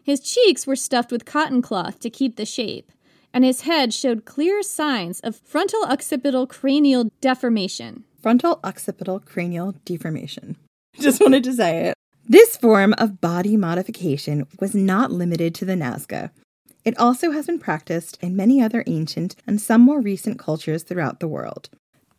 His 0.01 0.21
cheeks 0.21 0.65
were 0.65 0.75
stuffed 0.75 1.11
with 1.11 1.23
cotton 1.23 1.61
cloth 1.61 1.99
to 1.99 2.09
keep 2.09 2.35
the 2.35 2.47
shape, 2.47 2.91
and 3.31 3.43
his 3.43 3.61
head 3.61 3.93
showed 3.93 4.25
clear 4.25 4.63
signs 4.63 5.19
of 5.19 5.35
frontal 5.35 5.83
occipital 5.83 6.47
cranial 6.47 7.11
deformation. 7.21 8.05
Frontal 8.23 8.59
occipital 8.63 9.19
cranial 9.19 9.75
deformation. 9.85 10.55
Just 10.99 11.21
wanted 11.21 11.43
to 11.43 11.53
say 11.53 11.89
it. 11.89 11.93
This 12.27 12.57
form 12.57 12.95
of 12.97 13.21
body 13.21 13.55
modification 13.55 14.47
was 14.59 14.73
not 14.73 15.11
limited 15.11 15.53
to 15.55 15.65
the 15.65 15.75
Nazca. 15.75 16.31
It 16.85 16.97
also 16.97 17.31
has 17.31 17.45
been 17.45 17.59
practiced 17.59 18.17
in 18.21 18.35
many 18.35 18.61
other 18.61 18.83
ancient 18.87 19.35
and 19.45 19.61
some 19.61 19.81
more 19.81 20.01
recent 20.01 20.39
cultures 20.39 20.83
throughout 20.83 21.19
the 21.19 21.27
world. 21.27 21.69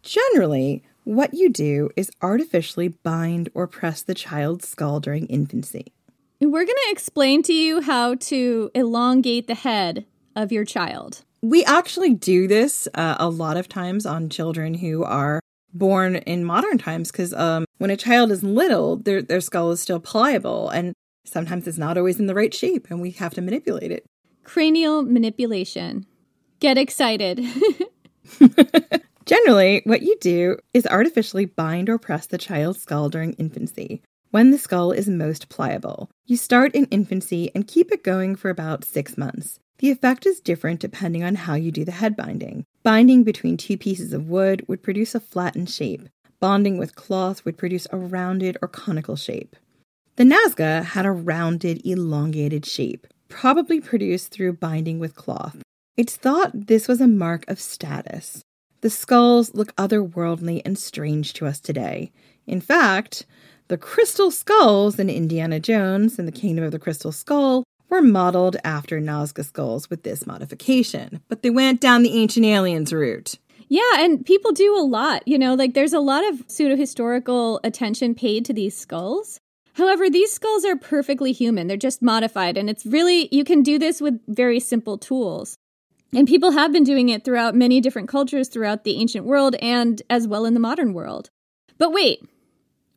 Generally, 0.02 0.82
what 1.04 1.34
you 1.34 1.50
do 1.50 1.90
is 1.96 2.10
artificially 2.22 2.88
bind 2.88 3.48
or 3.54 3.66
press 3.66 4.02
the 4.02 4.14
child's 4.14 4.68
skull 4.68 5.00
during 5.00 5.26
infancy. 5.26 5.92
We're 6.40 6.64
going 6.64 6.66
to 6.66 6.90
explain 6.90 7.42
to 7.44 7.52
you 7.52 7.80
how 7.80 8.14
to 8.14 8.70
elongate 8.74 9.46
the 9.46 9.54
head 9.54 10.06
of 10.36 10.52
your 10.52 10.64
child. 10.64 11.24
We 11.42 11.64
actually 11.64 12.14
do 12.14 12.46
this 12.46 12.86
uh, 12.94 13.16
a 13.18 13.28
lot 13.28 13.56
of 13.56 13.68
times 13.68 14.06
on 14.06 14.28
children 14.28 14.74
who 14.74 15.04
are 15.04 15.40
born 15.72 16.16
in 16.16 16.44
modern 16.44 16.78
times 16.78 17.10
because 17.10 17.32
um, 17.34 17.64
when 17.78 17.90
a 17.90 17.96
child 17.96 18.30
is 18.30 18.42
little, 18.42 18.96
their, 18.96 19.22
their 19.22 19.40
skull 19.40 19.70
is 19.70 19.80
still 19.80 20.00
pliable 20.00 20.68
and 20.70 20.92
sometimes 21.24 21.66
it's 21.66 21.78
not 21.78 21.96
always 21.96 22.18
in 22.18 22.26
the 22.26 22.34
right 22.34 22.52
shape 22.52 22.86
and 22.90 23.00
we 23.00 23.10
have 23.12 23.34
to 23.34 23.40
manipulate 23.40 23.90
it. 23.90 24.04
Cranial 24.44 25.02
manipulation. 25.02 26.06
Get 26.60 26.78
excited. 26.78 27.44
Generally, 29.26 29.82
what 29.84 30.02
you 30.02 30.16
do 30.20 30.56
is 30.74 30.86
artificially 30.86 31.44
bind 31.44 31.88
or 31.88 31.98
press 31.98 32.26
the 32.26 32.38
child's 32.38 32.80
skull 32.80 33.08
during 33.08 33.34
infancy, 33.34 34.02
when 34.30 34.50
the 34.50 34.58
skull 34.58 34.92
is 34.92 35.08
most 35.08 35.48
pliable. 35.48 36.10
You 36.26 36.36
start 36.36 36.74
in 36.74 36.86
infancy 36.86 37.50
and 37.54 37.66
keep 37.66 37.92
it 37.92 38.02
going 38.02 38.34
for 38.34 38.50
about 38.50 38.84
six 38.84 39.16
months. 39.16 39.58
The 39.78 39.90
effect 39.90 40.26
is 40.26 40.40
different 40.40 40.80
depending 40.80 41.24
on 41.24 41.34
how 41.34 41.54
you 41.54 41.70
do 41.70 41.84
the 41.84 41.92
head 41.92 42.16
binding. 42.16 42.64
Binding 42.82 43.24
between 43.24 43.56
two 43.56 43.78
pieces 43.78 44.12
of 44.12 44.28
wood 44.28 44.64
would 44.68 44.82
produce 44.82 45.14
a 45.14 45.20
flattened 45.20 45.70
shape. 45.70 46.08
Bonding 46.40 46.76
with 46.76 46.94
cloth 46.94 47.44
would 47.44 47.56
produce 47.56 47.86
a 47.90 47.96
rounded 47.98 48.56
or 48.60 48.68
conical 48.68 49.16
shape. 49.16 49.56
The 50.16 50.24
Nazca 50.24 50.84
had 50.84 51.06
a 51.06 51.10
rounded, 51.10 51.80
elongated 51.86 52.66
shape, 52.66 53.06
probably 53.30 53.80
produced 53.80 54.32
through 54.32 54.52
binding 54.52 54.98
with 54.98 55.14
cloth. 55.14 55.62
It's 55.96 56.16
thought 56.16 56.50
this 56.66 56.86
was 56.86 57.00
a 57.00 57.06
mark 57.06 57.48
of 57.48 57.58
status. 57.58 58.42
The 58.82 58.90
skulls 58.90 59.54
look 59.54 59.74
otherworldly 59.76 60.60
and 60.64 60.78
strange 60.78 61.32
to 61.34 61.46
us 61.46 61.60
today. 61.60 62.12
In 62.46 62.60
fact, 62.60 63.24
the 63.68 63.78
crystal 63.78 64.30
skulls 64.30 64.98
in 64.98 65.08
Indiana 65.08 65.60
Jones 65.60 66.18
and 66.18 66.26
the 66.26 66.32
Kingdom 66.32 66.64
of 66.64 66.72
the 66.72 66.78
Crystal 66.78 67.12
Skull 67.12 67.64
were 67.88 68.02
modeled 68.02 68.56
after 68.64 69.00
Nazca 69.00 69.44
skulls 69.44 69.88
with 69.90 70.02
this 70.02 70.26
modification, 70.26 71.20
but 71.28 71.42
they 71.42 71.50
went 71.50 71.80
down 71.80 72.02
the 72.02 72.16
ancient 72.16 72.46
aliens 72.46 72.92
route. 72.92 73.36
Yeah, 73.68 73.98
and 73.98 74.26
people 74.26 74.52
do 74.52 74.76
a 74.76 74.82
lot. 74.82 75.26
You 75.26 75.38
know, 75.38 75.54
like 75.54 75.74
there's 75.74 75.92
a 75.92 76.00
lot 76.00 76.26
of 76.28 76.44
pseudo 76.48 76.76
historical 76.76 77.60
attention 77.62 78.14
paid 78.14 78.44
to 78.46 78.52
these 78.52 78.76
skulls. 78.76 79.38
However, 79.74 80.10
these 80.10 80.32
skulls 80.32 80.64
are 80.64 80.76
perfectly 80.76 81.32
human. 81.32 81.66
They're 81.66 81.76
just 81.76 82.02
modified, 82.02 82.56
and 82.56 82.68
it's 82.68 82.84
really, 82.84 83.28
you 83.30 83.44
can 83.44 83.62
do 83.62 83.78
this 83.78 84.00
with 84.00 84.20
very 84.26 84.60
simple 84.60 84.98
tools. 84.98 85.56
And 86.12 86.26
people 86.26 86.50
have 86.50 86.72
been 86.72 86.84
doing 86.84 87.08
it 87.08 87.24
throughout 87.24 87.54
many 87.54 87.80
different 87.80 88.08
cultures 88.08 88.48
throughout 88.48 88.82
the 88.82 88.96
ancient 88.96 89.26
world 89.26 89.54
and 89.56 90.02
as 90.10 90.26
well 90.26 90.44
in 90.44 90.54
the 90.54 90.60
modern 90.60 90.92
world. 90.92 91.30
But 91.78 91.92
wait, 91.92 92.20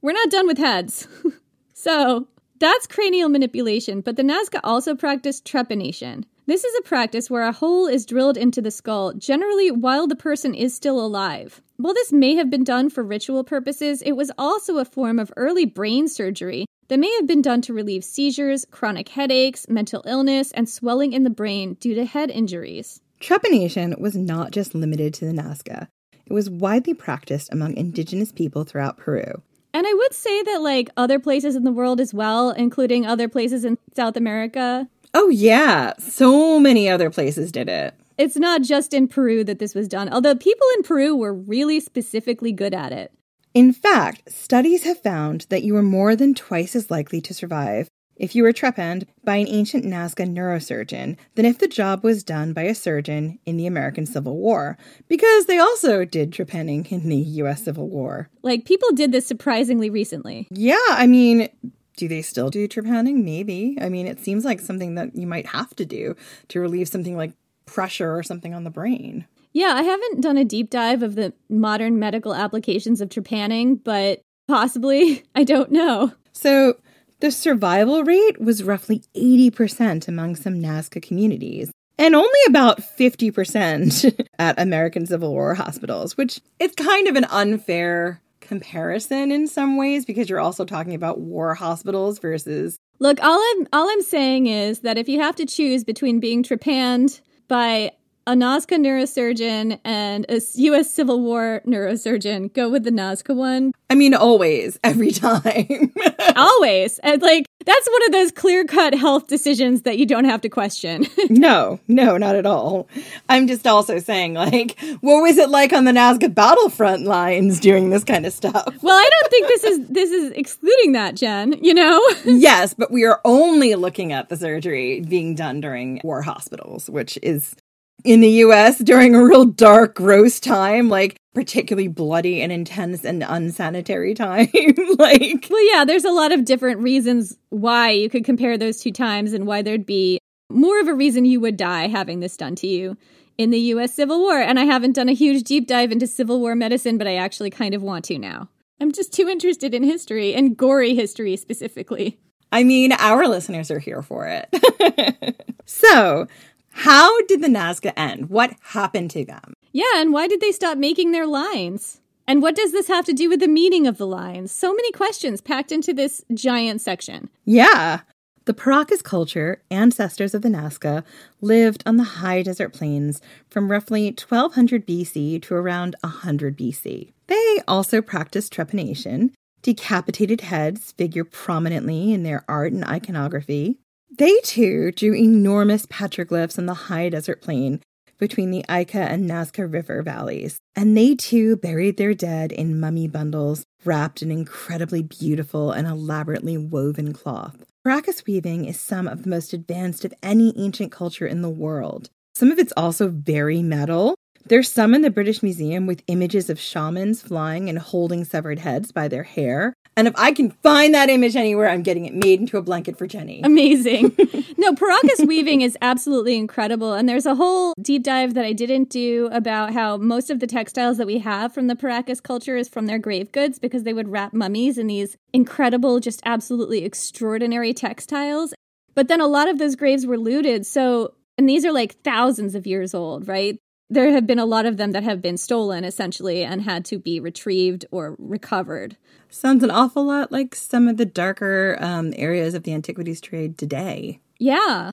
we're 0.02 0.14
not 0.14 0.32
done 0.32 0.48
with 0.48 0.58
heads. 0.58 1.08
so, 1.74 2.28
that's 2.60 2.88
cranial 2.88 3.30
manipulation, 3.30 4.02
but 4.02 4.16
the 4.16 4.24
Nazca 4.24 4.60
also 4.64 4.96
practiced 4.96 5.46
trepanation. 5.46 6.24
This 6.46 6.66
is 6.66 6.76
a 6.78 6.82
practice 6.82 7.30
where 7.30 7.48
a 7.48 7.54
hole 7.54 7.88
is 7.88 8.06
drilled 8.06 8.36
into 8.36 8.62
the 8.62 8.70
skull, 8.70 9.14
generally 9.14 9.72
while 9.72 10.08
the 10.08 10.16
person 10.16 10.54
is 10.54 10.76
still 10.76 11.00
alive. 11.00 11.62
While 11.78 11.94
this 11.94 12.12
may 12.12 12.36
have 12.36 12.50
been 12.50 12.66
done 12.66 12.90
for 12.90 13.02
ritual 13.02 13.46
purposes, 13.46 14.02
it 14.02 14.12
was 14.18 14.30
also 14.38 14.78
a 14.78 14.84
form 14.84 15.20
of 15.20 15.32
early 15.38 15.64
brain 15.66 16.10
surgery 16.10 16.66
that 16.90 17.00
may 17.00 17.10
have 17.16 17.28
been 17.28 17.42
done 17.42 17.62
to 17.62 17.74
relieve 17.74 18.04
seizures, 18.04 18.66
chronic 18.72 19.08
headaches, 19.08 19.70
mental 19.70 20.04
illness, 20.06 20.52
and 20.52 20.68
swelling 20.68 21.14
in 21.14 21.24
the 21.24 21.30
brain 21.30 21.76
due 21.76 21.96
to 21.96 22.04
head 22.04 22.30
injuries. 22.30 23.00
Trepanation 23.22 23.98
was 23.98 24.18
not 24.18 24.52
just 24.52 24.76
limited 24.76 25.14
to 25.14 25.26
the 25.26 25.32
Nazca. 25.32 25.88
It 26.26 26.34
was 26.34 26.50
widely 26.50 26.94
practiced 26.94 27.54
among 27.54 27.78
indigenous 27.78 28.34
people 28.34 28.66
throughout 28.66 28.98
Peru. 28.98 29.42
And 29.74 29.88
I 29.88 29.94
would 29.94 30.14
say 30.14 30.44
that, 30.44 30.62
like, 30.62 30.90
other 30.98 31.20
places 31.20 31.56
in 31.56 31.64
the 31.64 31.72
world 31.72 32.02
as 32.02 32.14
well, 32.14 32.52
including 32.52 33.06
other 33.06 33.30
places 33.30 33.64
in 33.64 33.78
South 33.96 34.18
America. 34.18 34.90
Oh, 35.14 35.30
yeah. 35.30 35.94
So 36.00 36.60
many 36.60 36.90
other 36.90 37.10
places 37.10 37.52
did 37.52 37.70
it. 37.70 37.94
It's 38.18 38.36
not 38.36 38.62
just 38.62 38.94
in 38.94 39.08
Peru 39.08 39.44
that 39.44 39.60
this 39.60 39.74
was 39.76 39.88
done, 39.88 40.12
although 40.12 40.36
people 40.36 40.68
in 40.78 40.84
Peru 40.84 41.16
were 41.16 41.34
really 41.34 41.80
specifically 41.80 42.52
good 42.52 42.74
at 42.74 42.92
it. 42.92 43.12
In 43.54 43.74
fact, 43.74 44.32
studies 44.32 44.84
have 44.84 45.02
found 45.02 45.46
that 45.50 45.64
you 45.64 45.76
are 45.76 45.84
more 45.84 46.16
than 46.16 46.34
twice 46.34 46.76
as 46.76 46.90
likely 46.90 47.22
to 47.22 47.34
survive 47.34 47.88
if 48.16 48.36
you 48.36 48.44
were 48.44 48.54
trepanned 48.54 49.08
by 49.24 49.38
an 49.38 49.48
ancient 49.48 49.86
Nazca 49.86 50.28
neurosurgeon 50.28 51.18
than 51.36 51.46
if 51.46 51.58
the 51.58 51.68
job 51.68 52.04
was 52.04 52.24
done 52.24 52.54
by 52.54 52.64
a 52.64 52.76
surgeon 52.76 53.40
in 53.46 53.58
the 53.58 53.66
American 53.66 54.06
Civil 54.06 54.38
War, 54.38 54.78
because 55.08 55.46
they 55.46 55.58
also 55.58 56.06
did 56.06 56.32
trepanning 56.32 56.92
in 56.92 57.10
the 57.10 57.18
US 57.18 57.64
Civil 57.64 57.90
War. 57.90 58.30
Like, 58.44 58.66
people 58.66 58.92
did 58.94 59.12
this 59.12 59.26
surprisingly 59.26 59.90
recently. 59.90 60.48
Yeah, 60.52 60.78
I 60.90 61.08
mean, 61.08 61.50
do 61.96 62.08
they 62.08 62.22
still 62.22 62.50
do 62.50 62.68
trepanning? 62.68 63.24
Maybe. 63.24 63.78
I 63.82 63.90
mean, 63.90 64.08
it 64.08 64.20
seems 64.20 64.46
like 64.46 64.60
something 64.60 64.96
that 64.96 65.16
you 65.16 65.28
might 65.28 65.48
have 65.48 65.76
to 65.76 65.86
do 65.86 66.16
to 66.50 66.60
relieve 66.60 66.88
something 66.88 67.16
like 67.16 67.34
pressure 67.66 68.16
or 68.16 68.24
something 68.24 68.54
on 68.54 68.64
the 68.64 68.70
brain. 68.70 69.26
Yeah, 69.54 69.74
I 69.76 69.84
haven't 69.84 70.22
done 70.22 70.38
a 70.38 70.46
deep 70.46 70.70
dive 70.70 71.04
of 71.04 71.16
the 71.16 71.34
modern 71.50 72.00
medical 72.00 72.34
applications 72.34 73.02
of 73.02 73.10
trepanning, 73.10 73.80
but 73.84 74.22
possibly. 74.48 75.24
I 75.36 75.44
don't 75.44 75.72
know. 75.72 76.12
So, 76.32 76.78
the 77.20 77.32
survival 77.32 78.04
rate 78.04 78.42
was 78.42 78.64
roughly 78.64 79.04
80% 79.16 80.08
among 80.08 80.36
some 80.36 80.56
Nazca 80.56 81.02
communities, 81.02 81.72
and 81.98 82.16
only 82.16 82.40
about 82.48 82.82
50% 82.82 84.28
at 84.40 84.60
American 84.60 85.06
Civil 85.06 85.32
War 85.32 85.54
hospitals, 85.54 86.18
which 86.18 86.42
it's 86.60 86.76
kind 86.76 87.08
of 87.08 87.16
an 87.16 87.26
unfair 87.26 88.23
comparison 88.44 89.32
in 89.32 89.48
some 89.48 89.78
ways 89.78 90.06
because 90.06 90.30
you're 90.30 90.40
also 90.40 90.66
talking 90.66 90.94
about 90.94 91.20
war 91.20 91.54
hospitals 91.56 92.20
versus 92.20 92.78
Look, 93.00 93.22
all 93.24 93.40
I'm 93.40 93.68
all 93.74 93.90
I'm 93.90 94.02
saying 94.02 94.48
is 94.48 94.80
that 94.80 94.98
if 94.98 95.10
you 95.10 95.20
have 95.20 95.36
to 95.38 95.46
choose 95.46 95.84
between 95.84 96.20
being 96.20 96.44
trepanned 96.44 97.22
by 97.48 97.92
a 98.26 98.34
Nazca 98.34 98.78
neurosurgeon 98.78 99.80
and 99.84 100.26
a 100.30 100.42
U.S. 100.56 100.92
Civil 100.92 101.22
War 101.22 101.62
neurosurgeon. 101.66 102.54
Go 102.54 102.70
with 102.70 102.84
the 102.84 102.92
Nazca 102.92 103.36
one. 103.36 103.74
I 103.90 103.96
mean, 103.96 104.14
always, 104.14 104.80
every 104.84 105.12
time. 105.12 105.94
always. 106.36 107.00
And 107.00 107.22
like, 107.22 107.46
that's 107.66 107.88
one 107.88 108.06
of 108.06 108.12
those 108.12 108.32
clear 108.32 108.66
cut 108.66 108.94
health 108.94 109.28
decisions 109.28 109.84
that 109.84 109.98
you 109.98 110.06
don't 110.06 110.26
have 110.26 110.42
to 110.42 110.50
question. 110.50 111.06
no, 111.30 111.80
no, 111.88 112.18
not 112.18 112.36
at 112.36 112.46
all. 112.46 112.88
I'm 113.30 113.48
just 113.48 113.68
also 113.68 114.00
saying, 114.00 114.34
like, 114.34 114.80
what 115.02 115.22
was 115.22 115.38
it 115.38 115.50
like 115.50 115.74
on 115.74 115.86
the 115.86 115.92
Nazca 115.92 116.34
battlefront 116.34 117.04
lines 117.06 117.60
doing 117.60 117.90
this 117.90 118.04
kind 118.04 118.26
of 118.26 118.34
stuff? 118.34 118.74
Well, 118.82 118.98
I 118.98 119.10
don't 119.10 119.30
think 119.30 119.48
this 119.48 119.64
is 119.64 119.88
this 119.88 120.12
is 120.12 120.32
excluding 120.32 120.94
that, 120.94 121.16
Jen, 121.16 121.64
you 121.64 121.74
know? 121.74 122.02
yes, 122.26 122.74
but 122.74 122.92
we 122.92 123.06
are 123.06 123.22
only 123.26 123.76
looking 123.76 124.12
at 124.12 124.30
the 124.30 124.38
surgery 124.38 125.02
being 125.02 125.36
done 125.36 125.62
during 125.62 126.02
war 126.04 126.22
hospitals, 126.22 126.90
which 126.90 127.18
is 127.22 127.56
in 128.04 128.22
the 128.22 128.30
US 128.30 128.80
during 128.80 129.16
a 129.16 129.24
real 129.24 129.46
dark, 129.46 129.96
gross 129.96 130.40
time, 130.40 130.90
like 130.90 131.16
particularly 131.34 131.88
bloody 131.88 132.42
and 132.42 132.52
intense 132.52 133.04
and 133.04 133.24
unsanitary 133.24 134.14
time. 134.16 134.50
like, 134.98 135.48
well, 135.50 135.74
yeah, 135.74 135.86
there's 135.86 136.06
a 136.06 136.12
lot 136.12 136.32
of 136.32 136.46
different 136.46 136.82
reasons 136.82 137.38
why 137.50 137.92
you 137.92 138.10
could 138.10 138.26
compare 138.26 138.58
those 138.58 138.80
two 138.80 138.92
times 138.92 139.34
and 139.34 139.48
why 139.48 139.62
there'd 139.62 139.86
be 139.86 140.20
more 140.50 140.80
of 140.80 140.88
a 140.88 140.94
reason 140.94 141.26
you 141.26 141.40
would 141.40 141.58
die 141.58 141.88
having 141.88 142.20
this 142.20 142.38
done 142.38 142.56
to 142.56 142.68
you 142.68 142.98
in 143.38 143.50
the 143.50 143.60
US 143.60 143.94
Civil 143.94 144.20
War. 144.20 144.40
And 144.40 144.60
I 144.60 144.66
haven't 144.66 144.94
done 144.94 145.10
a 145.10 145.14
huge 145.14 145.44
deep 145.44 145.68
dive 145.68 145.92
into 145.92 146.08
Civil 146.08 146.40
War 146.40 146.56
medicine, 146.56 146.98
but 146.98 147.08
I 147.08 147.16
actually 147.16 147.50
kind 147.50 147.74
of 147.74 147.82
want 147.82 148.06
to 148.06 148.18
now. 148.18 148.50
I'm 148.80 148.92
just 148.92 149.14
too 149.14 149.30
interested 149.30 149.74
in 149.74 149.84
history 149.84 150.34
and 150.34 150.58
gory 150.58 150.94
history 150.94 151.36
specifically. 151.38 152.20
I 152.52 152.64
mean, 152.64 152.92
our 152.92 153.28
listeners 153.28 153.72
are 153.72 153.80
here 153.80 154.04
for 154.04 154.28
it. 154.28 155.46
so, 155.66 156.28
how 156.74 157.22
did 157.28 157.42
the 157.42 157.48
Nazca 157.48 157.94
end? 157.96 158.30
What 158.30 158.56
happened 158.62 159.12
to 159.12 159.24
them? 159.24 159.54
Yeah, 159.72 159.86
and 159.96 160.12
why 160.12 160.28
did 160.28 160.42
they 160.42 160.52
stop 160.52 160.78
making 160.78 161.12
their 161.12 161.26
lines? 161.26 162.02
And 162.28 162.42
what 162.42 162.56
does 162.56 162.72
this 162.72 162.88
have 162.88 163.06
to 163.06 163.14
do 163.14 163.30
with 163.30 163.40
the 163.40 163.48
meaning 163.48 163.86
of 163.86 163.98
the 163.98 164.08
lines? 164.08 164.52
So 164.52 164.74
many 164.74 164.92
questions 164.92 165.42
packed 165.42 165.72
into 165.72 165.94
this 165.94 166.24
giant 166.34 166.82
section. 166.82 167.30
Yeah. 167.46 168.02
The 168.46 168.54
Paracas 168.54 169.02
culture, 169.04 169.62
ancestors 169.72 170.34
of 170.34 170.42
the 170.42 170.50
Nazca, 170.50 171.04
lived 171.42 171.84
on 171.86 171.98
the 171.98 172.04
high 172.04 172.42
desert 172.42 172.74
plains 172.74 173.22
from 173.50 173.72
roughly 173.72 174.08
1200 174.08 174.86
BC 174.86 175.42
to 175.44 175.56
around 175.56 175.96
100 176.02 176.58
BC. 176.58 177.14
They 177.28 177.60
also 177.68 178.02
practiced 178.02 178.54
trepanation. 178.54 179.32
Decapitated 179.62 180.42
heads 180.42 180.92
figure 180.94 181.24
prominently 181.24 182.14
in 182.14 182.24
their 182.24 182.44
art 182.50 182.74
and 182.74 182.84
iconography. 182.84 183.78
They 184.16 184.38
too 184.44 184.92
drew 184.92 185.16
enormous 185.16 185.88
petroglyphs 185.88 186.60
on 186.60 186.68
the 186.68 186.76
high 186.76 187.10
desert 187.10 187.42
plain 187.42 187.82
between 188.20 188.52
the 188.52 188.64
Ica 188.70 188.94
and 188.94 189.28
Nazca 189.28 189.72
River 189.72 190.04
valleys, 190.04 190.60
and 190.76 190.96
they 190.96 191.16
too 191.16 191.56
buried 191.56 191.98
their 191.98 192.14
dead 192.14 192.52
in 192.52 192.80
mummy 192.80 193.08
bundles 193.08 193.66
wrapped 193.84 194.22
in 194.22 194.30
incredibly 194.30 195.02
beautiful 195.02 195.72
and 195.72 195.88
elaborately 195.88 196.58
woven 196.58 197.12
cloth. 197.12 197.66
Paracas 197.84 198.24
weaving 198.28 198.66
is 198.66 198.80
some 198.80 199.08
of 199.08 199.24
the 199.24 199.30
most 199.30 199.52
advanced 199.52 200.06
of 200.06 200.14
any 200.22 200.54
ancient 200.58 200.92
culture 200.92 201.26
in 201.26 201.42
the 201.42 201.50
world. 201.50 202.12
Some 202.36 202.52
of 202.52 202.60
it's 202.60 202.74
also 202.78 203.10
very 203.10 203.64
metal. 203.64 204.14
There's 204.46 204.72
some 204.72 204.94
in 204.94 205.02
the 205.02 205.10
British 205.10 205.42
Museum 205.42 205.88
with 205.88 206.04
images 206.06 206.52
of 206.52 206.60
shamans 206.60 207.24
flying 207.24 207.68
and 207.68 207.80
holding 207.80 208.26
severed 208.26 208.60
heads 208.60 208.92
by 208.92 209.08
their 209.08 209.24
hair. 209.24 209.74
And 209.96 210.08
if 210.08 210.14
I 210.18 210.32
can 210.32 210.50
find 210.50 210.94
that 210.96 211.10
image 211.10 211.36
anywhere, 211.36 211.70
I'm 211.70 211.84
getting 211.84 212.06
it 212.06 212.14
made 212.16 212.40
into 212.40 212.58
a 212.58 212.62
blanket 212.62 212.98
for 212.98 213.06
Jenny. 213.06 213.42
Amazing. 213.44 214.16
no, 214.58 214.74
Paracas 214.74 215.28
weaving 215.28 215.62
is 215.62 215.78
absolutely 215.82 216.36
incredible. 216.36 216.94
And 216.94 217.08
there's 217.08 217.28
a 217.28 217.36
whole 217.36 217.74
deep 217.80 218.04
dive 218.04 218.34
that 218.34 218.46
I 218.46 218.54
didn't 218.54 218.90
do 218.90 219.30
about 219.32 219.74
how 219.74 219.98
most 219.98 220.30
of 220.30 220.40
the 220.40 220.48
textiles 220.48 220.98
that 220.98 221.08
we 221.08 221.20
have 221.20 221.54
from 221.54 221.68
the 221.68 221.76
Paracas 221.76 222.22
culture 222.22 222.58
is 222.58 222.68
from 222.68 222.88
their 222.88 222.98
grave 222.98 223.32
goods 223.32 223.60
because 223.60 223.84
they 223.84 223.94
would 223.94 224.10
wrap 224.10 224.34
mummies 224.34 224.78
in 224.78 224.88
these 224.88 225.16
incredible, 225.32 226.00
just 226.00 226.22
absolutely 226.26 226.84
extraordinary 226.84 227.74
textiles. 227.74 228.54
But 228.96 229.08
then 229.08 229.22
a 229.22 229.28
lot 229.28 229.48
of 229.48 229.60
those 229.60 229.76
graves 229.76 230.06
were 230.06 230.18
looted. 230.18 230.66
So, 230.66 231.14
and 231.38 231.48
these 231.48 231.66
are 231.66 231.72
like 231.72 232.02
thousands 232.04 232.56
of 232.56 232.66
years 232.66 232.94
old, 232.94 233.28
right? 233.28 233.58
There 233.90 234.12
have 234.12 234.26
been 234.26 234.40
a 234.40 234.46
lot 234.46 234.66
of 234.66 234.78
them 234.78 234.92
that 234.92 235.04
have 235.04 235.22
been 235.22 235.38
stolen 235.38 235.84
essentially 235.84 236.44
and 236.44 236.62
had 236.62 236.86
to 236.86 236.98
be 236.98 237.20
retrieved 237.20 237.86
or 237.92 238.16
recovered. 238.18 238.98
Sounds 239.30 239.64
an 239.64 239.72
awful 239.72 240.06
lot 240.06 240.32
like 240.32 240.56
some 240.56 240.88
of 240.88 240.98
the 240.98 241.06
darker 241.06 241.78
um, 241.80 242.14
areas 242.16 242.54
of 242.54 242.64
the 242.64 242.74
antiquities 242.74 243.20
trade 243.20 243.58
today. 243.58 244.20
Yeah. 244.40 244.92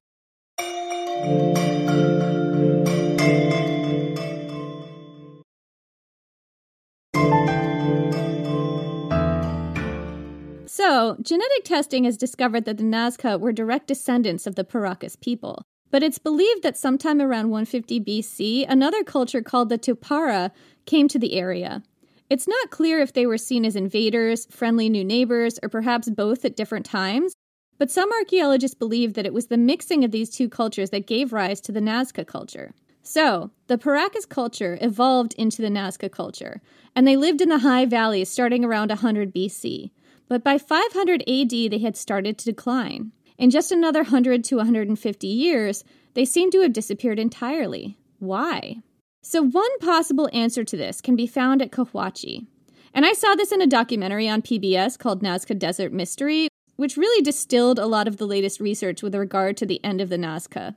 So, 10.66 11.16
genetic 11.20 11.64
testing 11.64 12.04
has 12.04 12.16
discovered 12.16 12.64
that 12.64 12.78
the 12.78 12.84
Nazca 12.84 13.38
were 13.38 13.52
direct 13.52 13.86
descendants 13.86 14.46
of 14.46 14.54
the 14.54 14.64
Paracas 14.64 15.14
people. 15.20 15.62
But 15.90 16.02
it's 16.02 16.18
believed 16.18 16.62
that 16.62 16.76
sometime 16.76 17.20
around 17.20 17.50
150 17.50 18.00
BC, 18.00 18.66
another 18.68 19.02
culture 19.02 19.42
called 19.42 19.68
the 19.68 19.78
Topara 19.78 20.50
came 20.86 21.08
to 21.08 21.18
the 21.18 21.34
area. 21.34 21.82
It's 22.28 22.46
not 22.46 22.70
clear 22.70 23.00
if 23.00 23.12
they 23.12 23.26
were 23.26 23.38
seen 23.38 23.64
as 23.64 23.74
invaders, 23.74 24.46
friendly 24.50 24.88
new 24.88 25.04
neighbors, 25.04 25.58
or 25.62 25.68
perhaps 25.68 26.08
both 26.08 26.44
at 26.44 26.56
different 26.56 26.86
times, 26.86 27.34
but 27.76 27.90
some 27.90 28.12
archaeologists 28.12 28.74
believe 28.74 29.14
that 29.14 29.26
it 29.26 29.32
was 29.32 29.46
the 29.46 29.56
mixing 29.56 30.04
of 30.04 30.12
these 30.12 30.30
two 30.30 30.48
cultures 30.48 30.90
that 30.90 31.06
gave 31.06 31.32
rise 31.32 31.60
to 31.62 31.72
the 31.72 31.80
Nazca 31.80 32.26
culture. 32.26 32.72
So, 33.02 33.50
the 33.66 33.78
Paracas 33.78 34.28
culture 34.28 34.78
evolved 34.80 35.34
into 35.38 35.62
the 35.62 35.68
Nazca 35.68 36.12
culture, 36.12 36.60
and 36.94 37.08
they 37.08 37.16
lived 37.16 37.40
in 37.40 37.48
the 37.48 37.60
high 37.60 37.86
valleys 37.86 38.28
starting 38.28 38.64
around 38.64 38.90
100 38.90 39.34
BC. 39.34 39.90
But 40.28 40.44
by 40.44 40.58
500 40.58 41.22
AD, 41.22 41.50
they 41.50 41.78
had 41.78 41.96
started 41.96 42.38
to 42.38 42.44
decline. 42.44 43.12
In 43.40 43.48
just 43.48 43.72
another 43.72 44.00
100 44.00 44.44
to 44.44 44.56
150 44.56 45.26
years, 45.26 45.82
they 46.12 46.26
seem 46.26 46.50
to 46.50 46.60
have 46.60 46.74
disappeared 46.74 47.18
entirely. 47.18 47.96
Why? 48.18 48.82
So, 49.22 49.42
one 49.42 49.78
possible 49.78 50.28
answer 50.34 50.62
to 50.62 50.76
this 50.76 51.00
can 51.00 51.16
be 51.16 51.26
found 51.26 51.62
at 51.62 51.72
Cahuachi. 51.72 52.46
And 52.92 53.06
I 53.06 53.14
saw 53.14 53.34
this 53.34 53.50
in 53.50 53.62
a 53.62 53.66
documentary 53.66 54.28
on 54.28 54.42
PBS 54.42 54.98
called 54.98 55.22
Nazca 55.22 55.58
Desert 55.58 55.90
Mystery, 55.90 56.48
which 56.76 56.98
really 56.98 57.22
distilled 57.22 57.78
a 57.78 57.86
lot 57.86 58.06
of 58.06 58.18
the 58.18 58.26
latest 58.26 58.60
research 58.60 59.02
with 59.02 59.14
regard 59.14 59.56
to 59.56 59.64
the 59.64 59.82
end 59.82 60.02
of 60.02 60.10
the 60.10 60.18
Nazca. 60.18 60.76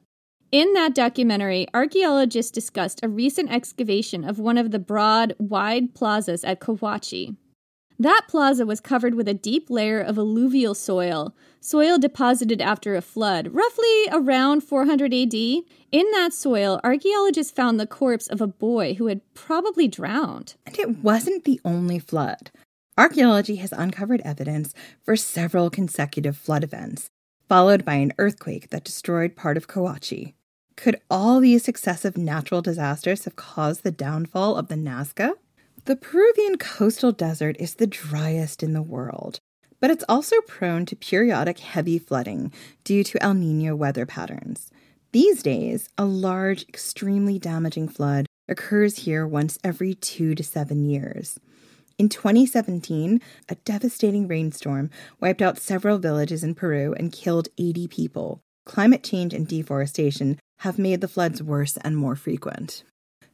In 0.54 0.72
that 0.72 0.96
documentary, 0.96 1.68
archaeologists 1.74 2.52
discussed 2.52 3.02
a 3.04 3.10
recent 3.10 3.52
excavation 3.52 4.24
of 4.24 4.40
one 4.40 4.58
of 4.58 4.72
the 4.72 4.80
broad, 4.80 5.36
wide 5.38 5.94
plazas 5.94 6.46
at 6.46 6.62
Cahuachi. 6.62 7.36
That 8.00 8.24
plaza 8.28 8.66
was 8.66 8.80
covered 8.80 9.16
with 9.16 9.28
a 9.28 9.34
deep 9.34 9.70
layer 9.70 10.02
of 10.02 10.18
alluvial 10.18 10.74
soil, 10.74 11.36
soil 11.60 11.98
deposited 11.98 12.62
after 12.62 12.96
a 12.96 13.02
flood, 13.02 13.54
roughly 13.54 14.08
around 14.12 14.62
400 14.62 15.14
AD. 15.14 15.34
In 15.34 15.64
that 16.12 16.34
soil, 16.34 16.82
archaeologists 16.84 17.52
found 17.52 17.80
the 17.80 17.88
corpse 17.88 18.28
of 18.28 18.42
a 18.42 18.48
boy 18.48 18.96
who 18.96 19.08
had 19.08 19.22
probably 19.34 19.88
drowned. 19.88 20.56
And 20.66 20.78
it 20.80 20.98
wasn't 21.04 21.46
the 21.46 21.62
only 21.64 22.00
flood. 22.00 22.52
Archaeology 22.98 23.56
has 23.58 23.72
uncovered 23.72 24.22
evidence 24.22 24.74
for 25.04 25.16
several 25.16 25.70
consecutive 25.70 26.38
flood 26.38 26.64
events, 26.64 27.10
followed 27.48 27.86
by 27.86 27.96
an 27.96 28.14
earthquake 28.18 28.70
that 28.70 28.84
destroyed 28.84 29.36
part 29.36 29.58
of 29.58 29.68
Cahuachi. 29.68 30.34
Could 30.76 31.00
all 31.10 31.40
these 31.40 31.64
successive 31.64 32.18
natural 32.18 32.62
disasters 32.62 33.26
have 33.26 33.36
caused 33.36 33.84
the 33.84 33.92
downfall 33.92 34.56
of 34.56 34.68
the 34.68 34.76
Nazca? 34.76 35.34
The 35.86 35.98
Peruvian 35.98 36.58
coastal 36.58 37.12
desert 37.12 37.58
is 37.60 37.76
the 37.76 37.88
driest 37.88 38.64
in 38.64 38.72
the 38.72 38.82
world, 38.82 39.42
but 39.82 39.92
it's 39.92 40.06
also 40.08 40.40
prone 40.48 40.86
to 40.86 40.96
periodic 40.96 41.60
heavy 41.60 42.00
flooding 42.00 42.54
due 42.86 43.04
to 43.04 43.22
El 43.22 43.34
Nino 43.34 43.76
weather 43.76 44.06
patterns. 44.06 44.72
These 45.12 45.44
days, 45.44 45.90
a 45.98 46.06
large, 46.06 46.64
extremely 46.70 47.38
damaging 47.38 47.90
flood 47.90 48.28
occurs 48.48 49.00
here 49.00 49.28
once 49.28 49.60
every 49.62 49.94
two 49.94 50.36
to 50.36 50.44
seven 50.44 50.86
years. 50.86 51.38
In 51.98 52.08
2017, 52.08 53.20
a 53.50 53.56
devastating 53.56 54.26
rainstorm 54.26 54.90
wiped 55.20 55.42
out 55.42 55.60
several 55.60 55.98
villages 55.98 56.46
in 56.46 56.56
Peru 56.56 56.96
and 56.98 57.12
killed 57.12 57.50
80 57.58 57.90
people. 57.90 58.40
Climate 58.66 59.04
change 59.04 59.34
and 59.34 59.46
deforestation 59.46 60.40
have 60.60 60.80
made 60.80 61.02
the 61.02 61.10
floods 61.10 61.44
worse 61.44 61.76
and 61.82 61.98
more 61.98 62.16
frequent. 62.16 62.86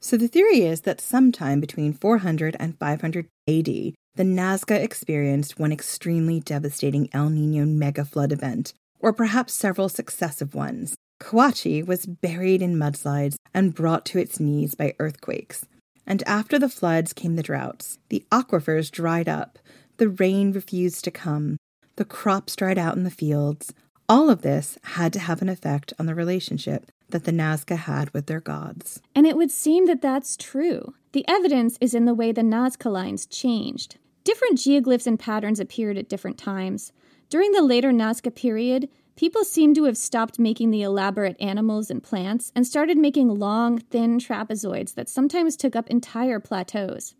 So 0.01 0.15
the 0.15 0.27
theory 0.27 0.61
is 0.61 0.81
that 0.81 1.01
sometime 1.01 1.59
between 1.59 1.93
400 1.93 2.55
and 2.59 2.77
500 2.77 3.25
AD, 3.47 3.65
the 3.65 4.23
Nazca 4.23 4.81
experienced 4.81 5.59
one 5.59 5.71
extremely 5.71 6.39
devastating 6.39 7.09
El 7.13 7.29
Nino 7.29 7.65
mega 7.65 8.05
flood 8.05 8.31
event, 8.31 8.73
or 8.99 9.13
perhaps 9.13 9.53
several 9.53 9.89
successive 9.89 10.55
ones. 10.55 10.95
Cahuachi 11.21 11.85
was 11.85 12.05
buried 12.05 12.61
in 12.61 12.77
mudslides 12.77 13.35
and 13.53 13.75
brought 13.75 14.05
to 14.05 14.19
its 14.19 14.39
knees 14.39 14.73
by 14.73 14.95
earthquakes. 14.99 15.65
And 16.07 16.23
after 16.25 16.57
the 16.57 16.69
floods 16.69 17.13
came 17.13 17.35
the 17.35 17.43
droughts. 17.43 17.99
The 18.09 18.25
aquifers 18.31 18.89
dried 18.89 19.27
up, 19.27 19.59
the 19.97 20.09
rain 20.09 20.53
refused 20.53 21.03
to 21.03 21.11
come, 21.11 21.57
the 21.97 22.05
crops 22.05 22.55
dried 22.55 22.77
out 22.77 22.95
in 22.95 23.03
the 23.03 23.11
fields. 23.11 23.73
All 24.09 24.31
of 24.31 24.41
this 24.41 24.79
had 24.83 25.13
to 25.13 25.19
have 25.19 25.43
an 25.43 25.49
effect 25.49 25.93
on 25.99 26.07
the 26.07 26.15
relationship 26.15 26.91
that 27.09 27.25
the 27.25 27.31
Nazca 27.31 27.77
had 27.77 28.11
with 28.11 28.25
their 28.25 28.39
gods. 28.39 29.03
And 29.13 29.27
it 29.27 29.37
would 29.37 29.51
seem 29.51 29.85
that 29.85 30.01
that's 30.01 30.35
true. 30.35 30.95
The 31.11 31.23
evidence 31.27 31.77
is 31.79 31.93
in 31.93 32.05
the 32.05 32.15
way 32.15 32.31
the 32.31 32.41
Nazca 32.41 32.91
lines 32.91 33.27
changed. 33.27 33.97
Different 34.23 34.57
geoglyphs 34.57 35.05
and 35.05 35.19
patterns 35.19 35.59
appeared 35.59 35.95
at 35.95 36.09
different 36.09 36.39
times. 36.39 36.91
During 37.29 37.51
the 37.51 37.61
later 37.61 37.91
Nazca 37.91 38.33
period, 38.33 38.89
people 39.15 39.43
seem 39.43 39.75
to 39.75 39.83
have 39.83 39.97
stopped 39.97 40.39
making 40.39 40.71
the 40.71 40.81
elaborate 40.81 41.39
animals 41.39 41.91
and 41.91 42.01
plants 42.01 42.51
and 42.55 42.65
started 42.65 42.97
making 42.97 43.27
long, 43.27 43.77
thin 43.77 44.17
trapezoids 44.17 44.95
that 44.95 45.07
sometimes 45.07 45.55
took 45.55 45.75
up 45.75 45.87
entire 45.87 46.39
plateaus. 46.39 47.13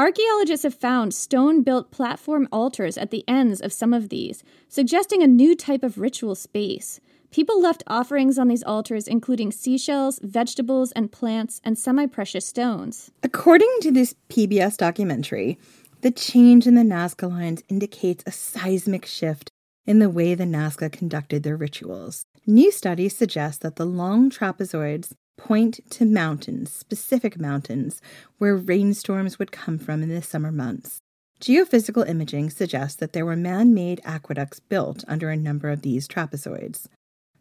Archaeologists 0.00 0.62
have 0.62 0.74
found 0.74 1.12
stone 1.12 1.62
built 1.62 1.90
platform 1.90 2.48
altars 2.50 2.96
at 2.96 3.10
the 3.10 3.22
ends 3.28 3.60
of 3.60 3.70
some 3.70 3.92
of 3.92 4.08
these, 4.08 4.42
suggesting 4.66 5.22
a 5.22 5.26
new 5.26 5.54
type 5.54 5.82
of 5.82 5.98
ritual 5.98 6.34
space. 6.34 7.00
People 7.30 7.60
left 7.60 7.82
offerings 7.86 8.38
on 8.38 8.48
these 8.48 8.62
altars, 8.62 9.06
including 9.06 9.52
seashells, 9.52 10.18
vegetables, 10.22 10.90
and 10.92 11.12
plants, 11.12 11.60
and 11.64 11.78
semi 11.78 12.06
precious 12.06 12.46
stones. 12.46 13.10
According 13.22 13.68
to 13.82 13.90
this 13.90 14.14
PBS 14.30 14.78
documentary, 14.78 15.58
the 16.00 16.10
change 16.10 16.66
in 16.66 16.76
the 16.76 16.82
Nazca 16.82 17.30
lines 17.30 17.62
indicates 17.68 18.24
a 18.26 18.32
seismic 18.32 19.04
shift 19.04 19.50
in 19.84 19.98
the 19.98 20.08
way 20.08 20.34
the 20.34 20.44
Nazca 20.44 20.90
conducted 20.90 21.42
their 21.42 21.58
rituals. 21.58 22.24
New 22.46 22.72
studies 22.72 23.14
suggest 23.14 23.60
that 23.60 23.76
the 23.76 23.84
long 23.84 24.30
trapezoids 24.30 25.12
point 25.44 25.80
to 25.90 26.04
mountains, 26.04 26.70
specific 26.70 27.38
mountains, 27.38 28.02
where 28.36 28.54
rainstorms 28.54 29.38
would 29.38 29.50
come 29.50 29.78
from 29.78 30.02
in 30.02 30.10
the 30.10 30.22
summer 30.22 30.52
months. 30.52 30.98
Geophysical 31.40 32.06
imaging 32.06 32.50
suggests 32.50 32.96
that 32.96 33.14
there 33.14 33.24
were 33.24 33.36
man 33.36 33.72
made 33.72 34.02
aqueducts 34.04 34.60
built 34.60 35.02
under 35.08 35.30
a 35.30 35.36
number 35.36 35.70
of 35.70 35.80
these 35.80 36.06
trapezoids. 36.06 36.86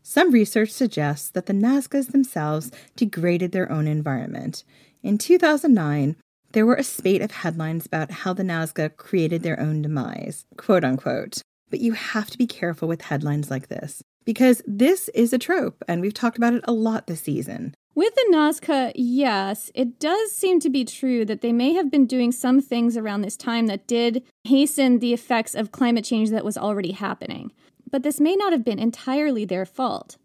Some 0.01 0.31
research 0.31 0.69
suggests 0.69 1.29
that 1.31 1.47
the 1.47 1.53
Nazcas 1.53 2.13
themselves 2.13 2.71
degraded 2.95 3.51
their 3.51 3.69
own 3.69 3.85
environment. 3.85 4.63
In 5.03 5.17
2009, 5.17 6.15
there 6.53 6.65
were 6.65 6.75
a 6.75 6.83
spate 6.83 7.21
of 7.21 7.31
headlines 7.31 7.85
about 7.85 8.11
how 8.11 8.31
the 8.31 8.43
Nazca 8.43 8.95
created 8.95 9.43
their 9.43 9.59
own 9.59 9.81
demise, 9.81 10.45
quote 10.55 10.85
unquote. 10.85 11.41
But 11.69 11.81
you 11.81 11.91
have 11.91 12.29
to 12.31 12.37
be 12.37 12.47
careful 12.47 12.87
with 12.87 13.01
headlines 13.01 13.51
like 13.51 13.67
this 13.67 14.01
because 14.25 14.61
this 14.65 15.09
is 15.09 15.33
a 15.33 15.39
trope, 15.39 15.83
and 15.87 16.01
we've 16.01 16.13
talked 16.13 16.37
about 16.37 16.53
it 16.53 16.63
a 16.65 16.71
lot 16.71 17.07
this 17.07 17.21
season. 17.21 17.73
With 17.95 18.15
the 18.15 18.31
Nazca, 18.31 18.91
yes, 18.95 19.71
it 19.73 19.99
does 19.99 20.31
seem 20.31 20.59
to 20.61 20.69
be 20.69 20.85
true 20.85 21.25
that 21.25 21.41
they 21.41 21.51
may 21.51 21.73
have 21.73 21.91
been 21.91 22.05
doing 22.05 22.31
some 22.31 22.61
things 22.61 22.95
around 22.95 23.21
this 23.21 23.35
time 23.35 23.67
that 23.67 23.87
did 23.87 24.23
hasten 24.43 24.99
the 24.99 25.13
effects 25.13 25.55
of 25.55 25.71
climate 25.71 26.05
change 26.05 26.29
that 26.29 26.45
was 26.45 26.57
already 26.57 26.91
happening. 26.91 27.51
But 27.91 28.03
this 28.03 28.19
may 28.19 28.35
not 28.35 28.53
have 28.53 28.63
been 28.63 28.79
entirely 28.79 29.43
their 29.43 29.65
fault. 29.65 30.17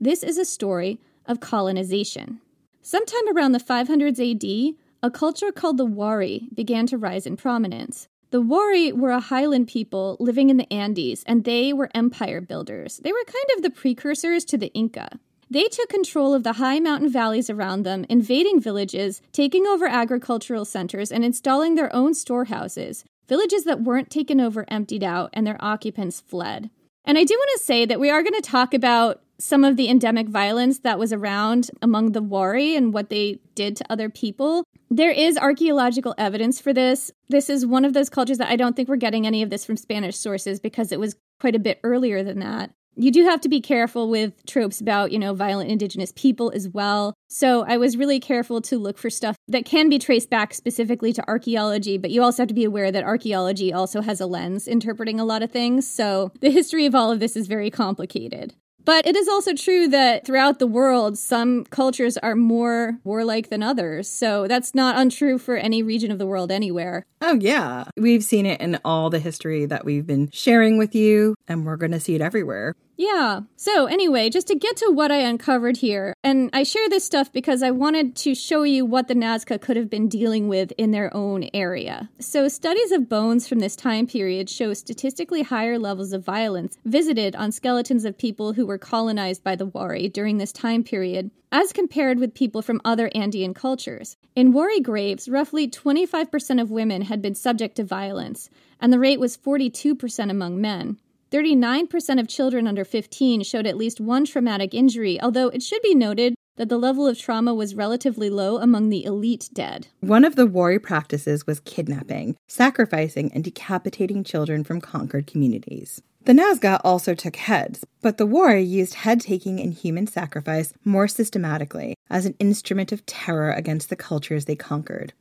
This 0.00 0.22
is 0.22 0.38
a 0.38 0.44
story 0.44 1.00
of 1.26 1.40
colonization. 1.40 2.40
Sometime 2.80 3.36
around 3.36 3.52
the 3.52 3.60
500s 3.60 4.18
AD, 4.18 4.74
a 5.02 5.10
culture 5.10 5.52
called 5.52 5.76
the 5.76 5.84
Wari 5.84 6.48
began 6.54 6.86
to 6.88 6.98
rise 6.98 7.26
in 7.26 7.36
prominence. 7.36 8.08
The 8.30 8.40
Wari 8.40 8.92
were 8.92 9.10
a 9.10 9.20
highland 9.20 9.68
people 9.68 10.16
living 10.18 10.48
in 10.48 10.56
the 10.56 10.72
Andes, 10.72 11.22
and 11.24 11.44
they 11.44 11.72
were 11.72 11.90
empire 11.94 12.40
builders. 12.40 12.98
They 13.04 13.12
were 13.12 13.24
kind 13.26 13.46
of 13.56 13.62
the 13.62 13.70
precursors 13.70 14.44
to 14.46 14.58
the 14.58 14.72
Inca. 14.72 15.20
They 15.52 15.64
took 15.64 15.90
control 15.90 16.32
of 16.32 16.44
the 16.44 16.54
high 16.54 16.80
mountain 16.80 17.10
valleys 17.10 17.50
around 17.50 17.82
them, 17.82 18.06
invading 18.08 18.58
villages, 18.58 19.20
taking 19.32 19.66
over 19.66 19.86
agricultural 19.86 20.64
centers, 20.64 21.12
and 21.12 21.26
installing 21.26 21.74
their 21.74 21.94
own 21.94 22.14
storehouses. 22.14 23.04
Villages 23.28 23.64
that 23.64 23.82
weren't 23.82 24.08
taken 24.08 24.40
over 24.40 24.64
emptied 24.68 25.04
out, 25.04 25.28
and 25.34 25.46
their 25.46 25.62
occupants 25.62 26.22
fled. 26.22 26.70
And 27.04 27.18
I 27.18 27.24
do 27.24 27.34
want 27.34 27.50
to 27.58 27.64
say 27.66 27.84
that 27.84 28.00
we 28.00 28.08
are 28.08 28.22
going 28.22 28.32
to 28.32 28.40
talk 28.40 28.72
about 28.72 29.20
some 29.38 29.62
of 29.62 29.76
the 29.76 29.90
endemic 29.90 30.26
violence 30.26 30.78
that 30.78 30.98
was 30.98 31.12
around 31.12 31.70
among 31.82 32.12
the 32.12 32.22
Wari 32.22 32.74
and 32.74 32.94
what 32.94 33.10
they 33.10 33.38
did 33.54 33.76
to 33.76 33.92
other 33.92 34.08
people. 34.08 34.64
There 34.88 35.10
is 35.10 35.36
archaeological 35.36 36.14
evidence 36.16 36.62
for 36.62 36.72
this. 36.72 37.10
This 37.28 37.50
is 37.50 37.66
one 37.66 37.84
of 37.84 37.92
those 37.92 38.08
cultures 38.08 38.38
that 38.38 38.48
I 38.48 38.56
don't 38.56 38.74
think 38.74 38.88
we're 38.88 38.96
getting 38.96 39.26
any 39.26 39.42
of 39.42 39.50
this 39.50 39.66
from 39.66 39.76
Spanish 39.76 40.16
sources 40.16 40.60
because 40.60 40.92
it 40.92 41.00
was 41.00 41.14
quite 41.40 41.54
a 41.54 41.58
bit 41.58 41.78
earlier 41.82 42.22
than 42.22 42.38
that 42.38 42.70
you 42.94 43.10
do 43.10 43.24
have 43.24 43.40
to 43.42 43.48
be 43.48 43.60
careful 43.60 44.08
with 44.08 44.44
tropes 44.46 44.80
about, 44.80 45.12
you 45.12 45.18
know, 45.18 45.34
violent 45.34 45.70
indigenous 45.70 46.12
people 46.14 46.52
as 46.54 46.68
well. 46.68 47.14
So 47.28 47.64
I 47.66 47.76
was 47.76 47.96
really 47.96 48.20
careful 48.20 48.60
to 48.62 48.78
look 48.78 48.98
for 48.98 49.10
stuff 49.10 49.36
that 49.48 49.64
can 49.64 49.88
be 49.88 49.98
traced 49.98 50.30
back 50.30 50.52
specifically 50.54 51.12
to 51.14 51.28
archaeology, 51.28 51.98
but 51.98 52.10
you 52.10 52.22
also 52.22 52.42
have 52.42 52.48
to 52.48 52.54
be 52.54 52.64
aware 52.64 52.92
that 52.92 53.04
archaeology 53.04 53.72
also 53.72 54.02
has 54.02 54.20
a 54.20 54.26
lens 54.26 54.68
interpreting 54.68 55.18
a 55.18 55.24
lot 55.24 55.42
of 55.42 55.50
things. 55.50 55.88
So 55.88 56.32
the 56.40 56.50
history 56.50 56.86
of 56.86 56.94
all 56.94 57.10
of 57.10 57.20
this 57.20 57.36
is 57.36 57.46
very 57.46 57.70
complicated. 57.70 58.54
But 58.84 59.06
it 59.06 59.16
is 59.16 59.28
also 59.28 59.54
true 59.54 59.88
that 59.88 60.26
throughout 60.26 60.58
the 60.58 60.66
world, 60.66 61.18
some 61.18 61.64
cultures 61.64 62.16
are 62.18 62.34
more 62.34 62.98
warlike 63.04 63.48
than 63.48 63.62
others. 63.62 64.08
So 64.08 64.48
that's 64.48 64.74
not 64.74 64.96
untrue 64.96 65.38
for 65.38 65.56
any 65.56 65.82
region 65.82 66.10
of 66.10 66.18
the 66.18 66.26
world 66.26 66.50
anywhere. 66.50 67.06
Oh, 67.20 67.34
yeah. 67.40 67.84
We've 67.96 68.24
seen 68.24 68.46
it 68.46 68.60
in 68.60 68.80
all 68.84 69.10
the 69.10 69.18
history 69.18 69.66
that 69.66 69.84
we've 69.84 70.06
been 70.06 70.30
sharing 70.32 70.78
with 70.78 70.94
you, 70.94 71.34
and 71.46 71.64
we're 71.64 71.76
going 71.76 71.92
to 71.92 72.00
see 72.00 72.14
it 72.14 72.20
everywhere. 72.20 72.74
Yeah. 72.96 73.40
So, 73.56 73.86
anyway, 73.86 74.28
just 74.28 74.48
to 74.48 74.54
get 74.54 74.76
to 74.78 74.90
what 74.92 75.10
I 75.10 75.18
uncovered 75.18 75.78
here, 75.78 76.14
and 76.22 76.50
I 76.52 76.62
share 76.62 76.88
this 76.88 77.04
stuff 77.04 77.32
because 77.32 77.62
I 77.62 77.70
wanted 77.70 78.14
to 78.16 78.34
show 78.34 78.64
you 78.64 78.84
what 78.84 79.08
the 79.08 79.14
Nazca 79.14 79.60
could 79.60 79.76
have 79.76 79.88
been 79.88 80.08
dealing 80.08 80.46
with 80.46 80.72
in 80.76 80.90
their 80.90 81.14
own 81.14 81.48
area. 81.54 82.10
So, 82.18 82.48
studies 82.48 82.92
of 82.92 83.08
bones 83.08 83.48
from 83.48 83.60
this 83.60 83.76
time 83.76 84.06
period 84.06 84.50
show 84.50 84.74
statistically 84.74 85.42
higher 85.42 85.78
levels 85.78 86.12
of 86.12 86.24
violence 86.24 86.76
visited 86.84 87.34
on 87.34 87.50
skeletons 87.50 88.04
of 88.04 88.18
people 88.18 88.52
who 88.52 88.66
were 88.66 88.78
colonized 88.78 89.42
by 89.42 89.56
the 89.56 89.66
Wari 89.66 90.08
during 90.08 90.38
this 90.38 90.52
time 90.52 90.84
period, 90.84 91.30
as 91.50 91.72
compared 91.72 92.18
with 92.18 92.34
people 92.34 92.62
from 92.62 92.80
other 92.84 93.10
Andean 93.14 93.54
cultures. 93.54 94.16
In 94.36 94.52
Wari 94.52 94.80
graves, 94.80 95.28
roughly 95.28 95.68
25% 95.68 96.60
of 96.60 96.70
women 96.70 97.02
had 97.02 97.22
been 97.22 97.34
subject 97.34 97.76
to 97.76 97.84
violence, 97.84 98.50
and 98.80 98.92
the 98.92 98.98
rate 98.98 99.20
was 99.20 99.36
42% 99.36 100.30
among 100.30 100.60
men. 100.60 100.98
39% 101.32 102.20
of 102.20 102.28
children 102.28 102.66
under 102.66 102.84
15 102.84 103.42
showed 103.42 103.66
at 103.66 103.78
least 103.78 104.00
one 104.00 104.26
traumatic 104.26 104.74
injury, 104.74 105.18
although 105.22 105.48
it 105.48 105.62
should 105.62 105.80
be 105.80 105.94
noted 105.94 106.34
that 106.56 106.68
the 106.68 106.76
level 106.76 107.06
of 107.06 107.18
trauma 107.18 107.54
was 107.54 107.74
relatively 107.74 108.28
low 108.28 108.58
among 108.58 108.90
the 108.90 109.06
elite 109.06 109.48
dead. 109.54 109.88
One 110.00 110.26
of 110.26 110.36
the 110.36 110.44
Wari 110.44 110.78
practices 110.78 111.46
was 111.46 111.60
kidnapping, 111.60 112.36
sacrificing, 112.48 113.32
and 113.32 113.42
decapitating 113.42 114.24
children 114.24 114.62
from 114.62 114.82
conquered 114.82 115.26
communities. 115.26 116.02
The 116.26 116.34
Nazca 116.34 116.82
also 116.84 117.14
took 117.14 117.36
heads, 117.36 117.82
but 118.02 118.18
the 118.18 118.26
Wari 118.26 118.62
used 118.62 118.94
head 118.94 119.22
taking 119.22 119.58
and 119.58 119.72
human 119.72 120.06
sacrifice 120.06 120.74
more 120.84 121.08
systematically 121.08 121.94
as 122.10 122.26
an 122.26 122.34
instrument 122.40 122.92
of 122.92 123.06
terror 123.06 123.50
against 123.50 123.88
the 123.88 123.96
cultures 123.96 124.44
they 124.44 124.54
conquered. 124.54 125.14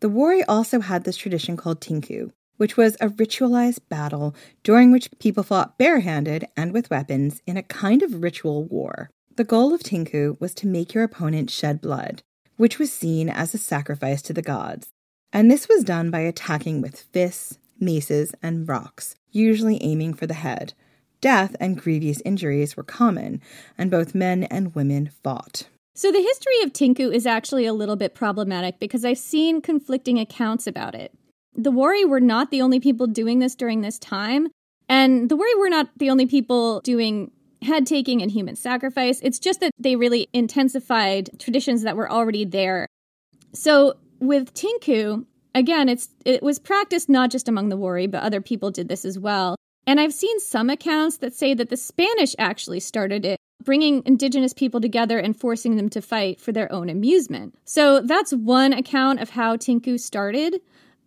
The 0.00 0.08
Wari 0.08 0.42
also 0.44 0.80
had 0.80 1.04
this 1.04 1.16
tradition 1.16 1.56
called 1.56 1.80
Tinku, 1.80 2.30
which 2.58 2.76
was 2.76 2.96
a 3.00 3.08
ritualized 3.08 3.80
battle 3.88 4.34
during 4.62 4.92
which 4.92 5.10
people 5.18 5.42
fought 5.42 5.78
barehanded 5.78 6.46
and 6.56 6.72
with 6.72 6.90
weapons 6.90 7.40
in 7.46 7.56
a 7.56 7.62
kind 7.62 8.02
of 8.02 8.22
ritual 8.22 8.64
war. 8.64 9.08
The 9.36 9.44
goal 9.44 9.72
of 9.72 9.80
Tinku 9.80 10.38
was 10.40 10.52
to 10.54 10.66
make 10.66 10.92
your 10.92 11.04
opponent 11.04 11.48
shed 11.50 11.80
blood, 11.80 12.22
which 12.56 12.78
was 12.78 12.92
seen 12.92 13.30
as 13.30 13.54
a 13.54 13.58
sacrifice 13.58 14.20
to 14.22 14.32
the 14.32 14.42
gods. 14.42 14.88
And 15.32 15.50
this 15.50 15.68
was 15.68 15.84
done 15.84 16.10
by 16.10 16.20
attacking 16.20 16.82
with 16.82 17.00
fists, 17.12 17.58
maces, 17.78 18.34
and 18.42 18.68
rocks, 18.68 19.14
usually 19.30 19.82
aiming 19.82 20.14
for 20.14 20.26
the 20.26 20.34
head. 20.34 20.74
Death 21.20 21.54
and 21.60 21.80
grievous 21.80 22.20
injuries 22.22 22.76
were 22.76 22.82
common, 22.82 23.40
and 23.76 23.90
both 23.90 24.14
men 24.14 24.44
and 24.44 24.74
women 24.74 25.10
fought. 25.22 25.68
So, 25.94 26.12
the 26.12 26.22
history 26.22 26.62
of 26.62 26.72
Tinku 26.72 27.12
is 27.12 27.26
actually 27.26 27.66
a 27.66 27.72
little 27.72 27.96
bit 27.96 28.14
problematic 28.14 28.78
because 28.78 29.04
I've 29.04 29.18
seen 29.18 29.60
conflicting 29.60 30.18
accounts 30.18 30.66
about 30.66 30.94
it 30.94 31.12
the 31.58 31.72
Wari 31.72 32.04
were 32.04 32.20
not 32.20 32.50
the 32.50 32.62
only 32.62 32.80
people 32.80 33.06
doing 33.06 33.40
this 33.40 33.54
during 33.54 33.80
this 33.80 33.98
time. 33.98 34.48
And 34.88 35.28
the 35.28 35.36
Wari 35.36 35.54
were 35.56 35.68
not 35.68 35.90
the 35.96 36.08
only 36.08 36.24
people 36.24 36.80
doing 36.80 37.32
head 37.60 37.86
taking 37.86 38.22
and 38.22 38.30
human 38.30 38.54
sacrifice. 38.56 39.20
It's 39.22 39.40
just 39.40 39.60
that 39.60 39.72
they 39.78 39.96
really 39.96 40.28
intensified 40.32 41.30
traditions 41.38 41.82
that 41.82 41.96
were 41.96 42.10
already 42.10 42.44
there. 42.44 42.86
So 43.52 43.94
with 44.20 44.54
Tinku, 44.54 45.26
again, 45.54 45.88
it's 45.88 46.08
it 46.24 46.42
was 46.42 46.60
practiced 46.60 47.08
not 47.08 47.30
just 47.30 47.48
among 47.48 47.68
the 47.68 47.76
Wari, 47.76 48.06
but 48.06 48.22
other 48.22 48.40
people 48.40 48.70
did 48.70 48.88
this 48.88 49.04
as 49.04 49.18
well. 49.18 49.56
And 49.86 49.98
I've 49.98 50.14
seen 50.14 50.38
some 50.38 50.70
accounts 50.70 51.16
that 51.18 51.34
say 51.34 51.54
that 51.54 51.70
the 51.70 51.76
Spanish 51.76 52.36
actually 52.38 52.80
started 52.80 53.24
it, 53.24 53.38
bringing 53.64 54.02
indigenous 54.06 54.52
people 54.52 54.80
together 54.80 55.18
and 55.18 55.36
forcing 55.36 55.76
them 55.76 55.88
to 55.90 56.02
fight 56.02 56.40
for 56.40 56.52
their 56.52 56.70
own 56.70 56.88
amusement. 56.88 57.54
So 57.64 58.00
that's 58.00 58.32
one 58.32 58.72
account 58.72 59.20
of 59.20 59.30
how 59.30 59.56
Tinku 59.56 59.98
started. 59.98 60.60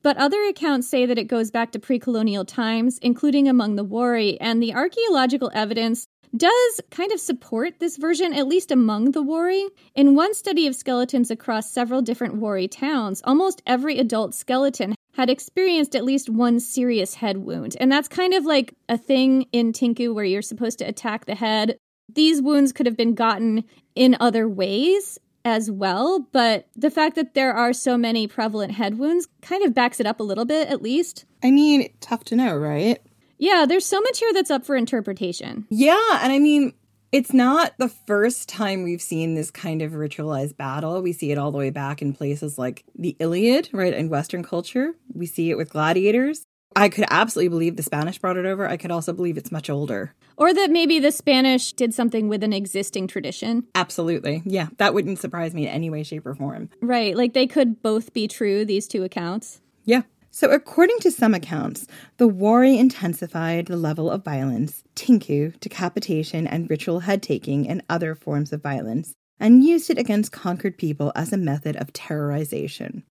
But 0.04 0.18
other 0.18 0.44
accounts 0.46 0.88
say 0.88 1.06
that 1.06 1.18
it 1.18 1.26
goes 1.26 1.52
back 1.52 1.72
to 1.72 1.80
pre 1.80 2.00
colonial 2.00 2.46
times, 2.46 2.98
including 3.00 3.48
among 3.48 3.76
the 3.76 3.84
Wari, 3.84 4.40
and 4.40 4.62
the 4.62 4.74
archaeological 4.74 5.52
evidence 5.54 6.08
does 6.36 6.82
kind 6.90 7.12
of 7.12 7.20
support 7.20 7.80
this 7.80 7.98
version, 7.98 8.34
at 8.34 8.48
least 8.48 8.72
among 8.72 9.12
the 9.12 9.22
Wari. 9.22 9.66
In 9.96 10.16
one 10.16 10.34
study 10.34 10.66
of 10.66 10.76
skeletons 10.76 11.30
across 11.30 11.72
several 11.72 12.02
different 12.02 12.36
Wari 12.36 12.68
towns, 12.68 13.22
almost 13.26 13.62
every 13.66 14.00
adult 14.00 14.34
skeleton 14.34 14.96
had 15.14 15.30
experienced 15.30 15.96
at 15.96 16.06
least 16.06 16.30
one 16.30 16.60
serious 16.60 17.16
head 17.16 17.38
wound. 17.38 17.76
And 17.80 17.92
that's 17.92 18.08
kind 18.08 18.34
of 18.34 18.46
like 18.46 18.74
a 18.88 18.98
thing 18.98 19.46
in 19.52 19.74
Tinku 19.74 20.14
where 20.14 20.26
you're 20.26 20.42
supposed 20.42 20.80
to 20.80 20.86
attack 20.86 21.26
the 21.26 21.36
head. 21.36 21.78
These 22.14 22.42
wounds 22.42 22.72
could 22.72 22.86
have 22.86 22.98
been 22.98 23.14
gotten 23.14 23.66
in 23.96 24.16
other 24.20 24.48
ways, 24.48 25.20
as 25.44 25.72
well, 25.72 26.28
but 26.32 26.68
the 26.76 26.92
fact 26.92 27.16
that 27.16 27.34
there 27.34 27.54
are 27.54 27.74
so 27.74 27.98
many 27.98 28.28
prevalent 28.28 28.74
head 28.74 28.98
wounds 28.98 29.28
kind 29.42 29.64
of 29.64 29.74
backs 29.74 30.00
it 30.00 30.06
up 30.06 30.20
a 30.20 30.24
little 30.24 30.46
bit, 30.46 30.68
at 30.68 30.82
least. 30.82 31.26
I 31.44 31.52
mean, 31.52 31.90
tough 32.00 32.24
to 32.26 32.36
know, 32.36 32.56
right? 32.56 33.00
Yeah, 33.38 33.66
there's 33.68 33.86
so 33.86 34.00
much 34.02 34.20
here 34.20 34.34
that's 34.34 34.52
up 34.52 34.66
for 34.66 34.76
interpretation. 34.76 35.66
Yeah, 35.70 36.20
and 36.22 36.32
I 36.32 36.38
mean, 36.38 36.74
it's 37.12 37.34
not 37.34 37.74
the 37.78 37.90
first 37.90 38.48
time 38.48 38.84
we've 38.84 39.02
seen 39.02 39.36
this 39.36 39.52
kind 39.52 39.82
of 39.82 39.94
ritualized 39.94 40.56
battle. 40.58 41.02
We 41.02 41.12
see 41.12 41.32
it 41.32 41.38
all 41.38 41.52
the 41.52 41.58
way 41.58 41.70
back 41.70 42.02
in 42.02 42.14
places 42.14 42.58
like 42.58 42.86
the 42.96 43.18
Iliad, 43.20 43.70
right, 43.74 43.94
in 43.94 44.10
Western 44.10 44.44
culture. 44.44 44.94
We 45.14 45.26
see 45.26 45.50
it 45.50 45.58
with 45.58 45.72
gladiators. 45.72 46.46
I 46.76 46.90
could 46.90 47.06
absolutely 47.10 47.50
believe 47.50 47.76
the 47.76 47.84
Spanish 47.84 48.18
brought 48.18 48.38
it 48.38 48.46
over. 48.46 48.68
I 48.68 48.78
could 48.78 48.92
also 48.92 49.14
believe 49.14 49.38
it's 49.38 49.52
much 49.52 49.70
older. 49.70 50.14
Or 50.38 50.54
that 50.54 50.72
maybe 50.72 51.00
the 51.00 51.12
Spanish 51.12 51.74
did 51.74 51.94
something 51.94 52.28
with 52.30 52.44
an 52.44 52.54
existing 52.54 53.08
tradition. 53.08 53.68
Absolutely. 53.76 54.42
Yeah, 54.46 54.68
that 54.78 54.94
wouldn't 54.94 55.20
surprise 55.20 55.54
me 55.54 55.64
in 55.64 55.70
any 55.70 55.90
way, 55.90 56.04
shape, 56.04 56.26
or 56.26 56.34
form. 56.34 56.70
Right. 56.82 57.16
Like 57.16 57.34
they 57.34 57.48
could 57.48 57.82
both 57.82 58.14
be 58.14 58.28
true, 58.28 58.66
these 58.66 58.88
two 58.88 59.04
accounts. 59.04 59.62
Yeah. 59.86 60.04
So, 60.34 60.50
according 60.50 61.00
to 61.00 61.12
some 61.12 61.34
accounts, 61.34 61.88
the 62.16 62.28
Wari 62.28 62.78
intensified 62.78 63.66
the 63.66 63.76
level 63.76 64.10
of 64.10 64.24
violence, 64.24 64.82
tinku, 64.96 65.60
decapitation, 65.60 66.48
and 66.48 66.70
ritual 66.70 67.02
head 67.02 67.22
taking, 67.22 67.68
and 67.68 67.84
other 67.90 68.16
forms 68.16 68.54
of 68.54 68.64
violence, 68.64 69.14
and 69.42 69.62
used 69.62 69.90
it 69.90 69.98
against 69.98 70.32
conquered 70.32 70.78
people 70.78 71.12
as 71.16 71.34
a 71.34 71.38
method 71.38 71.76
of 71.76 71.92
terrorization. 71.92 73.04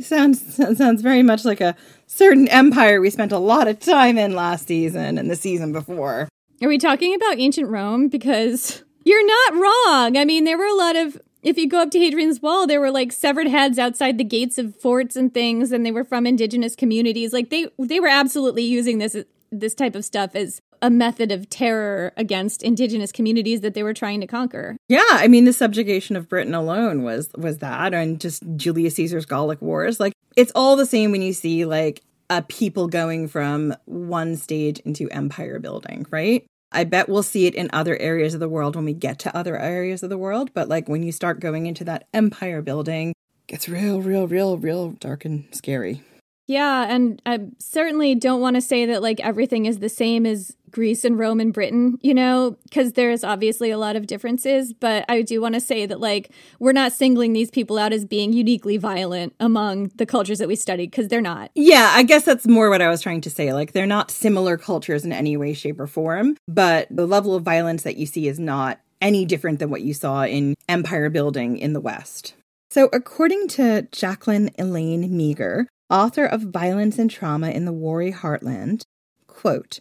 Sounds 0.00 0.56
sounds 0.78 1.02
very 1.02 1.22
much 1.22 1.44
like 1.44 1.60
a 1.60 1.76
certain 2.06 2.48
empire 2.48 3.00
we 3.00 3.10
spent 3.10 3.32
a 3.32 3.38
lot 3.38 3.68
of 3.68 3.78
time 3.80 4.18
in 4.18 4.34
last 4.34 4.66
season 4.66 5.18
and 5.18 5.30
the 5.30 5.36
season 5.36 5.72
before. 5.72 6.28
Are 6.62 6.68
we 6.68 6.78
talking 6.78 7.14
about 7.14 7.38
ancient 7.38 7.68
Rome? 7.68 8.08
Because 8.08 8.84
you're 9.04 9.26
not 9.26 9.54
wrong. 9.54 10.16
I 10.16 10.24
mean, 10.24 10.44
there 10.44 10.58
were 10.58 10.64
a 10.66 10.74
lot 10.74 10.96
of 10.96 11.20
if 11.42 11.56
you 11.56 11.68
go 11.68 11.80
up 11.80 11.90
to 11.92 11.98
Hadrian's 11.98 12.42
Wall, 12.42 12.66
there 12.66 12.80
were 12.80 12.90
like 12.90 13.12
severed 13.12 13.46
heads 13.46 13.78
outside 13.78 14.18
the 14.18 14.24
gates 14.24 14.58
of 14.58 14.76
forts 14.76 15.16
and 15.16 15.32
things, 15.32 15.72
and 15.72 15.84
they 15.86 15.90
were 15.90 16.04
from 16.04 16.26
indigenous 16.26 16.76
communities. 16.76 17.32
Like 17.32 17.50
they 17.50 17.68
they 17.78 18.00
were 18.00 18.08
absolutely 18.08 18.64
using 18.64 18.98
this 18.98 19.16
this 19.50 19.74
type 19.74 19.94
of 19.94 20.04
stuff 20.04 20.34
as 20.34 20.60
a 20.82 20.90
method 20.90 21.30
of 21.32 21.48
terror 21.50 22.12
against 22.16 22.62
indigenous 22.62 23.12
communities 23.12 23.60
that 23.60 23.74
they 23.74 23.82
were 23.82 23.94
trying 23.94 24.20
to 24.20 24.26
conquer. 24.26 24.76
Yeah, 24.88 25.02
I 25.10 25.28
mean 25.28 25.44
the 25.44 25.52
subjugation 25.52 26.16
of 26.16 26.28
Britain 26.28 26.54
alone 26.54 27.02
was 27.02 27.30
was 27.36 27.58
that 27.58 27.94
and 27.94 28.20
just 28.20 28.42
Julius 28.56 28.94
Caesar's 28.94 29.26
Gallic 29.26 29.60
Wars. 29.60 30.00
Like 30.00 30.12
it's 30.36 30.52
all 30.54 30.76
the 30.76 30.86
same 30.86 31.12
when 31.12 31.22
you 31.22 31.32
see 31.32 31.64
like 31.64 32.02
a 32.30 32.42
people 32.42 32.86
going 32.86 33.28
from 33.28 33.74
one 33.86 34.36
stage 34.36 34.78
into 34.80 35.10
empire 35.10 35.58
building, 35.58 36.06
right? 36.10 36.46
I 36.72 36.84
bet 36.84 37.08
we'll 37.08 37.24
see 37.24 37.46
it 37.46 37.54
in 37.56 37.68
other 37.72 37.96
areas 37.96 38.34
of 38.34 38.40
the 38.40 38.48
world 38.48 38.76
when 38.76 38.84
we 38.84 38.94
get 38.94 39.18
to 39.20 39.36
other 39.36 39.58
areas 39.58 40.04
of 40.04 40.10
the 40.10 40.18
world, 40.18 40.54
but 40.54 40.68
like 40.68 40.88
when 40.88 41.02
you 41.02 41.10
start 41.10 41.40
going 41.40 41.66
into 41.66 41.84
that 41.84 42.06
empire 42.14 42.62
building, 42.62 43.10
it 43.10 43.46
gets 43.48 43.68
real 43.68 44.00
real 44.00 44.28
real 44.28 44.56
real 44.56 44.90
dark 44.92 45.24
and 45.24 45.44
scary. 45.52 46.02
Yeah, 46.50 46.86
and 46.88 47.22
I 47.24 47.40
certainly 47.58 48.16
don't 48.16 48.40
want 48.40 48.54
to 48.54 48.60
say 48.60 48.84
that 48.86 49.02
like 49.02 49.20
everything 49.20 49.66
is 49.66 49.78
the 49.78 49.88
same 49.88 50.26
as 50.26 50.56
Greece 50.70 51.04
and 51.04 51.18
Rome 51.18 51.40
and 51.40 51.52
Britain, 51.52 51.98
you 52.02 52.14
know, 52.14 52.56
because 52.64 52.92
there's 52.92 53.24
obviously 53.24 53.70
a 53.70 53.78
lot 53.78 53.96
of 53.96 54.06
differences. 54.06 54.72
But 54.72 55.04
I 55.08 55.22
do 55.22 55.40
want 55.40 55.54
to 55.54 55.60
say 55.60 55.86
that 55.86 56.00
like 56.00 56.30
we're 56.58 56.72
not 56.72 56.92
singling 56.92 57.32
these 57.32 57.50
people 57.50 57.78
out 57.78 57.92
as 57.92 58.04
being 58.04 58.32
uniquely 58.32 58.76
violent 58.76 59.34
among 59.40 59.88
the 59.96 60.06
cultures 60.06 60.38
that 60.38 60.48
we 60.48 60.56
studied 60.56 60.90
because 60.90 61.08
they're 61.08 61.20
not. 61.20 61.50
Yeah, 61.54 61.92
I 61.94 62.02
guess 62.02 62.24
that's 62.24 62.46
more 62.46 62.70
what 62.70 62.82
I 62.82 62.88
was 62.88 63.02
trying 63.02 63.20
to 63.22 63.30
say. 63.30 63.52
Like 63.52 63.72
they're 63.72 63.86
not 63.86 64.10
similar 64.10 64.56
cultures 64.56 65.04
in 65.04 65.12
any 65.12 65.36
way, 65.36 65.52
shape, 65.54 65.80
or 65.80 65.86
form, 65.86 66.36
but 66.48 66.88
the 66.90 67.06
level 67.06 67.34
of 67.34 67.42
violence 67.42 67.82
that 67.82 67.96
you 67.96 68.06
see 68.06 68.28
is 68.28 68.38
not 68.38 68.80
any 69.00 69.24
different 69.24 69.58
than 69.58 69.70
what 69.70 69.82
you 69.82 69.94
saw 69.94 70.24
in 70.24 70.54
empire 70.68 71.08
building 71.08 71.56
in 71.58 71.72
the 71.72 71.80
West. 71.80 72.34
So, 72.70 72.88
according 72.92 73.48
to 73.48 73.88
Jacqueline 73.90 74.50
Elaine 74.58 75.16
Meager, 75.16 75.66
author 75.90 76.24
of 76.24 76.42
Violence 76.42 76.98
and 76.98 77.10
Trauma 77.10 77.50
in 77.50 77.64
the 77.64 77.72
Wari 77.72 78.12
Heartland, 78.12 78.82
quote, 79.26 79.80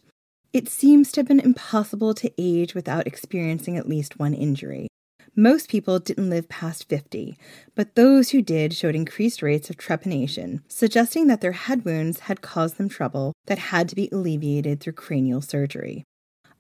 It 0.52 0.68
seems 0.68 1.12
to 1.12 1.20
have 1.20 1.28
been 1.28 1.40
impossible 1.40 2.16
to 2.16 2.32
age 2.40 2.74
without 2.74 3.06
experiencing 3.06 3.78
at 3.78 3.88
least 3.88 4.18
one 4.18 4.34
injury. 4.34 4.88
Most 5.36 5.70
people 5.70 6.00
didn't 6.00 6.32
live 6.32 6.50
past 6.50 6.90
50, 6.90 7.38
but 7.76 7.94
those 7.94 8.32
who 8.32 8.42
did 8.42 8.74
showed 8.74 8.96
increased 8.96 9.44
rates 9.44 9.70
of 9.70 9.78
trepanation, 9.78 10.62
suggesting 10.68 11.28
that 11.28 11.42
their 11.42 11.52
head 11.52 11.86
wounds 11.86 12.22
had 12.22 12.42
caused 12.42 12.78
them 12.78 12.90
trouble 12.90 13.34
that 13.46 13.60
had 13.60 13.88
to 13.90 13.96
be 13.96 14.10
alleviated 14.12 14.80
through 14.80 14.94
cranial 14.94 15.42
surgery. 15.42 16.04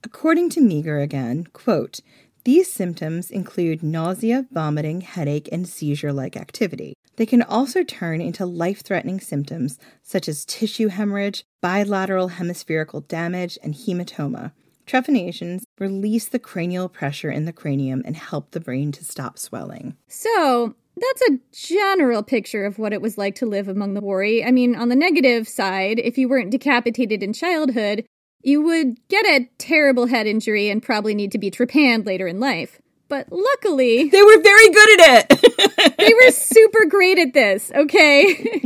According 0.03 0.51
to 0.51 0.61
Meager 0.61 0.99
again, 0.99 1.45
quote, 1.51 1.99
these 2.45 2.71
symptoms 2.71 3.31
include 3.31 3.81
nausea, 3.81 4.45
vomiting, 4.51 5.01
headache, 5.01 5.49
and 5.51 5.67
seizure 5.67 6.13
like 6.13 6.37
activity. 6.37 6.93
They 7.19 7.25
can 7.25 7.43
also 7.43 7.83
turn 7.83 8.21
into 8.21 8.45
life 8.45 8.79
threatening 8.79 9.19
symptoms 9.19 9.77
such 10.01 10.29
as 10.29 10.45
tissue 10.45 10.87
hemorrhage, 10.87 11.43
bilateral 11.61 12.29
hemispherical 12.29 13.01
damage, 13.01 13.59
and 13.61 13.73
hematoma. 13.73 14.53
Trepanations 14.85 15.65
release 15.79 16.29
the 16.29 16.39
cranial 16.39 16.87
pressure 16.87 17.29
in 17.29 17.43
the 17.43 17.51
cranium 17.51 18.03
and 18.05 18.15
help 18.15 18.51
the 18.51 18.61
brain 18.61 18.93
to 18.93 19.03
stop 19.03 19.37
swelling. 19.37 19.97
So, 20.07 20.75
that's 20.95 21.21
a 21.23 21.39
general 21.51 22.23
picture 22.23 22.63
of 22.63 22.79
what 22.79 22.93
it 22.93 23.01
was 23.01 23.17
like 23.17 23.35
to 23.35 23.45
live 23.45 23.67
among 23.67 23.95
the 23.95 24.01
Wari. 24.01 24.41
I 24.41 24.51
mean, 24.51 24.73
on 24.73 24.87
the 24.87 24.95
negative 24.95 25.45
side, 25.45 25.99
if 25.99 26.17
you 26.17 26.29
weren't 26.29 26.51
decapitated 26.51 27.21
in 27.21 27.33
childhood, 27.33 28.05
you 28.43 28.61
would 28.61 28.95
get 29.09 29.25
a 29.25 29.49
terrible 29.57 30.05
head 30.05 30.25
injury 30.25 30.69
and 30.69 30.81
probably 30.81 31.15
need 31.15 31.33
to 31.33 31.37
be 31.37 31.51
trepanned 31.51 32.05
later 32.05 32.27
in 32.27 32.39
life. 32.39 32.79
But 33.09 33.31
luckily, 33.31 34.07
they 34.09 34.21
were 34.21 34.41
very 34.41 34.69
good 34.69 35.01
at 35.01 35.31
it. 35.31 35.97
they 35.97 36.13
were 36.13 36.31
super 36.31 36.85
great 36.85 37.19
at 37.19 37.33
this, 37.33 37.71
okay? 37.75 38.33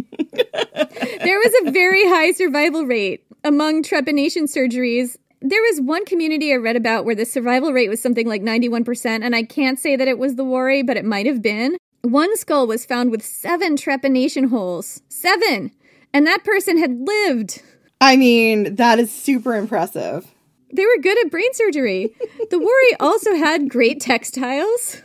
there 1.24 1.40
was 1.40 1.54
a 1.66 1.72
very 1.72 2.08
high 2.08 2.34
survival 2.34 2.86
rate 2.86 3.26
among 3.44 3.84
trepanation 3.84 4.44
surgeries. 4.44 5.18
There 5.42 5.62
was 5.62 5.82
one 5.82 6.06
community 6.06 6.54
I 6.54 6.58
read 6.58 6.76
about 6.76 7.06
where 7.06 7.16
the 7.16 7.26
survival 7.26 7.74
rate 7.74 7.90
was 7.90 8.02
something 8.02 8.28
like 8.28 8.42
91%, 8.42 9.24
and 9.24 9.36
I 9.36 9.44
can't 9.44 9.80
say 9.80 9.96
that 9.96 10.08
it 10.08 10.18
was 10.18 10.36
the 10.36 10.44
Wari, 10.44 10.84
but 10.84 10.98
it 10.98 11.06
might 11.06 11.26
have 11.26 11.42
been. 11.42 11.78
One 12.02 12.36
skull 12.38 12.68
was 12.68 12.86
found 12.86 13.12
with 13.12 13.24
seven 13.24 13.76
trepanation 13.76 14.50
holes. 14.50 15.02
Seven! 15.10 15.72
And 16.14 16.28
that 16.28 16.44
person 16.44 16.78
had 16.78 17.00
lived. 17.00 17.62
I 18.00 18.18
mean, 18.18 18.76
that 18.76 19.00
is 19.00 19.12
super 19.12 19.56
impressive. 19.56 20.28
They 20.74 20.86
were 20.86 20.98
good 21.02 21.24
at 21.24 21.32
brain 21.32 21.54
surgery. 21.54 22.16
the 22.50 22.60
Wari 22.60 22.96
also 23.00 23.36
had 23.36 23.70
great 23.70 24.02
textiles. 24.02 25.02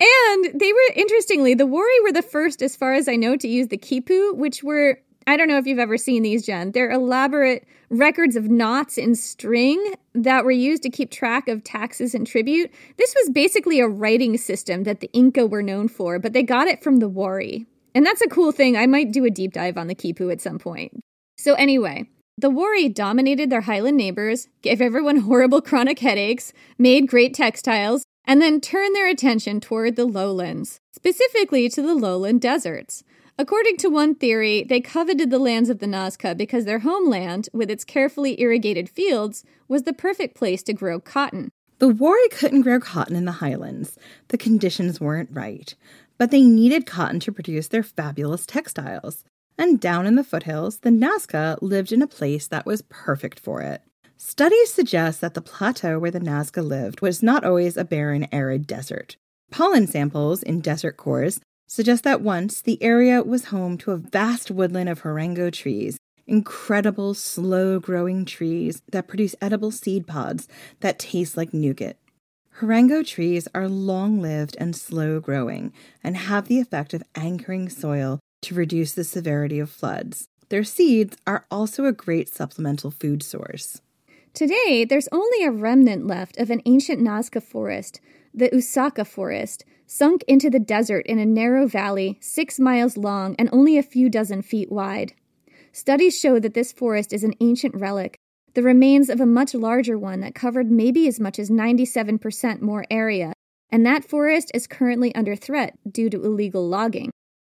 And 0.00 0.58
they 0.58 0.72
were, 0.72 0.94
interestingly, 0.96 1.52
the 1.52 1.66
Wari 1.66 2.00
were 2.02 2.12
the 2.12 2.22
first, 2.22 2.62
as 2.62 2.74
far 2.74 2.94
as 2.94 3.06
I 3.06 3.16
know, 3.16 3.36
to 3.36 3.46
use 3.46 3.68
the 3.68 3.76
quipu, 3.76 4.34
which 4.34 4.64
were, 4.64 4.98
I 5.26 5.36
don't 5.36 5.46
know 5.46 5.58
if 5.58 5.66
you've 5.66 5.78
ever 5.78 5.98
seen 5.98 6.22
these, 6.22 6.46
Jen. 6.46 6.72
They're 6.72 6.90
elaborate 6.90 7.66
records 7.90 8.34
of 8.34 8.48
knots 8.48 8.96
in 8.96 9.14
string 9.14 9.94
that 10.14 10.44
were 10.44 10.50
used 10.50 10.82
to 10.84 10.90
keep 10.90 11.10
track 11.10 11.48
of 11.48 11.64
taxes 11.64 12.14
and 12.14 12.26
tribute. 12.26 12.70
This 12.96 13.14
was 13.14 13.28
basically 13.30 13.80
a 13.80 13.88
writing 13.88 14.38
system 14.38 14.84
that 14.84 15.00
the 15.00 15.10
Inca 15.12 15.46
were 15.46 15.62
known 15.62 15.88
for, 15.88 16.18
but 16.18 16.32
they 16.32 16.42
got 16.42 16.66
it 16.66 16.82
from 16.82 16.96
the 16.96 17.08
Wari. 17.08 17.66
And 17.94 18.06
that's 18.06 18.22
a 18.22 18.28
cool 18.28 18.52
thing. 18.52 18.76
I 18.76 18.86
might 18.86 19.12
do 19.12 19.26
a 19.26 19.30
deep 19.30 19.52
dive 19.52 19.76
on 19.76 19.88
the 19.88 19.94
quipu 19.94 20.32
at 20.32 20.40
some 20.40 20.58
point. 20.58 20.98
So, 21.36 21.54
anyway, 21.54 22.08
the 22.40 22.48
Wari 22.48 22.88
dominated 22.88 23.50
their 23.50 23.60
highland 23.62 23.98
neighbors, 23.98 24.48
gave 24.62 24.80
everyone 24.80 25.16
horrible 25.28 25.60
chronic 25.60 25.98
headaches, 25.98 26.54
made 26.78 27.06
great 27.06 27.34
textiles, 27.34 28.04
and 28.24 28.40
then 28.40 28.60
turned 28.60 28.96
their 28.96 29.08
attention 29.08 29.60
toward 29.60 29.96
the 29.96 30.06
lowlands, 30.06 30.78
specifically 30.92 31.68
to 31.68 31.82
the 31.82 31.94
lowland 31.94 32.40
deserts. 32.40 33.04
According 33.38 33.76
to 33.78 33.88
one 33.88 34.14
theory, 34.14 34.62
they 34.62 34.80
coveted 34.80 35.30
the 35.30 35.38
lands 35.38 35.68
of 35.68 35.80
the 35.80 35.86
Nazca 35.86 36.36
because 36.36 36.64
their 36.64 36.80
homeland, 36.80 37.48
with 37.52 37.70
its 37.70 37.84
carefully 37.84 38.40
irrigated 38.40 38.88
fields, 38.88 39.44
was 39.68 39.82
the 39.82 39.92
perfect 39.92 40.34
place 40.34 40.62
to 40.62 40.72
grow 40.72 41.00
cotton. 41.00 41.50
The 41.78 41.88
Wari 41.88 42.28
couldn't 42.28 42.62
grow 42.62 42.80
cotton 42.80 43.16
in 43.16 43.24
the 43.24 43.32
highlands. 43.32 43.98
The 44.28 44.38
conditions 44.38 45.00
weren't 45.00 45.30
right. 45.32 45.74
But 46.18 46.30
they 46.30 46.42
needed 46.42 46.84
cotton 46.84 47.20
to 47.20 47.32
produce 47.32 47.68
their 47.68 47.82
fabulous 47.82 48.44
textiles 48.44 49.24
and 49.60 49.78
down 49.78 50.06
in 50.06 50.14
the 50.16 50.24
foothills, 50.24 50.78
the 50.78 50.90
Nazca 50.90 51.58
lived 51.60 51.92
in 51.92 52.00
a 52.00 52.06
place 52.06 52.46
that 52.46 52.64
was 52.64 52.82
perfect 52.88 53.38
for 53.38 53.60
it. 53.60 53.82
Studies 54.16 54.72
suggest 54.72 55.20
that 55.20 55.34
the 55.34 55.42
plateau 55.42 55.98
where 55.98 56.10
the 56.10 56.18
Nazca 56.18 56.66
lived 56.66 57.02
was 57.02 57.22
not 57.22 57.44
always 57.44 57.76
a 57.76 57.84
barren, 57.84 58.26
arid 58.32 58.66
desert. 58.66 59.16
Pollen 59.50 59.86
samples 59.86 60.42
in 60.42 60.62
desert 60.62 60.96
cores 60.96 61.40
suggest 61.68 62.04
that 62.04 62.22
once 62.22 62.62
the 62.62 62.82
area 62.82 63.22
was 63.22 63.46
home 63.46 63.76
to 63.78 63.92
a 63.92 63.98
vast 63.98 64.50
woodland 64.50 64.88
of 64.88 65.02
huarango 65.02 65.50
trees, 65.50 65.98
incredible, 66.26 67.12
slow 67.12 67.78
growing 67.78 68.24
trees 68.24 68.80
that 68.90 69.08
produce 69.08 69.34
edible 69.42 69.70
seed 69.70 70.06
pods 70.06 70.48
that 70.80 70.98
taste 70.98 71.36
like 71.36 71.52
nougat. 71.52 71.98
Huarango 72.60 73.02
trees 73.02 73.46
are 73.54 73.68
long 73.68 74.22
lived 74.22 74.56
and 74.58 74.74
slow 74.74 75.20
growing 75.20 75.72
and 76.02 76.16
have 76.16 76.48
the 76.48 76.60
effect 76.60 76.94
of 76.94 77.02
anchoring 77.14 77.68
soil 77.68 78.20
to 78.42 78.54
reduce 78.54 78.92
the 78.92 79.04
severity 79.04 79.58
of 79.58 79.70
floods. 79.70 80.26
Their 80.48 80.64
seeds 80.64 81.16
are 81.26 81.46
also 81.50 81.84
a 81.84 81.92
great 81.92 82.28
supplemental 82.28 82.90
food 82.90 83.22
source. 83.22 83.80
Today, 84.34 84.84
there's 84.84 85.08
only 85.12 85.44
a 85.44 85.50
remnant 85.50 86.06
left 86.06 86.38
of 86.38 86.50
an 86.50 86.62
ancient 86.64 87.00
Nazca 87.00 87.42
forest, 87.42 88.00
the 88.32 88.48
Usaca 88.50 89.06
forest, 89.06 89.64
sunk 89.86 90.24
into 90.28 90.48
the 90.48 90.60
desert 90.60 91.04
in 91.06 91.18
a 91.18 91.26
narrow 91.26 91.66
valley, 91.66 92.16
six 92.20 92.60
miles 92.60 92.96
long 92.96 93.34
and 93.38 93.48
only 93.52 93.76
a 93.76 93.82
few 93.82 94.08
dozen 94.08 94.40
feet 94.40 94.70
wide. 94.70 95.12
Studies 95.72 96.18
show 96.18 96.38
that 96.38 96.54
this 96.54 96.72
forest 96.72 97.12
is 97.12 97.24
an 97.24 97.34
ancient 97.40 97.74
relic, 97.74 98.16
the 98.54 98.62
remains 98.62 99.08
of 99.08 99.20
a 99.20 99.26
much 99.26 99.54
larger 99.54 99.98
one 99.98 100.20
that 100.20 100.34
covered 100.34 100.70
maybe 100.70 101.06
as 101.06 101.20
much 101.20 101.38
as 101.38 101.50
97% 101.50 102.60
more 102.60 102.84
area, 102.90 103.32
and 103.70 103.86
that 103.86 104.04
forest 104.04 104.50
is 104.54 104.66
currently 104.66 105.14
under 105.14 105.36
threat 105.36 105.78
due 105.90 106.10
to 106.10 106.24
illegal 106.24 106.68
logging. 106.68 107.10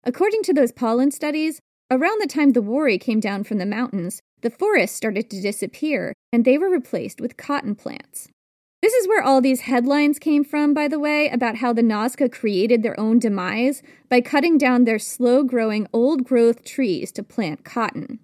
According 0.05 0.43
to 0.43 0.53
those 0.53 0.73
pollen 0.73 1.11
studies, 1.11 1.61
around 1.89 2.21
the 2.21 2.27
time 2.27 2.51
the 2.51 2.61
Wari 2.61 2.97
came 2.97 3.21
down 3.21 3.45
from 3.45 3.57
the 3.57 3.65
mountains, 3.65 4.21
the 4.41 4.49
forests 4.49 4.97
started 4.97 5.29
to 5.29 5.41
disappear 5.41 6.13
and 6.33 6.43
they 6.43 6.57
were 6.57 6.69
replaced 6.69 7.21
with 7.21 7.37
cotton 7.37 7.73
plants. 7.73 8.27
This 8.81 8.93
is 8.93 9.07
where 9.07 9.23
all 9.23 9.39
these 9.39 9.61
headlines 9.61 10.19
came 10.19 10.43
from, 10.43 10.73
by 10.73 10.89
the 10.89 10.99
way, 10.99 11.29
about 11.29 11.55
how 11.57 11.71
the 11.71 11.81
Nazca 11.81 12.29
created 12.29 12.83
their 12.83 12.99
own 12.99 13.17
demise 13.17 13.81
by 14.09 14.19
cutting 14.19 14.57
down 14.57 14.83
their 14.83 14.99
slow 14.99 15.41
growing 15.41 15.87
old 15.93 16.25
growth 16.25 16.65
trees 16.65 17.09
to 17.13 17.23
plant 17.23 17.63
cotton. 17.63 18.19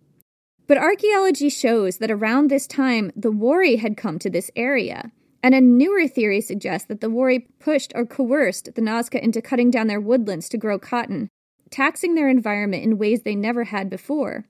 But 0.68 0.78
archaeology 0.78 1.48
shows 1.48 2.00
that 2.00 2.12
around 2.12 2.50
this 2.50 2.68
time, 2.68 3.10
the 3.16 3.32
Wari 3.32 3.78
had 3.78 3.96
come 3.96 4.20
to 4.20 4.30
this 4.30 4.52
area. 4.58 5.14
And 5.42 5.56
a 5.56 5.62
newer 5.62 6.10
theory 6.10 6.42
suggests 6.42 6.90
that 6.90 7.00
the 7.00 7.10
Wari 7.10 7.48
pushed 7.60 7.94
or 7.96 8.06
coerced 8.06 8.76
the 8.76 8.82
Nazca 8.82 9.22
into 9.22 9.42
cutting 9.42 9.72
down 9.72 9.88
their 9.88 10.02
woodlands 10.02 10.50
to 10.50 10.58
grow 10.58 10.78
cotton 10.78 11.30
taxing 11.70 12.16
their 12.16 12.30
environment 12.30 12.84
in 12.84 12.98
ways 12.98 13.22
they 13.22 13.36
never 13.36 13.66
had 13.66 13.90
before. 13.90 14.46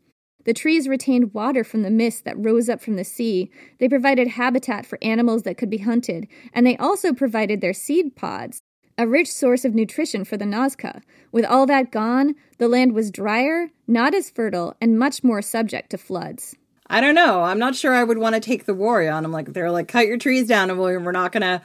The 0.46 0.54
trees 0.54 0.88
retained 0.88 1.34
water 1.34 1.64
from 1.64 1.84
the 1.84 1.92
mist 1.92 2.24
that 2.26 2.44
rose 2.44 2.70
up 2.70 2.82
from 2.82 2.96
the 2.96 3.04
sea. 3.04 3.52
They 3.78 3.90
provided 3.90 4.30
habitat 4.30 4.86
for 4.86 4.98
animals 5.02 5.44
that 5.44 5.58
could 5.58 5.70
be 5.70 5.80
hunted, 5.80 6.28
and 6.54 6.66
they 6.66 6.78
also 6.78 7.14
provided 7.14 7.60
their 7.62 7.74
seed 7.74 8.16
pods, 8.16 8.62
a 8.98 9.06
rich 9.06 9.32
source 9.32 9.66
of 9.66 9.76
nutrition 9.76 10.24
for 10.24 10.38
the 10.38 10.46
Nazca. 10.46 11.02
With 11.32 11.46
all 11.46 11.66
that 11.68 11.92
gone, 11.92 12.36
the 12.58 12.68
land 12.68 12.94
was 12.94 13.12
drier, 13.12 13.70
not 13.86 14.16
as 14.16 14.30
fertile, 14.30 14.76
and 14.82 14.98
much 14.98 15.24
more 15.24 15.42
subject 15.42 15.90
to 15.92 15.98
floods. 15.98 16.56
I 16.88 17.02
don't 17.02 17.16
know. 17.16 17.44
I'm 17.44 17.60
not 17.60 17.76
sure 17.76 17.94
I 17.94 18.04
would 18.04 18.18
want 18.18 18.36
to 18.36 18.42
take 18.42 18.66
the 18.66 18.74
war 18.74 19.08
on. 19.08 19.26
I'm 19.26 19.32
like, 19.32 19.54
they're 19.54 19.72
like, 19.72 19.88
cut 19.88 20.08
your 20.08 20.18
trees 20.18 20.48
down, 20.48 20.72
and 20.72 20.80
we're 20.80 21.12
not 21.12 21.32
gonna, 21.32 21.62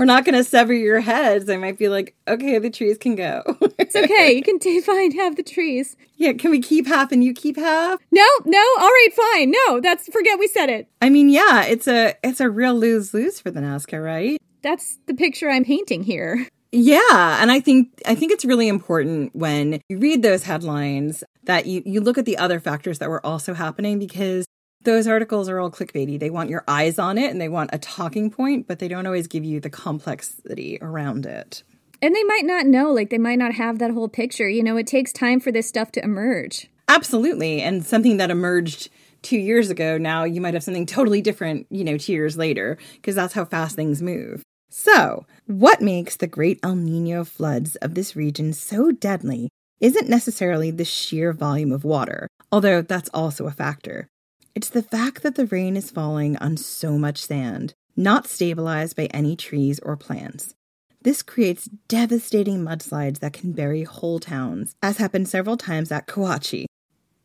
we're 0.00 0.06
not 0.06 0.24
gonna 0.24 0.42
sever 0.42 0.72
your 0.72 1.00
heads. 1.00 1.50
I 1.50 1.58
might 1.58 1.76
be 1.76 1.90
like, 1.90 2.14
okay, 2.26 2.58
the 2.58 2.70
trees 2.70 2.96
can 2.96 3.16
go. 3.16 3.42
it's 3.78 3.94
okay. 3.94 4.32
You 4.32 4.42
can 4.48 4.58
t- 4.58 4.80
fine 4.80 5.10
have 5.10 5.36
the 5.36 5.42
trees. 5.42 5.94
Yeah, 6.16 6.32
can 6.32 6.50
we 6.50 6.62
keep 6.62 6.86
half 6.86 7.12
and 7.12 7.22
you 7.22 7.34
keep 7.34 7.58
half? 7.58 8.00
No, 8.10 8.26
no. 8.46 8.64
All 8.78 8.88
right, 8.88 9.08
fine. 9.14 9.50
No, 9.50 9.78
that's 9.78 10.08
forget 10.08 10.38
we 10.38 10.48
said 10.48 10.70
it. 10.70 10.88
I 11.02 11.10
mean, 11.10 11.28
yeah, 11.28 11.64
it's 11.64 11.86
a 11.86 12.14
it's 12.24 12.40
a 12.40 12.48
real 12.48 12.74
lose 12.74 13.12
lose 13.12 13.40
for 13.40 13.50
the 13.50 13.60
Nazca, 13.60 14.02
right? 14.02 14.40
That's 14.62 14.98
the 15.04 15.12
picture 15.12 15.50
I'm 15.50 15.66
painting 15.66 16.02
here. 16.02 16.48
Yeah, 16.72 17.42
and 17.42 17.50
I 17.50 17.60
think 17.60 17.88
I 18.06 18.14
think 18.14 18.32
it's 18.32 18.46
really 18.46 18.68
important 18.68 19.36
when 19.36 19.82
you 19.90 19.98
read 19.98 20.22
those 20.22 20.44
headlines 20.44 21.22
that 21.44 21.66
you 21.66 21.82
you 21.84 22.00
look 22.00 22.16
at 22.16 22.24
the 22.24 22.38
other 22.38 22.58
factors 22.58 23.00
that 23.00 23.10
were 23.10 23.24
also 23.26 23.52
happening 23.52 23.98
because 23.98 24.46
those 24.82 25.06
articles 25.06 25.48
are 25.48 25.58
all 25.58 25.70
clickbaity. 25.70 26.18
They 26.18 26.30
want 26.30 26.50
your 26.50 26.64
eyes 26.66 26.98
on 26.98 27.18
it 27.18 27.30
and 27.30 27.40
they 27.40 27.48
want 27.48 27.70
a 27.72 27.78
talking 27.78 28.30
point, 28.30 28.66
but 28.66 28.78
they 28.78 28.88
don't 28.88 29.06
always 29.06 29.26
give 29.26 29.44
you 29.44 29.60
the 29.60 29.70
complexity 29.70 30.78
around 30.80 31.26
it. 31.26 31.62
And 32.02 32.14
they 32.14 32.24
might 32.24 32.46
not 32.46 32.66
know, 32.66 32.90
like 32.90 33.10
they 33.10 33.18
might 33.18 33.38
not 33.38 33.52
have 33.54 33.78
that 33.78 33.90
whole 33.90 34.08
picture. 34.08 34.48
You 34.48 34.62
know, 34.62 34.76
it 34.76 34.86
takes 34.86 35.12
time 35.12 35.38
for 35.38 35.52
this 35.52 35.66
stuff 35.66 35.92
to 35.92 36.04
emerge. 36.04 36.70
Absolutely. 36.88 37.60
And 37.60 37.84
something 37.84 38.16
that 38.16 38.30
emerged 38.30 38.88
two 39.22 39.38
years 39.38 39.68
ago, 39.68 39.98
now 39.98 40.24
you 40.24 40.40
might 40.40 40.54
have 40.54 40.64
something 40.64 40.86
totally 40.86 41.20
different, 41.20 41.66
you 41.70 41.84
know, 41.84 41.98
two 41.98 42.12
years 42.12 42.38
later, 42.38 42.78
because 42.94 43.14
that's 43.14 43.34
how 43.34 43.44
fast 43.44 43.76
things 43.76 44.00
move. 44.00 44.42
So, 44.70 45.26
what 45.46 45.82
makes 45.82 46.16
the 46.16 46.26
great 46.26 46.60
El 46.62 46.76
Nino 46.76 47.24
floods 47.24 47.76
of 47.76 47.94
this 47.94 48.14
region 48.14 48.52
so 48.52 48.92
deadly 48.92 49.50
isn't 49.80 50.08
necessarily 50.08 50.70
the 50.70 50.84
sheer 50.84 51.32
volume 51.32 51.72
of 51.72 51.84
water, 51.84 52.28
although 52.52 52.80
that's 52.80 53.10
also 53.12 53.46
a 53.46 53.50
factor. 53.50 54.08
It's 54.54 54.68
the 54.68 54.82
fact 54.82 55.22
that 55.22 55.36
the 55.36 55.46
rain 55.46 55.76
is 55.76 55.92
falling 55.92 56.36
on 56.38 56.56
so 56.56 56.98
much 56.98 57.24
sand, 57.24 57.74
not 57.96 58.26
stabilized 58.26 58.96
by 58.96 59.06
any 59.06 59.36
trees 59.36 59.78
or 59.80 59.96
plants. 59.96 60.54
This 61.02 61.22
creates 61.22 61.66
devastating 61.86 62.58
mudslides 62.64 63.20
that 63.20 63.32
can 63.32 63.52
bury 63.52 63.84
whole 63.84 64.18
towns, 64.18 64.74
as 64.82 64.98
happened 64.98 65.28
several 65.28 65.56
times 65.56 65.92
at 65.92 66.06
Cahuachi. 66.08 66.66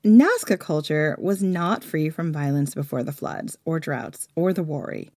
Nazca 0.05 0.59
culture 0.59 1.17
was 1.19 1.41
not 1.41 1.84
free 1.84 2.11
from 2.11 2.32
violence 2.32 2.76
before 2.76 3.03
the 3.03 3.11
floods, 3.11 3.57
or 3.65 3.80
droughts, 3.80 4.28
or 4.36 4.53
the 4.53 4.63
Wari. 4.63 5.09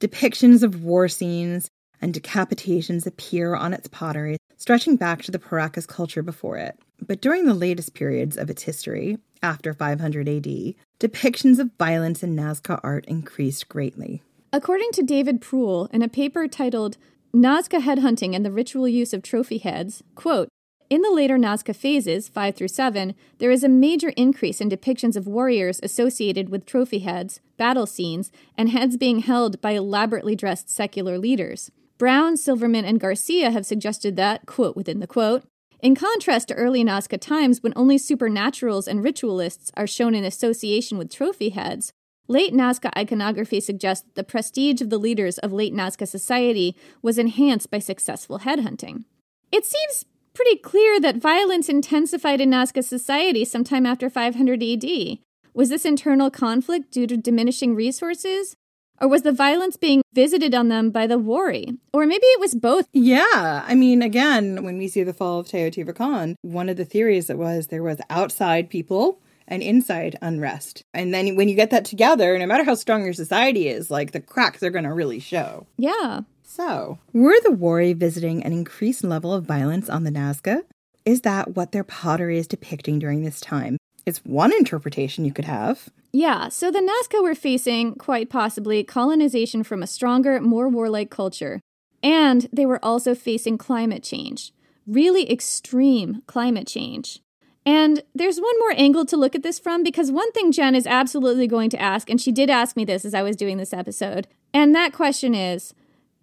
Depictions 0.00 0.64
of 0.64 0.82
war 0.82 1.06
scenes 1.06 1.70
and 2.00 2.12
decapitations 2.12 3.06
appear 3.06 3.54
on 3.54 3.72
its 3.72 3.86
pottery, 3.86 4.38
stretching 4.56 4.96
back 4.96 5.22
to 5.22 5.30
the 5.30 5.38
Paracas 5.38 5.86
culture 5.86 6.22
before 6.22 6.58
it. 6.58 6.76
But 7.00 7.20
during 7.20 7.46
the 7.46 7.54
latest 7.54 7.94
periods 7.94 8.36
of 8.36 8.50
its 8.50 8.64
history, 8.64 9.18
after 9.42 9.72
500 9.72 10.28
AD, 10.28 10.74
depictions 11.00 11.58
of 11.58 11.70
violence 11.78 12.22
in 12.22 12.36
Nazca 12.36 12.80
art 12.82 13.04
increased 13.06 13.68
greatly. 13.68 14.22
According 14.52 14.92
to 14.92 15.02
David 15.02 15.40
Proulx, 15.40 15.92
in 15.92 16.02
a 16.02 16.08
paper 16.08 16.46
titled 16.46 16.96
Nazca 17.34 17.80
Headhunting 17.80 18.34
and 18.34 18.44
the 18.44 18.52
Ritual 18.52 18.86
Use 18.86 19.12
of 19.12 19.22
Trophy 19.22 19.58
Heads, 19.58 20.02
quote, 20.14 20.48
in 20.90 21.02
the 21.02 21.10
later 21.10 21.36
Nazca 21.38 21.74
phases, 21.74 22.28
5 22.28 22.54
through 22.54 22.68
7, 22.68 23.14
there 23.38 23.50
is 23.50 23.64
a 23.64 23.68
major 23.68 24.10
increase 24.10 24.60
in 24.60 24.68
depictions 24.68 25.16
of 25.16 25.26
warriors 25.26 25.80
associated 25.82 26.50
with 26.50 26.66
trophy 26.66 27.00
heads, 27.00 27.40
battle 27.56 27.86
scenes, 27.86 28.30
and 28.56 28.68
heads 28.68 28.96
being 28.96 29.20
held 29.20 29.60
by 29.60 29.72
elaborately 29.72 30.36
dressed 30.36 30.70
secular 30.70 31.18
leaders. 31.18 31.70
Browne, 31.96 32.36
Silverman, 32.36 32.84
and 32.84 33.00
Garcia 33.00 33.50
have 33.50 33.66
suggested 33.66 34.16
that, 34.16 34.46
quote 34.46 34.76
within 34.76 35.00
the 35.00 35.06
quote, 35.06 35.44
in 35.84 35.94
contrast 35.94 36.48
to 36.48 36.54
early 36.54 36.82
Nazca 36.82 37.20
times 37.20 37.62
when 37.62 37.74
only 37.76 37.98
supernaturals 37.98 38.88
and 38.88 39.04
ritualists 39.04 39.70
are 39.76 39.86
shown 39.86 40.14
in 40.14 40.24
association 40.24 40.96
with 40.96 41.12
trophy 41.12 41.50
heads, 41.50 41.92
late 42.26 42.54
Nazca 42.54 42.90
iconography 42.96 43.60
suggests 43.60 44.02
that 44.06 44.14
the 44.14 44.24
prestige 44.24 44.80
of 44.80 44.88
the 44.88 44.96
leaders 44.96 45.36
of 45.36 45.52
late 45.52 45.74
Nazca 45.74 46.08
society 46.08 46.74
was 47.02 47.18
enhanced 47.18 47.70
by 47.70 47.80
successful 47.80 48.38
headhunting. 48.38 49.04
It 49.52 49.66
seems 49.66 50.06
pretty 50.32 50.56
clear 50.56 50.98
that 51.00 51.16
violence 51.16 51.68
intensified 51.68 52.40
in 52.40 52.50
Nazca 52.50 52.82
society 52.82 53.44
sometime 53.44 53.84
after 53.84 54.08
500 54.08 54.62
AD. 54.62 55.18
Was 55.52 55.68
this 55.68 55.84
internal 55.84 56.30
conflict 56.30 56.92
due 56.92 57.06
to 57.06 57.18
diminishing 57.18 57.74
resources? 57.74 58.56
Or 59.00 59.08
was 59.08 59.22
the 59.22 59.32
violence 59.32 59.76
being 59.76 60.02
visited 60.12 60.54
on 60.54 60.68
them 60.68 60.90
by 60.90 61.06
the 61.06 61.18
Wari? 61.18 61.76
Or 61.92 62.06
maybe 62.06 62.26
it 62.26 62.40
was 62.40 62.54
both. 62.54 62.88
Yeah. 62.92 63.64
I 63.66 63.74
mean, 63.74 64.02
again, 64.02 64.64
when 64.64 64.78
we 64.78 64.88
see 64.88 65.02
the 65.02 65.12
fall 65.12 65.40
of 65.40 65.48
Teotihuacan, 65.48 66.36
one 66.42 66.68
of 66.68 66.76
the 66.76 66.84
theories 66.84 67.26
that 67.26 67.38
was 67.38 67.66
there 67.68 67.82
was 67.82 67.98
outside 68.08 68.70
people 68.70 69.18
and 69.46 69.62
inside 69.62 70.16
unrest. 70.22 70.84
And 70.94 71.12
then 71.12 71.36
when 71.36 71.48
you 71.48 71.54
get 71.54 71.70
that 71.70 71.84
together, 71.84 72.38
no 72.38 72.46
matter 72.46 72.64
how 72.64 72.74
strong 72.74 73.04
your 73.04 73.12
society 73.12 73.68
is, 73.68 73.90
like 73.90 74.12
the 74.12 74.20
cracks 74.20 74.62
are 74.62 74.70
going 74.70 74.84
to 74.84 74.92
really 74.92 75.20
show. 75.20 75.66
Yeah. 75.76 76.20
So, 76.42 76.98
were 77.12 77.36
the 77.42 77.50
Wari 77.50 77.94
visiting 77.94 78.44
an 78.44 78.52
increased 78.52 79.02
level 79.02 79.34
of 79.34 79.44
violence 79.44 79.90
on 79.90 80.04
the 80.04 80.10
Nazca? 80.10 80.62
Is 81.04 81.22
that 81.22 81.56
what 81.56 81.72
their 81.72 81.84
pottery 81.84 82.38
is 82.38 82.46
depicting 82.46 82.98
during 82.98 83.24
this 83.24 83.40
time? 83.40 83.76
It's 84.06 84.24
one 84.24 84.52
interpretation 84.52 85.24
you 85.24 85.32
could 85.32 85.46
have. 85.46 85.88
Yeah, 86.12 86.48
so 86.48 86.70
the 86.70 86.80
Nazca 86.80 87.22
were 87.22 87.34
facing, 87.34 87.94
quite 87.94 88.28
possibly, 88.30 88.84
colonization 88.84 89.64
from 89.64 89.82
a 89.82 89.86
stronger, 89.86 90.40
more 90.40 90.68
warlike 90.68 91.10
culture. 91.10 91.60
And 92.02 92.48
they 92.52 92.66
were 92.66 92.84
also 92.84 93.14
facing 93.14 93.58
climate 93.58 94.02
change. 94.02 94.52
Really 94.86 95.30
extreme 95.30 96.22
climate 96.26 96.66
change. 96.66 97.20
And 97.66 98.02
there's 98.14 98.38
one 98.38 98.58
more 98.58 98.74
angle 98.76 99.06
to 99.06 99.16
look 99.16 99.34
at 99.34 99.42
this 99.42 99.58
from 99.58 99.82
because 99.82 100.12
one 100.12 100.30
thing 100.32 100.52
Jen 100.52 100.74
is 100.74 100.86
absolutely 100.86 101.46
going 101.46 101.70
to 101.70 101.80
ask, 101.80 102.10
and 102.10 102.20
she 102.20 102.30
did 102.30 102.50
ask 102.50 102.76
me 102.76 102.84
this 102.84 103.06
as 103.06 103.14
I 103.14 103.22
was 103.22 103.36
doing 103.36 103.56
this 103.56 103.72
episode, 103.72 104.28
and 104.52 104.74
that 104.74 104.92
question 104.92 105.34
is 105.34 105.72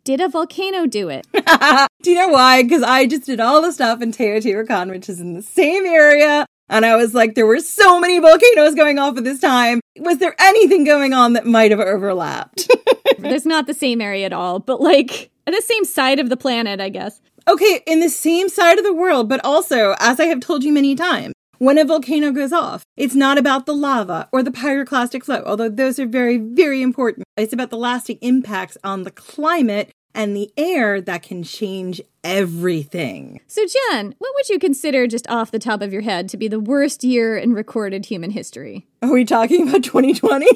Did 0.04 0.22
a 0.22 0.30
volcano 0.30 0.86
do 0.86 1.10
it? 1.10 1.26
do 2.04 2.12
you 2.12 2.16
know 2.16 2.28
why? 2.28 2.62
Because 2.62 2.84
I 2.84 3.08
just 3.08 3.26
did 3.26 3.40
all 3.40 3.64
the 3.64 3.72
stuff 3.72 4.04
in 4.04 4.12
Teotihuacan, 4.12 4.92
which 4.92 5.10
is 5.10 5.20
in 5.20 5.34
the 5.34 5.42
same 5.42 5.88
area 5.88 6.46
and 6.72 6.86
I 6.86 6.96
was 6.96 7.14
like, 7.14 7.36
there 7.36 7.46
were 7.46 7.60
so 7.60 8.00
many 8.00 8.18
volcanoes 8.18 8.74
going 8.74 8.98
off 8.98 9.18
at 9.18 9.26
this 9.26 9.40
time. 9.40 9.82
Was 10.00 10.18
there 10.18 10.36
anything 10.40 10.86
going 10.86 11.14
on 11.14 11.34
that 11.34 11.46
might 11.46 11.70
have 11.72 11.82
overlapped? 11.82 12.68
There's 13.20 13.46
not 13.46 13.68
the 13.68 13.74
same 13.74 14.02
area 14.02 14.26
at 14.26 14.34
all, 14.34 14.60
but 14.60 14.82
like 14.82 15.30
the 15.46 15.62
same 15.62 15.84
side 15.84 16.20
of 16.20 16.30
the 16.30 16.38
planet, 16.38 16.80
I 16.80 16.90
guess. 16.90 17.22
Okay, 17.48 17.82
in 17.86 18.00
the 18.00 18.10
same 18.10 18.48
side 18.50 18.78
of 18.78 18.86
the 18.86 18.94
world, 18.94 19.28
but 19.28 19.44
also, 19.44 19.96
as 20.00 20.20
I 20.20 20.26
have 20.26 20.40
told 20.40 20.64
you 20.64 20.72
many 20.72 20.96
times, 20.96 21.34
when 21.58 21.78
a 21.78 21.86
volcano 21.86 22.32
goes 22.32 22.54
off, 22.54 22.84
it's 22.96 23.16
not 23.16 23.38
about 23.38 23.66
the 23.66 23.76
lava 23.76 24.30
or 24.32 24.42
the 24.42 24.52
pyroclastic 24.52 25.24
flow, 25.24 25.44
although 25.46 25.70
those 25.70 26.00
are 26.00 26.08
very, 26.08 26.38
very 26.38 26.82
important. 26.82 27.26
It's 27.36 27.54
about 27.54 27.70
the 27.70 27.78
lasting 27.78 28.18
impacts 28.22 28.78
on 28.84 29.04
the 29.04 29.12
climate 29.12 29.92
and 30.14 30.36
the 30.36 30.52
air 30.58 31.02
that 31.02 31.24
can 31.24 31.44
change 31.44 32.02
everything. 32.24 33.42
So, 33.48 33.64
Jen, 33.66 34.16
what 34.20 34.34
would 34.36 34.50
you 34.50 34.60
consider, 34.60 35.08
just 35.08 35.30
off 35.30 35.52
the 35.52 35.60
top 35.60 35.82
of 35.82 35.92
your 35.92 36.02
head, 36.02 36.30
to 36.30 36.38
be 36.38 36.48
the 36.48 36.60
worst 36.60 37.04
year 37.04 37.38
in 37.38 37.54
recorded 37.54 38.06
human 38.06 38.32
history? 38.32 38.88
Are 39.02 39.12
we 39.12 39.26
talking 39.26 39.68
about 39.68 39.84
2020? 39.84 40.46
I 40.46 40.50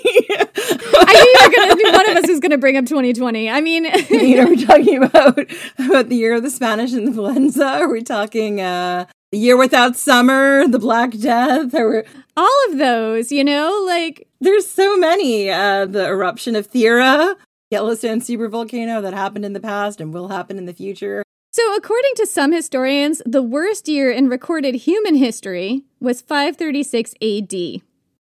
knew 1.13 1.31
you 1.33 1.39
were 1.41 1.55
going 1.55 1.77
to 1.77 1.91
one 1.97 2.11
of 2.11 2.23
us 2.23 2.29
is 2.29 2.39
going 2.39 2.51
to 2.51 2.57
bring 2.57 2.77
up 2.77 2.85
2020. 2.85 3.49
I 3.49 3.61
mean, 3.61 3.85
you 4.09 4.37
know, 4.37 4.43
are 4.43 4.49
we 4.49 4.65
talking 4.65 5.03
about 5.03 5.39
about 5.79 6.09
the 6.09 6.15
year 6.15 6.35
of 6.35 6.43
the 6.43 6.51
Spanish 6.51 6.93
influenza? 6.93 7.65
Are 7.65 7.91
we 7.91 8.03
talking 8.03 8.61
uh, 8.61 9.05
the 9.31 9.39
year 9.39 9.57
without 9.57 9.95
summer, 9.95 10.67
the 10.67 10.79
Black 10.79 11.17
Death, 11.17 11.73
or 11.73 12.05
all 12.37 12.65
of 12.69 12.77
those? 12.77 13.31
You 13.31 13.43
know, 13.43 13.83
like 13.87 14.27
there's 14.39 14.67
so 14.67 14.97
many. 14.97 15.49
Uh, 15.49 15.85
the 15.85 16.05
eruption 16.05 16.55
of 16.55 16.69
Thera. 16.71 17.35
Yellowstone 17.71 18.21
supervolcano 18.21 19.01
that 19.01 19.13
happened 19.13 19.43
in 19.43 19.53
the 19.53 19.59
past 19.59 19.99
and 19.99 20.13
will 20.13 20.27
happen 20.27 20.57
in 20.57 20.65
the 20.65 20.73
future. 20.73 21.23
So, 21.51 21.75
according 21.75 22.11
to 22.17 22.25
some 22.25 22.51
historians, 22.51 23.21
the 23.25 23.41
worst 23.41 23.87
year 23.87 24.11
in 24.11 24.27
recorded 24.27 24.75
human 24.75 25.15
history 25.15 25.83
was 25.99 26.21
536 26.21 27.13
AD. 27.21 27.81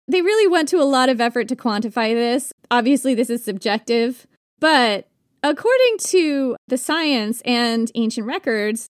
They 0.07 0.21
really 0.23 0.47
went 0.47 0.69
to 0.69 0.81
a 0.81 0.85
lot 0.85 1.09
of 1.09 1.21
effort 1.21 1.49
to 1.49 1.57
quantify 1.57 2.15
this. 2.15 2.53
Obviously, 2.71 3.15
this 3.15 3.31
is 3.31 3.43
subjective, 3.43 4.27
but 4.61 5.09
according 5.43 5.99
to 5.99 6.57
the 6.69 6.77
science 6.77 7.41
and 7.47 7.91
ancient 7.95 8.27
records, 8.27 8.89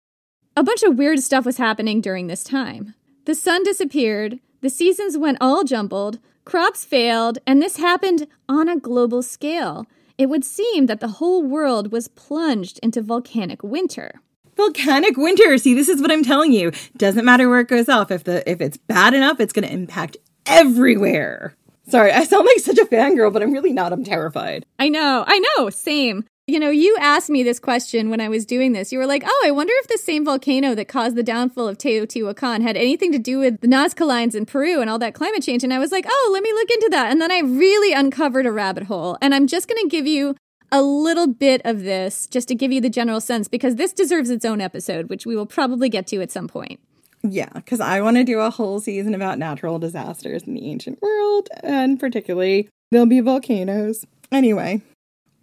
a 0.56 0.64
bunch 0.64 0.82
of 0.82 0.98
weird 0.98 1.20
stuff 1.20 1.46
was 1.46 1.56
happening 1.56 2.00
during 2.00 2.26
this 2.26 2.44
time. 2.44 2.94
The 3.24 3.34
sun 3.34 3.62
disappeared, 3.62 4.40
the 4.60 4.70
seasons 4.70 5.16
went 5.16 5.38
all 5.40 5.64
jumbled, 5.64 6.18
crops 6.44 6.84
failed, 6.84 7.38
and 7.46 7.62
this 7.62 7.76
happened 7.76 8.26
on 8.48 8.68
a 8.68 8.78
global 8.78 9.22
scale 9.22 9.86
it 10.18 10.26
would 10.26 10.44
seem 10.44 10.86
that 10.86 11.00
the 11.00 11.08
whole 11.08 11.42
world 11.42 11.90
was 11.92 12.08
plunged 12.08 12.78
into 12.82 13.02
volcanic 13.02 13.62
winter. 13.62 14.20
volcanic 14.56 15.16
winter. 15.16 15.58
See, 15.58 15.74
this 15.74 15.88
is 15.88 16.00
what 16.00 16.12
I'm 16.12 16.22
telling 16.22 16.52
you. 16.52 16.70
Doesn't 16.96 17.24
matter 17.24 17.48
where 17.48 17.60
it 17.60 17.68
goes 17.68 17.88
off. 17.88 18.10
If 18.10 18.24
the 18.24 18.48
if 18.48 18.60
it's 18.60 18.76
bad 18.76 19.12
enough, 19.14 19.40
it's 19.40 19.52
going 19.52 19.66
to 19.66 19.72
impact 19.74 20.16
everywhere. 20.46 21.56
Sorry, 21.88 22.12
I 22.12 22.24
sound 22.24 22.46
like 22.46 22.60
such 22.60 22.78
a 22.78 22.86
fangirl, 22.86 23.32
but 23.32 23.42
I'm 23.42 23.52
really 23.52 23.72
not. 23.72 23.92
I'm 23.92 24.04
terrified. 24.04 24.64
I 24.78 24.88
know. 24.88 25.24
I 25.26 25.38
know. 25.58 25.68
Same. 25.70 26.24
You 26.46 26.60
know, 26.60 26.68
you 26.68 26.94
asked 27.00 27.30
me 27.30 27.42
this 27.42 27.58
question 27.58 28.10
when 28.10 28.20
I 28.20 28.28
was 28.28 28.44
doing 28.44 28.72
this. 28.72 28.92
You 28.92 28.98
were 28.98 29.06
like, 29.06 29.22
oh, 29.24 29.42
I 29.46 29.50
wonder 29.50 29.72
if 29.78 29.88
the 29.88 29.96
same 29.96 30.26
volcano 30.26 30.74
that 30.74 30.88
caused 30.88 31.16
the 31.16 31.22
downfall 31.22 31.68
of 31.68 31.78
Teotihuacan 31.78 32.60
had 32.60 32.76
anything 32.76 33.12
to 33.12 33.18
do 33.18 33.38
with 33.38 33.62
the 33.62 33.66
Nazca 33.66 34.06
lines 34.06 34.34
in 34.34 34.44
Peru 34.44 34.82
and 34.82 34.90
all 34.90 34.98
that 34.98 35.14
climate 35.14 35.42
change. 35.42 35.64
And 35.64 35.72
I 35.72 35.78
was 35.78 35.90
like, 35.90 36.04
oh, 36.06 36.30
let 36.34 36.42
me 36.42 36.52
look 36.52 36.70
into 36.70 36.88
that. 36.90 37.10
And 37.10 37.18
then 37.18 37.32
I 37.32 37.38
really 37.38 37.94
uncovered 37.94 38.44
a 38.44 38.52
rabbit 38.52 38.82
hole. 38.82 39.16
And 39.22 39.34
I'm 39.34 39.46
just 39.46 39.68
going 39.68 39.80
to 39.84 39.88
give 39.88 40.06
you 40.06 40.36
a 40.70 40.82
little 40.82 41.28
bit 41.28 41.62
of 41.64 41.82
this 41.82 42.26
just 42.26 42.48
to 42.48 42.54
give 42.54 42.70
you 42.70 42.82
the 42.82 42.90
general 42.90 43.22
sense 43.22 43.48
because 43.48 43.76
this 43.76 43.94
deserves 43.94 44.28
its 44.28 44.44
own 44.44 44.60
episode, 44.60 45.08
which 45.08 45.24
we 45.24 45.34
will 45.34 45.46
probably 45.46 45.88
get 45.88 46.06
to 46.08 46.20
at 46.20 46.30
some 46.30 46.48
point. 46.48 46.78
Yeah, 47.22 47.48
because 47.54 47.80
I 47.80 48.02
want 48.02 48.18
to 48.18 48.24
do 48.24 48.40
a 48.40 48.50
whole 48.50 48.80
season 48.80 49.14
about 49.14 49.38
natural 49.38 49.78
disasters 49.78 50.42
in 50.42 50.52
the 50.52 50.68
ancient 50.70 51.00
world, 51.00 51.48
and 51.62 51.98
particularly 51.98 52.68
there'll 52.90 53.06
be 53.06 53.20
volcanoes. 53.20 54.04
Anyway, 54.30 54.82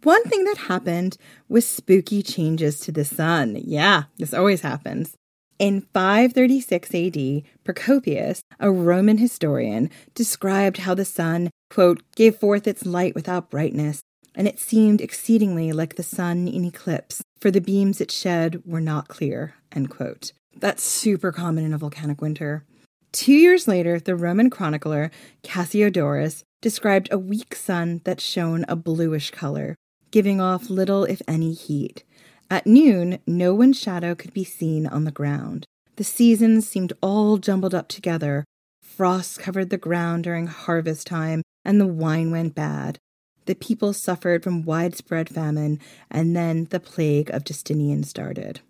one 0.03 0.23
thing 0.23 0.43
that 0.45 0.57
happened 0.57 1.17
was 1.49 1.67
spooky 1.67 2.23
changes 2.23 2.79
to 2.81 2.91
the 2.91 3.05
sun. 3.05 3.61
Yeah, 3.63 4.03
this 4.17 4.33
always 4.33 4.61
happens. 4.61 5.15
In 5.59 5.81
536 5.93 6.95
AD, 6.95 7.43
Procopius, 7.63 8.41
a 8.59 8.71
Roman 8.71 9.19
historian, 9.19 9.91
described 10.15 10.77
how 10.77 10.95
the 10.95 11.05
sun, 11.05 11.51
quote, 11.69 12.01
gave 12.15 12.35
forth 12.35 12.67
its 12.67 12.85
light 12.85 13.13
without 13.13 13.51
brightness, 13.51 14.01
and 14.33 14.47
it 14.47 14.59
seemed 14.59 15.01
exceedingly 15.01 15.71
like 15.71 15.95
the 15.95 16.03
sun 16.03 16.47
in 16.47 16.65
eclipse, 16.65 17.21
for 17.39 17.51
the 17.51 17.61
beams 17.61 18.01
it 18.01 18.09
shed 18.09 18.63
were 18.65 18.81
not 18.81 19.07
clear, 19.07 19.53
end 19.71 19.91
quote. 19.91 20.31
That's 20.55 20.83
super 20.83 21.31
common 21.31 21.63
in 21.63 21.73
a 21.73 21.77
volcanic 21.77 22.21
winter. 22.21 22.65
Two 23.11 23.33
years 23.33 23.67
later, 23.67 23.99
the 23.99 24.15
Roman 24.15 24.49
chronicler 24.49 25.11
Cassiodorus 25.43 26.43
described 26.61 27.09
a 27.11 27.19
weak 27.19 27.55
sun 27.55 28.01
that 28.05 28.21
shone 28.21 28.65
a 28.67 28.75
bluish 28.75 29.31
color, 29.31 29.75
giving 30.11 30.39
off 30.39 30.69
little, 30.69 31.05
if 31.05 31.21
any, 31.27 31.53
heat. 31.53 32.03
At 32.49 32.67
noon, 32.67 33.19
no 33.25 33.55
one's 33.55 33.79
shadow 33.79 34.13
could 34.13 34.33
be 34.33 34.43
seen 34.43 34.85
on 34.85 35.05
the 35.05 35.11
ground. 35.11 35.65
The 35.95 36.03
seasons 36.03 36.67
seemed 36.67 36.93
all 37.01 37.37
jumbled 37.37 37.73
up 37.73 37.87
together. 37.87 38.43
Frost 38.81 39.39
covered 39.39 39.69
the 39.69 39.77
ground 39.77 40.25
during 40.25 40.47
harvest 40.47 41.07
time, 41.07 41.43
and 41.63 41.79
the 41.79 41.87
wine 41.87 42.31
went 42.31 42.55
bad. 42.55 42.97
The 43.45 43.55
people 43.55 43.93
suffered 43.93 44.43
from 44.43 44.63
widespread 44.63 45.29
famine, 45.29 45.79
and 46.09 46.35
then 46.35 46.67
the 46.69 46.79
plague 46.79 47.29
of 47.31 47.45
Justinian 47.45 48.03
started. 48.03 48.61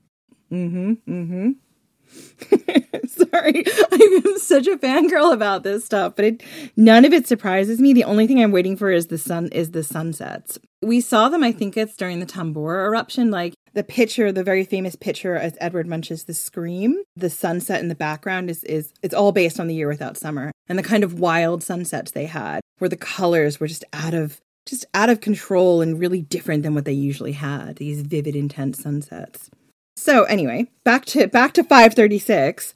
Mm 0.51 0.71
hmm, 1.05 1.11
mm 1.11 1.27
hmm. 1.27 2.71
Sorry, 3.31 3.63
I'm 3.91 4.37
such 4.39 4.67
a 4.67 4.77
fangirl 4.77 5.33
about 5.33 5.63
this 5.63 5.85
stuff, 5.85 6.15
but 6.15 6.25
it, 6.25 6.43
none 6.77 7.05
of 7.05 7.13
it 7.13 7.27
surprises 7.27 7.79
me. 7.79 7.93
The 7.93 8.03
only 8.03 8.27
thing 8.27 8.41
I'm 8.41 8.51
waiting 8.51 8.77
for 8.77 8.89
is 8.91 9.07
the 9.07 9.17
sun 9.17 9.49
is 9.49 9.71
the 9.71 9.83
sunsets. 9.83 10.59
We 10.81 11.01
saw 11.01 11.29
them, 11.29 11.43
I 11.43 11.51
think 11.51 11.77
it's 11.77 11.95
during 11.95 12.19
the 12.19 12.25
Tambora 12.25 12.87
eruption, 12.87 13.29
like 13.29 13.53
the 13.73 13.83
picture, 13.83 14.31
the 14.31 14.43
very 14.43 14.63
famous 14.63 14.95
picture 14.95 15.35
as 15.35 15.57
Edward 15.61 15.87
Munch's 15.87 16.23
The 16.23 16.33
Scream, 16.33 17.03
the 17.15 17.29
sunset 17.29 17.81
in 17.81 17.87
the 17.87 17.95
background 17.95 18.49
is 18.49 18.63
is 18.63 18.93
it's 19.01 19.13
all 19.13 19.31
based 19.31 19.59
on 19.59 19.67
the 19.67 19.75
year 19.75 19.87
without 19.87 20.17
summer 20.17 20.51
and 20.67 20.79
the 20.79 20.83
kind 20.83 21.03
of 21.03 21.19
wild 21.19 21.63
sunsets 21.63 22.11
they 22.11 22.25
had 22.25 22.61
where 22.79 22.89
the 22.89 22.97
colors 22.97 23.59
were 23.59 23.67
just 23.67 23.85
out 23.93 24.13
of 24.13 24.41
just 24.65 24.85
out 24.93 25.09
of 25.09 25.21
control 25.21 25.81
and 25.81 25.99
really 25.99 26.21
different 26.21 26.63
than 26.63 26.75
what 26.75 26.85
they 26.85 26.93
usually 26.93 27.31
had, 27.31 27.77
these 27.77 28.01
vivid 28.01 28.35
intense 28.35 28.79
sunsets. 28.79 29.49
So 29.95 30.23
anyway, 30.23 30.67
back 30.83 31.05
to 31.07 31.27
back 31.27 31.53
to 31.53 31.63
536. 31.63 32.73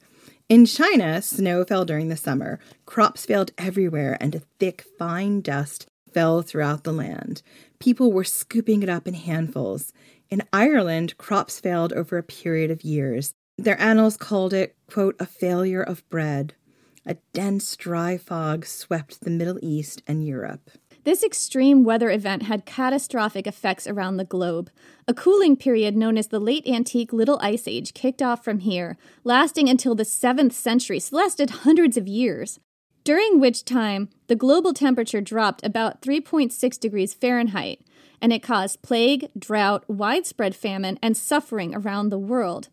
In 0.47 0.67
China, 0.67 1.23
snow 1.23 1.63
fell 1.63 1.85
during 1.85 2.09
the 2.09 2.15
summer. 2.15 2.59
Crops 2.85 3.25
failed 3.25 3.49
everywhere 3.57 4.15
and 4.21 4.35
a 4.35 4.43
thick 4.59 4.85
fine 4.99 5.41
dust 5.41 5.87
fell 6.13 6.43
throughout 6.43 6.83
the 6.83 6.93
land. 6.93 7.41
People 7.79 8.13
were 8.13 8.23
scooping 8.23 8.83
it 8.83 8.89
up 8.89 9.07
in 9.07 9.15
handfuls. 9.15 9.91
In 10.29 10.43
Ireland, 10.53 11.17
crops 11.17 11.59
failed 11.59 11.93
over 11.93 12.19
a 12.19 12.23
period 12.23 12.69
of 12.69 12.83
years. 12.83 13.33
Their 13.57 13.79
annals 13.81 14.17
called 14.17 14.53
it, 14.53 14.75
quote, 14.87 15.15
a 15.19 15.25
failure 15.25 15.81
of 15.81 16.07
bread. 16.09 16.53
A 17.07 17.17
dense, 17.33 17.75
dry 17.75 18.15
fog 18.15 18.67
swept 18.67 19.21
the 19.21 19.31
Middle 19.31 19.57
East 19.63 20.03
and 20.05 20.27
Europe. 20.27 20.69
This 21.05 21.23
extreme 21.23 21.83
weather 21.83 22.09
event 22.09 22.43
had 22.43 22.65
catastrophic 22.65 23.45
effects 23.45 23.85
around 23.85 24.17
the 24.17 24.25
globe. 24.25 24.71
A 25.07 25.13
cooling 25.13 25.55
period 25.55 25.95
known 25.95 26.17
as 26.17 26.29
the 26.29 26.39
Late 26.39 26.67
Antique 26.67 27.13
Little 27.13 27.37
Ice 27.43 27.67
Age 27.67 27.93
kicked 27.93 28.23
off 28.23 28.43
from 28.43 28.57
here, 28.57 28.97
lasting 29.23 29.69
until 29.69 29.93
the 29.93 30.01
7th 30.01 30.53
century, 30.53 30.99
so 30.99 31.15
lasted 31.15 31.51
hundreds 31.61 31.95
of 31.95 32.07
years. 32.07 32.59
During 33.03 33.39
which 33.39 33.65
time, 33.65 34.09
the 34.25 34.35
global 34.35 34.73
temperature 34.73 35.21
dropped 35.21 35.63
about 35.63 36.01
3.6 36.01 36.79
degrees 36.79 37.13
Fahrenheit, 37.13 37.81
and 38.19 38.33
it 38.33 38.41
caused 38.41 38.81
plague, 38.81 39.29
drought, 39.37 39.83
widespread 39.87 40.55
famine, 40.55 40.97
and 41.03 41.15
suffering 41.15 41.75
around 41.75 42.09
the 42.09 42.17
world. 42.17 42.69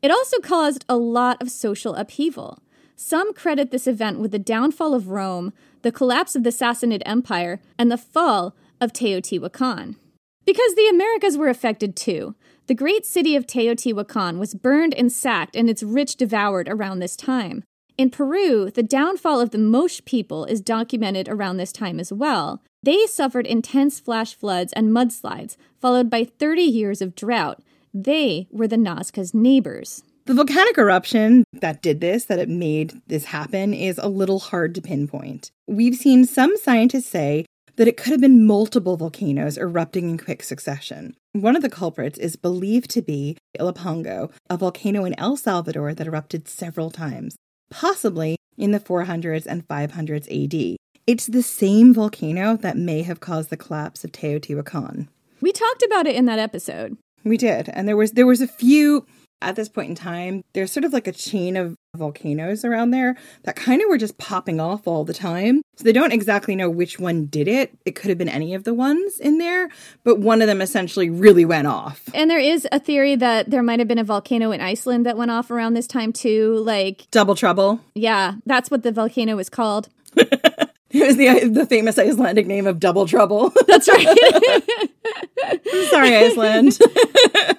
It 0.00 0.12
also 0.12 0.38
caused 0.38 0.84
a 0.88 0.96
lot 0.96 1.42
of 1.42 1.50
social 1.50 1.96
upheaval. 1.96 2.61
Some 2.96 3.34
credit 3.34 3.70
this 3.70 3.86
event 3.86 4.18
with 4.18 4.30
the 4.30 4.38
downfall 4.38 4.94
of 4.94 5.08
Rome, 5.08 5.52
the 5.82 5.92
collapse 5.92 6.36
of 6.36 6.44
the 6.44 6.50
Sassanid 6.50 7.02
Empire, 7.04 7.60
and 7.78 7.90
the 7.90 7.98
fall 7.98 8.54
of 8.80 8.92
Teotihuacan. 8.92 9.96
Because 10.44 10.74
the 10.74 10.88
Americas 10.88 11.38
were 11.38 11.48
affected 11.48 11.94
too. 11.96 12.34
The 12.66 12.74
great 12.74 13.06
city 13.06 13.36
of 13.36 13.46
Teotihuacan 13.46 14.38
was 14.38 14.54
burned 14.54 14.94
and 14.94 15.12
sacked 15.12 15.56
and 15.56 15.68
its 15.68 15.82
rich 15.82 16.16
devoured 16.16 16.68
around 16.68 16.98
this 16.98 17.16
time. 17.16 17.64
In 17.98 18.10
Peru, 18.10 18.70
the 18.70 18.82
downfall 18.82 19.40
of 19.40 19.50
the 19.50 19.58
Moche 19.58 20.04
people 20.04 20.44
is 20.44 20.60
documented 20.60 21.28
around 21.28 21.56
this 21.56 21.72
time 21.72 22.00
as 22.00 22.12
well. 22.12 22.62
They 22.82 23.06
suffered 23.06 23.46
intense 23.46 24.00
flash 24.00 24.34
floods 24.34 24.72
and 24.72 24.90
mudslides, 24.90 25.56
followed 25.80 26.08
by 26.08 26.24
30 26.24 26.62
years 26.62 27.02
of 27.02 27.14
drought. 27.14 27.62
They 27.92 28.48
were 28.50 28.66
the 28.66 28.76
Nazca's 28.76 29.34
neighbors. 29.34 30.02
The 30.24 30.34
volcanic 30.34 30.78
eruption 30.78 31.42
that 31.52 31.82
did 31.82 32.00
this, 32.00 32.26
that 32.26 32.38
it 32.38 32.48
made 32.48 33.02
this 33.08 33.24
happen, 33.24 33.74
is 33.74 33.98
a 33.98 34.06
little 34.06 34.38
hard 34.38 34.72
to 34.76 34.80
pinpoint. 34.80 35.50
We've 35.66 35.96
seen 35.96 36.24
some 36.26 36.56
scientists 36.56 37.08
say 37.08 37.44
that 37.74 37.88
it 37.88 37.96
could 37.96 38.12
have 38.12 38.20
been 38.20 38.46
multiple 38.46 38.96
volcanoes 38.96 39.58
erupting 39.58 40.08
in 40.08 40.18
quick 40.18 40.44
succession. 40.44 41.16
One 41.32 41.56
of 41.56 41.62
the 41.62 41.68
culprits 41.68 42.20
is 42.20 42.36
believed 42.36 42.88
to 42.90 43.02
be 43.02 43.36
Ilopango, 43.58 44.30
a 44.48 44.56
volcano 44.56 45.04
in 45.04 45.18
El 45.18 45.36
Salvador 45.36 45.92
that 45.92 46.06
erupted 46.06 46.46
several 46.46 46.92
times, 46.92 47.34
possibly 47.70 48.36
in 48.56 48.70
the 48.70 48.78
400s 48.78 49.44
and 49.46 49.66
500s 49.66 50.28
AD. 50.30 50.76
It's 51.04 51.26
the 51.26 51.42
same 51.42 51.92
volcano 51.92 52.56
that 52.58 52.76
may 52.76 53.02
have 53.02 53.18
caused 53.18 53.50
the 53.50 53.56
collapse 53.56 54.04
of 54.04 54.12
Teotihuacan. 54.12 55.08
We 55.40 55.50
talked 55.50 55.82
about 55.82 56.06
it 56.06 56.14
in 56.14 56.26
that 56.26 56.38
episode. 56.38 56.96
We 57.24 57.36
did, 57.36 57.68
and 57.70 57.88
there 57.88 57.96
was 57.96 58.12
there 58.12 58.26
was 58.26 58.40
a 58.40 58.48
few 58.48 59.06
at 59.42 59.56
this 59.56 59.68
point 59.68 59.90
in 59.90 59.94
time, 59.94 60.44
there's 60.52 60.72
sort 60.72 60.84
of 60.84 60.92
like 60.92 61.06
a 61.06 61.12
chain 61.12 61.56
of 61.56 61.76
volcanoes 61.94 62.64
around 62.64 62.90
there 62.90 63.16
that 63.42 63.54
kind 63.54 63.82
of 63.82 63.88
were 63.88 63.98
just 63.98 64.16
popping 64.16 64.60
off 64.60 64.86
all 64.86 65.04
the 65.04 65.12
time. 65.12 65.60
So 65.76 65.84
they 65.84 65.92
don't 65.92 66.12
exactly 66.12 66.56
know 66.56 66.70
which 66.70 66.98
one 66.98 67.26
did 67.26 67.48
it. 67.48 67.76
It 67.84 67.94
could 67.94 68.08
have 68.08 68.18
been 68.18 68.28
any 68.28 68.54
of 68.54 68.64
the 68.64 68.72
ones 68.72 69.18
in 69.18 69.38
there, 69.38 69.68
but 70.04 70.18
one 70.18 70.40
of 70.40 70.48
them 70.48 70.62
essentially 70.62 71.10
really 71.10 71.44
went 71.44 71.66
off. 71.66 72.02
And 72.14 72.30
there 72.30 72.38
is 72.38 72.66
a 72.72 72.78
theory 72.78 73.16
that 73.16 73.50
there 73.50 73.62
might 73.62 73.78
have 73.78 73.88
been 73.88 73.98
a 73.98 74.04
volcano 74.04 74.52
in 74.52 74.60
Iceland 74.60 75.04
that 75.06 75.16
went 75.16 75.30
off 75.30 75.50
around 75.50 75.74
this 75.74 75.86
time 75.86 76.12
too, 76.12 76.56
like 76.64 77.06
Double 77.10 77.34
Trouble. 77.34 77.80
Yeah, 77.94 78.34
that's 78.46 78.70
what 78.70 78.82
the 78.82 78.92
volcano 78.92 79.36
was 79.36 79.50
called. 79.50 79.88
It 80.94 81.06
was 81.06 81.16
the 81.16 81.48
the 81.48 81.64
famous 81.64 81.98
Icelandic 81.98 82.46
name 82.46 82.66
of 82.66 82.78
Double 82.78 83.06
Trouble. 83.06 83.50
That's 83.66 83.88
right. 83.88 84.06
Sorry, 85.90 86.14
Iceland. 86.16 86.78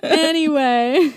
anyway. 0.04 1.12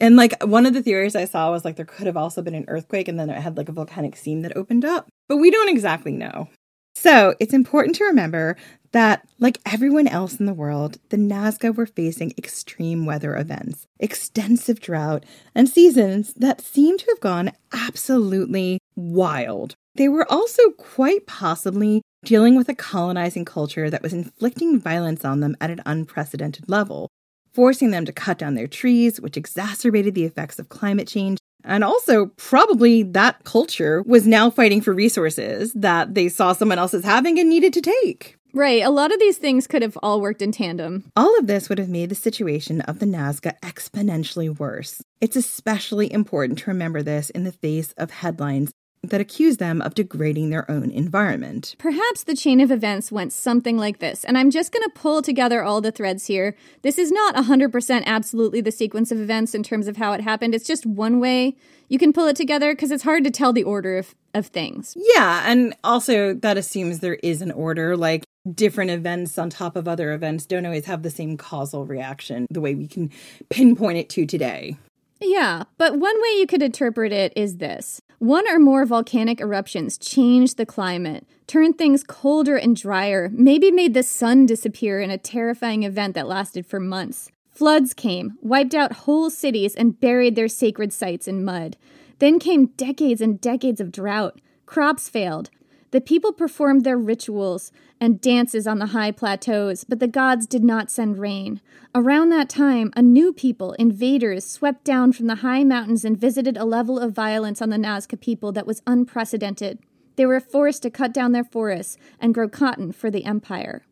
And 0.00 0.16
like 0.16 0.42
one 0.42 0.66
of 0.66 0.74
the 0.74 0.82
theories 0.82 1.14
I 1.14 1.26
saw 1.26 1.52
was 1.52 1.64
like 1.64 1.76
there 1.76 1.84
could 1.84 2.06
have 2.06 2.16
also 2.16 2.42
been 2.42 2.56
an 2.56 2.64
earthquake 2.66 3.06
and 3.06 3.20
then 3.20 3.30
it 3.30 3.40
had 3.40 3.56
like 3.56 3.68
a 3.68 3.72
volcanic 3.72 4.16
seam 4.16 4.42
that 4.42 4.56
opened 4.56 4.84
up. 4.84 5.06
But 5.28 5.36
we 5.36 5.52
don't 5.52 5.68
exactly 5.68 6.12
know. 6.12 6.48
So 6.96 7.34
it's 7.38 7.54
important 7.54 7.94
to 7.96 8.04
remember 8.04 8.56
that, 8.92 9.26
like 9.38 9.58
everyone 9.64 10.08
else 10.08 10.40
in 10.40 10.46
the 10.46 10.54
world, 10.54 10.98
the 11.10 11.16
Nazca 11.16 11.74
were 11.74 11.86
facing 11.86 12.32
extreme 12.36 13.06
weather 13.06 13.36
events, 13.36 13.86
extensive 14.00 14.80
drought, 14.80 15.24
and 15.54 15.68
seasons 15.68 16.34
that 16.34 16.60
seem 16.60 16.98
to 16.98 17.06
have 17.08 17.20
gone 17.20 17.52
absolutely 17.72 18.80
wild. 18.96 19.76
They 19.94 20.08
were 20.08 20.30
also 20.30 20.70
quite 20.78 21.26
possibly 21.26 22.02
dealing 22.24 22.56
with 22.56 22.68
a 22.68 22.74
colonizing 22.74 23.44
culture 23.44 23.90
that 23.90 24.02
was 24.02 24.12
inflicting 24.12 24.78
violence 24.78 25.24
on 25.24 25.40
them 25.40 25.56
at 25.60 25.70
an 25.70 25.82
unprecedented 25.86 26.68
level, 26.68 27.08
forcing 27.52 27.90
them 27.90 28.04
to 28.04 28.12
cut 28.12 28.38
down 28.38 28.54
their 28.54 28.68
trees, 28.68 29.20
which 29.20 29.36
exacerbated 29.36 30.14
the 30.14 30.24
effects 30.24 30.58
of 30.58 30.68
climate 30.68 31.08
change. 31.08 31.38
And 31.64 31.84
also, 31.84 32.26
probably 32.36 33.02
that 33.02 33.44
culture 33.44 34.02
was 34.06 34.26
now 34.26 34.48
fighting 34.48 34.80
for 34.80 34.94
resources 34.94 35.72
that 35.74 36.14
they 36.14 36.28
saw 36.28 36.52
someone 36.52 36.78
else 36.78 36.94
as 36.94 37.04
having 37.04 37.38
and 37.38 37.48
needed 37.48 37.72
to 37.74 37.82
take. 37.82 38.36
Right. 38.52 38.82
A 38.82 38.90
lot 38.90 39.12
of 39.12 39.20
these 39.20 39.38
things 39.38 39.66
could 39.66 39.82
have 39.82 39.96
all 40.02 40.20
worked 40.20 40.42
in 40.42 40.50
tandem. 40.52 41.04
All 41.14 41.38
of 41.38 41.46
this 41.46 41.68
would 41.68 41.78
have 41.78 41.88
made 41.88 42.08
the 42.08 42.16
situation 42.16 42.80
of 42.82 42.98
the 42.98 43.06
Nazca 43.06 43.58
exponentially 43.60 44.58
worse. 44.58 45.02
It's 45.20 45.36
especially 45.36 46.12
important 46.12 46.58
to 46.60 46.70
remember 46.70 47.02
this 47.02 47.30
in 47.30 47.44
the 47.44 47.52
face 47.52 47.92
of 47.92 48.10
headlines 48.10 48.72
that 49.02 49.20
accuse 49.20 49.56
them 49.56 49.80
of 49.80 49.94
degrading 49.94 50.50
their 50.50 50.70
own 50.70 50.90
environment. 50.90 51.74
Perhaps 51.78 52.24
the 52.24 52.34
chain 52.34 52.60
of 52.60 52.70
events 52.70 53.10
went 53.10 53.32
something 53.32 53.76
like 53.76 53.98
this, 53.98 54.24
and 54.24 54.36
I'm 54.36 54.50
just 54.50 54.72
going 54.72 54.82
to 54.82 54.90
pull 54.90 55.22
together 55.22 55.62
all 55.62 55.80
the 55.80 55.92
threads 55.92 56.26
here. 56.26 56.54
This 56.82 56.98
is 56.98 57.10
not 57.10 57.34
100% 57.34 58.04
absolutely 58.04 58.60
the 58.60 58.72
sequence 58.72 59.10
of 59.10 59.20
events 59.20 59.54
in 59.54 59.62
terms 59.62 59.88
of 59.88 59.96
how 59.96 60.12
it 60.12 60.20
happened. 60.20 60.54
It's 60.54 60.66
just 60.66 60.84
one 60.84 61.18
way 61.18 61.56
you 61.88 61.98
can 61.98 62.12
pull 62.12 62.26
it 62.26 62.36
together 62.36 62.72
because 62.72 62.90
it's 62.90 63.02
hard 63.02 63.24
to 63.24 63.30
tell 63.30 63.52
the 63.52 63.64
order 63.64 63.98
of, 63.98 64.14
of 64.34 64.46
things. 64.46 64.94
Yeah, 64.96 65.44
and 65.46 65.74
also 65.82 66.34
that 66.34 66.56
assumes 66.56 67.00
there 67.00 67.18
is 67.22 67.42
an 67.42 67.50
order. 67.50 67.96
Like 67.96 68.24
different 68.54 68.90
events 68.90 69.38
on 69.38 69.50
top 69.50 69.76
of 69.76 69.86
other 69.86 70.12
events 70.12 70.46
don't 70.46 70.64
always 70.64 70.86
have 70.86 71.02
the 71.02 71.10
same 71.10 71.36
causal 71.36 71.84
reaction 71.84 72.46
the 72.50 72.60
way 72.60 72.74
we 72.74 72.86
can 72.86 73.10
pinpoint 73.50 73.98
it 73.98 74.08
to 74.10 74.26
today. 74.26 74.76
Yeah, 75.20 75.64
but 75.76 75.98
one 75.98 76.22
way 76.22 76.38
you 76.38 76.46
could 76.46 76.62
interpret 76.62 77.12
it 77.12 77.32
is 77.36 77.58
this 77.58 78.00
one 78.20 78.46
or 78.52 78.58
more 78.58 78.84
volcanic 78.84 79.40
eruptions 79.40 79.96
changed 79.96 80.58
the 80.58 80.66
climate, 80.66 81.26
turned 81.46 81.78
things 81.78 82.04
colder 82.04 82.54
and 82.54 82.76
drier, 82.76 83.30
maybe 83.32 83.70
made 83.70 83.94
the 83.94 84.02
sun 84.02 84.44
disappear 84.44 85.00
in 85.00 85.10
a 85.10 85.16
terrifying 85.16 85.84
event 85.84 86.14
that 86.14 86.28
lasted 86.28 86.66
for 86.66 86.78
months. 86.78 87.32
Floods 87.48 87.94
came, 87.94 88.36
wiped 88.42 88.74
out 88.74 88.92
whole 88.92 89.30
cities, 89.30 89.74
and 89.74 89.98
buried 89.98 90.36
their 90.36 90.48
sacred 90.48 90.92
sites 90.92 91.26
in 91.26 91.42
mud. 91.42 91.78
Then 92.18 92.38
came 92.38 92.66
decades 92.76 93.22
and 93.22 93.40
decades 93.40 93.80
of 93.80 93.90
drought. 93.90 94.38
Crops 94.66 95.08
failed. 95.08 95.48
The 95.92 96.00
people 96.00 96.32
performed 96.32 96.84
their 96.84 96.96
rituals 96.96 97.72
and 98.00 98.20
dances 98.20 98.66
on 98.66 98.78
the 98.78 98.86
high 98.86 99.10
plateaus, 99.10 99.82
but 99.82 99.98
the 99.98 100.06
gods 100.06 100.46
did 100.46 100.62
not 100.62 100.90
send 100.90 101.18
rain. 101.18 101.60
Around 101.94 102.28
that 102.30 102.48
time, 102.48 102.92
a 102.94 103.02
new 103.02 103.32
people, 103.32 103.72
invaders, 103.72 104.44
swept 104.44 104.84
down 104.84 105.12
from 105.12 105.26
the 105.26 105.36
high 105.36 105.64
mountains 105.64 106.04
and 106.04 106.16
visited 106.16 106.56
a 106.56 106.64
level 106.64 106.98
of 106.98 107.12
violence 107.12 107.60
on 107.60 107.70
the 107.70 107.76
Nazca 107.76 108.20
people 108.20 108.52
that 108.52 108.66
was 108.66 108.82
unprecedented. 108.86 109.80
They 110.14 110.26
were 110.26 110.38
forced 110.38 110.82
to 110.82 110.90
cut 110.90 111.12
down 111.12 111.32
their 111.32 111.44
forests 111.44 111.96
and 112.20 112.34
grow 112.34 112.48
cotton 112.48 112.92
for 112.92 113.10
the 113.10 113.24
empire. 113.24 113.84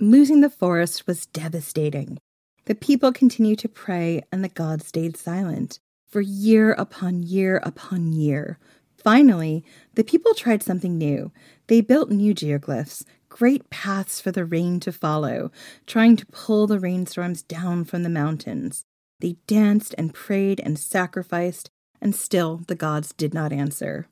Losing 0.00 0.40
the 0.40 0.50
forest 0.50 1.06
was 1.06 1.26
devastating. 1.26 2.18
The 2.64 2.74
people 2.74 3.12
continued 3.12 3.58
to 3.60 3.68
pray, 3.68 4.22
and 4.32 4.42
the 4.42 4.48
gods 4.48 4.86
stayed 4.86 5.16
silent 5.16 5.80
for 6.08 6.20
year 6.20 6.72
upon 6.72 7.22
year 7.22 7.60
upon 7.62 8.12
year. 8.12 8.58
Finally, 9.02 9.64
the 9.94 10.04
people 10.04 10.34
tried 10.34 10.62
something 10.62 10.96
new. 10.96 11.32
They 11.66 11.80
built 11.80 12.10
new 12.10 12.34
geoglyphs, 12.34 13.04
great 13.28 13.68
paths 13.70 14.20
for 14.20 14.30
the 14.30 14.44
rain 14.44 14.80
to 14.80 14.92
follow, 14.92 15.50
trying 15.86 16.16
to 16.16 16.26
pull 16.26 16.66
the 16.66 16.78
rainstorms 16.78 17.42
down 17.42 17.84
from 17.84 18.02
the 18.02 18.08
mountains. 18.08 18.84
They 19.20 19.36
danced 19.46 19.94
and 19.98 20.14
prayed 20.14 20.60
and 20.60 20.78
sacrificed, 20.78 21.70
and 22.00 22.14
still 22.14 22.62
the 22.66 22.74
gods 22.74 23.12
did 23.12 23.34
not 23.34 23.52
answer. 23.52 24.08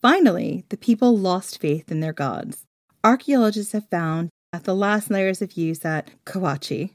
Finally, 0.00 0.64
the 0.68 0.76
people 0.76 1.16
lost 1.16 1.60
faith 1.60 1.90
in 1.90 2.00
their 2.00 2.12
gods. 2.12 2.66
Archaeologists 3.02 3.72
have 3.72 3.88
found 3.88 4.30
at 4.52 4.64
the 4.64 4.74
last 4.74 5.10
layers 5.10 5.42
of 5.42 5.56
use 5.56 5.84
at 5.84 6.10
Cahuachi 6.24 6.90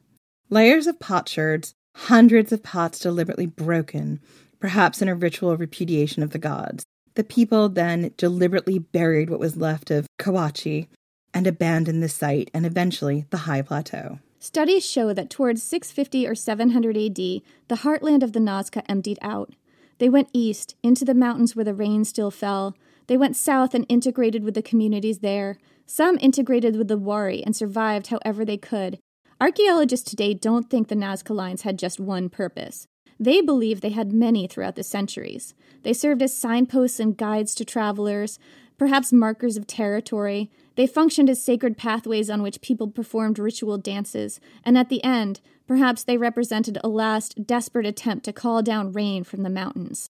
layers 0.49 0.87
of 0.87 0.99
potsherds, 0.99 1.73
hundreds 1.95 2.51
of 2.51 2.63
pots 2.63 2.99
deliberately 2.99 3.45
broken, 3.45 4.19
perhaps 4.59 5.01
in 5.01 5.07
a 5.07 5.15
ritual 5.15 5.55
repudiation 5.57 6.23
of 6.23 6.31
the 6.31 6.39
gods. 6.39 6.83
The 7.19 7.25
people 7.25 7.67
then 7.67 8.13
deliberately 8.15 8.79
buried 8.79 9.29
what 9.29 9.41
was 9.41 9.57
left 9.57 9.91
of 9.91 10.07
Cahuachi 10.17 10.87
and 11.33 11.47
abandoned 11.47 12.01
the 12.01 12.07
site 12.07 12.49
and 12.53 12.65
eventually 12.65 13.25
the 13.29 13.39
high 13.39 13.61
plateau. 13.61 14.19
Studies 14.39 14.89
show 14.89 15.11
that 15.11 15.29
towards 15.29 15.61
650 15.61 16.25
or 16.25 16.33
700 16.33 16.95
AD, 16.95 17.15
the 17.17 17.41
heartland 17.71 18.23
of 18.23 18.31
the 18.31 18.39
Nazca 18.39 18.83
emptied 18.87 19.19
out. 19.21 19.53
They 19.97 20.07
went 20.07 20.29
east, 20.31 20.77
into 20.81 21.03
the 21.03 21.13
mountains 21.13 21.57
where 21.57 21.65
the 21.65 21.73
rain 21.73 22.05
still 22.05 22.31
fell. 22.31 22.73
They 23.07 23.17
went 23.17 23.35
south 23.35 23.73
and 23.73 23.85
integrated 23.89 24.45
with 24.45 24.53
the 24.53 24.61
communities 24.61 25.19
there. 25.19 25.57
Some 25.85 26.17
integrated 26.21 26.77
with 26.77 26.87
the 26.87 26.97
Wari 26.97 27.43
and 27.43 27.53
survived 27.53 28.07
however 28.07 28.45
they 28.45 28.55
could. 28.55 28.97
Archaeologists 29.41 30.09
today 30.09 30.33
don't 30.33 30.69
think 30.69 30.87
the 30.87 30.95
Nazca 30.95 31.35
lines 31.35 31.63
had 31.63 31.77
just 31.77 31.99
one 31.99 32.29
purpose. 32.29 32.87
They 33.19 33.41
believe 33.41 33.81
they 33.81 33.89
had 33.89 34.13
many 34.13 34.47
throughout 34.47 34.77
the 34.77 34.83
centuries. 34.83 35.53
They 35.83 35.93
served 35.93 36.21
as 36.21 36.35
signposts 36.35 36.99
and 36.99 37.17
guides 37.17 37.55
to 37.55 37.65
travelers, 37.65 38.39
perhaps 38.77 39.13
markers 39.13 39.57
of 39.57 39.67
territory. 39.67 40.49
They 40.75 40.87
functioned 40.87 41.29
as 41.29 41.43
sacred 41.43 41.77
pathways 41.77 42.29
on 42.29 42.41
which 42.41 42.61
people 42.61 42.89
performed 42.89 43.39
ritual 43.39 43.77
dances, 43.77 44.39
and 44.63 44.77
at 44.77 44.89
the 44.89 45.03
end, 45.03 45.41
perhaps 45.67 46.03
they 46.03 46.17
represented 46.17 46.77
a 46.83 46.87
last 46.87 47.45
desperate 47.45 47.85
attempt 47.85 48.25
to 48.25 48.33
call 48.33 48.61
down 48.61 48.91
rain 48.91 49.23
from 49.23 49.43
the 49.43 49.49
mountains. 49.49 50.07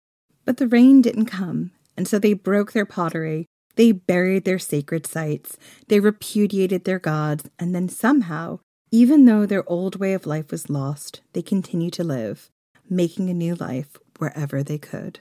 But 0.46 0.58
the 0.58 0.68
rain 0.68 1.02
didn't 1.02 1.26
come, 1.26 1.72
and 1.96 2.08
so 2.08 2.20
they 2.20 2.34
broke 2.34 2.72
their 2.72 2.86
pottery. 2.86 3.46
They 3.76 3.92
buried 3.92 4.46
their 4.46 4.60
sacred 4.60 5.06
sites. 5.08 5.58
They 5.88 6.00
repudiated 6.00 6.86
their 6.86 7.00
gods, 7.00 7.50
and 7.58 7.74
then 7.74 7.90
somehow, 7.90 8.60
even 8.92 9.26
though 9.26 9.46
their 9.46 9.68
old 9.70 9.96
way 10.00 10.14
of 10.14 10.26
life 10.28 10.52
was 10.52 10.70
lost, 10.70 11.22
they 11.34 11.42
continued 11.42 11.94
to 11.94 12.04
live 12.04 12.50
making 12.90 13.30
a 13.30 13.34
new 13.34 13.56
life 13.56 13.98
wherever 14.20 14.62
they 14.64 14.78
could. 14.78 15.20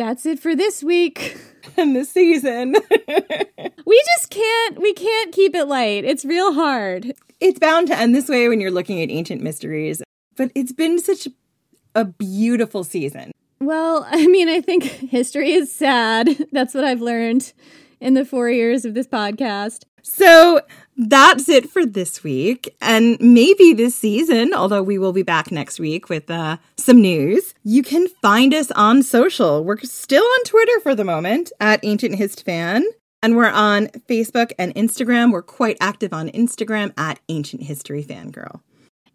That's 0.00 0.24
it 0.24 0.40
for 0.40 0.56
this 0.56 0.82
week 0.82 1.36
and 1.76 1.94
this 1.94 2.08
season. 2.08 2.74
we 3.84 4.02
just 4.06 4.30
can't 4.30 4.80
we 4.80 4.94
can't 4.94 5.30
keep 5.30 5.54
it 5.54 5.66
light. 5.66 6.06
It's 6.06 6.24
real 6.24 6.54
hard. 6.54 7.12
It's 7.38 7.58
bound 7.58 7.88
to 7.88 7.98
end 7.98 8.14
this 8.14 8.26
way 8.26 8.48
when 8.48 8.62
you're 8.62 8.70
looking 8.70 9.02
at 9.02 9.10
ancient 9.10 9.42
mysteries, 9.42 10.02
but 10.36 10.52
it's 10.54 10.72
been 10.72 10.98
such 10.98 11.28
a 11.94 12.06
beautiful 12.06 12.82
season. 12.82 13.32
Well, 13.60 14.06
I 14.08 14.26
mean, 14.26 14.48
I 14.48 14.62
think 14.62 14.84
history 14.84 15.52
is 15.52 15.70
sad. 15.70 16.28
That's 16.50 16.72
what 16.72 16.84
I've 16.84 17.02
learned 17.02 17.52
in 18.00 18.14
the 18.14 18.24
4 18.24 18.48
years 18.48 18.86
of 18.86 18.94
this 18.94 19.06
podcast. 19.06 19.84
So 20.02 20.62
that's 21.08 21.48
it 21.48 21.70
for 21.70 21.86
this 21.86 22.22
week 22.22 22.76
and 22.80 23.18
maybe 23.20 23.72
this 23.72 23.96
season, 23.96 24.52
although 24.52 24.82
we 24.82 24.98
will 24.98 25.12
be 25.12 25.22
back 25.22 25.50
next 25.50 25.80
week 25.80 26.08
with 26.08 26.30
uh, 26.30 26.58
some 26.76 27.00
news. 27.00 27.54
You 27.64 27.82
can 27.82 28.06
find 28.22 28.52
us 28.52 28.70
on 28.72 29.02
social. 29.02 29.64
We're 29.64 29.78
still 29.78 30.24
on 30.24 30.44
Twitter 30.44 30.80
for 30.82 30.94
the 30.94 31.04
moment 31.04 31.52
at 31.60 31.80
Ancient 31.84 32.16
Hist 32.16 32.44
Fan. 32.44 32.84
And 33.22 33.36
we're 33.36 33.50
on 33.50 33.88
Facebook 34.08 34.52
and 34.58 34.74
Instagram. 34.74 35.32
We're 35.32 35.42
quite 35.42 35.76
active 35.80 36.12
on 36.12 36.28
Instagram 36.30 36.92
at 36.96 37.20
Ancient 37.28 37.62
History 37.62 38.02
Fangirl. 38.02 38.60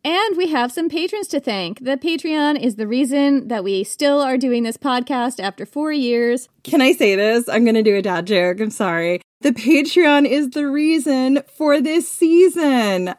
And 0.05 0.37
we 0.37 0.49
have 0.49 0.71
some 0.71 0.87
patrons 0.87 1.27
to 1.29 1.39
thank. 1.39 1.83
The 1.83 1.97
Patreon 1.97 2.61
is 2.61 2.75
the 2.75 2.85
reason 2.85 3.47
that 3.47 3.63
we 3.63 3.83
still 3.83 4.21
are 4.21 4.37
doing 4.37 4.61
this 4.61 4.77
podcast 4.77 5.39
after 5.39 5.65
four 5.65 5.91
years. 5.91 6.47
Can 6.63 6.79
I 6.79 6.91
say 6.91 7.15
this? 7.15 7.49
I'm 7.49 7.63
going 7.63 7.73
to 7.73 7.81
do 7.81 7.95
a 7.95 8.03
dad 8.03 8.27
joke. 8.27 8.59
I'm 8.59 8.69
sorry. 8.69 9.21
The 9.41 9.49
Patreon 9.51 10.27
is 10.27 10.51
the 10.51 10.67
reason 10.67 11.41
for 11.57 11.81
this 11.81 12.07
season. 12.07 13.07
Ah, 13.07 13.15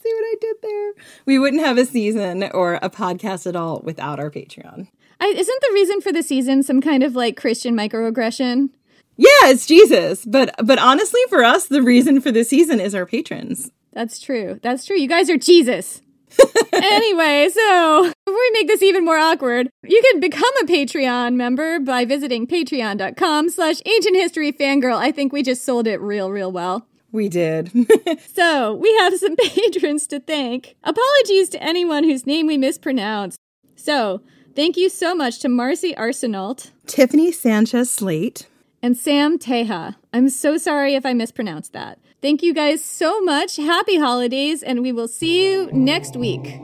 see 0.00 0.12
what 0.14 0.24
I 0.24 0.34
did 0.40 0.56
there? 0.62 0.92
We 1.24 1.40
wouldn't 1.40 1.64
have 1.64 1.78
a 1.78 1.84
season 1.84 2.44
or 2.54 2.74
a 2.74 2.88
podcast 2.88 3.48
at 3.48 3.56
all 3.56 3.80
without 3.82 4.20
our 4.20 4.30
Patreon. 4.30 4.86
I, 5.18 5.26
isn't 5.26 5.62
the 5.62 5.74
reason 5.74 6.00
for 6.00 6.12
the 6.12 6.22
season 6.22 6.62
some 6.62 6.80
kind 6.80 7.02
of 7.02 7.16
like 7.16 7.36
Christian 7.36 7.74
microaggression? 7.74 8.70
Yeah, 9.16 9.26
it's 9.44 9.66
Jesus. 9.66 10.24
But 10.24 10.54
but 10.62 10.78
honestly, 10.78 11.22
for 11.28 11.42
us, 11.42 11.66
the 11.66 11.82
reason 11.82 12.20
for 12.20 12.30
the 12.30 12.44
season 12.44 12.78
is 12.78 12.94
our 12.94 13.06
patrons. 13.06 13.72
That's 13.96 14.20
true. 14.20 14.60
That's 14.62 14.84
true. 14.84 14.98
You 14.98 15.08
guys 15.08 15.30
are 15.30 15.38
Jesus. 15.38 16.02
anyway, 16.74 17.48
so 17.50 18.12
before 18.26 18.38
we 18.38 18.50
make 18.52 18.66
this 18.66 18.82
even 18.82 19.06
more 19.06 19.16
awkward, 19.16 19.70
you 19.84 20.02
can 20.02 20.20
become 20.20 20.52
a 20.60 20.66
Patreon 20.66 21.34
member 21.34 21.80
by 21.80 22.04
visiting 22.04 22.46
patreon.com 22.46 23.48
slash 23.48 23.80
ancient 23.86 24.16
history 24.16 24.52
fangirl. 24.52 24.98
I 24.98 25.12
think 25.12 25.32
we 25.32 25.42
just 25.42 25.64
sold 25.64 25.86
it 25.86 25.98
real, 26.02 26.30
real 26.30 26.52
well. 26.52 26.86
We 27.10 27.30
did. 27.30 27.72
so 28.34 28.74
we 28.74 28.94
have 28.98 29.16
some 29.16 29.34
patrons 29.54 30.06
to 30.08 30.20
thank. 30.20 30.76
Apologies 30.84 31.48
to 31.48 31.62
anyone 31.62 32.04
whose 32.04 32.26
name 32.26 32.46
we 32.46 32.58
mispronounced. 32.58 33.38
So 33.76 34.20
thank 34.54 34.76
you 34.76 34.90
so 34.90 35.14
much 35.14 35.38
to 35.38 35.48
Marcy 35.48 35.94
Arsenault, 35.94 36.70
Tiffany 36.86 37.32
Sanchez 37.32 37.90
Slate, 37.90 38.46
and 38.82 38.94
Sam 38.94 39.38
Teja. 39.38 39.96
I'm 40.12 40.28
so 40.28 40.58
sorry 40.58 40.94
if 40.94 41.06
I 41.06 41.14
mispronounced 41.14 41.72
that. 41.72 41.98
Thank 42.22 42.42
you 42.42 42.54
guys 42.54 42.84
so 42.84 43.20
much. 43.20 43.56
Happy 43.56 43.98
holidays, 43.98 44.62
and 44.62 44.82
we 44.82 44.92
will 44.92 45.08
see 45.08 45.44
you 45.44 45.70
next 45.72 46.16
week. 46.16 46.60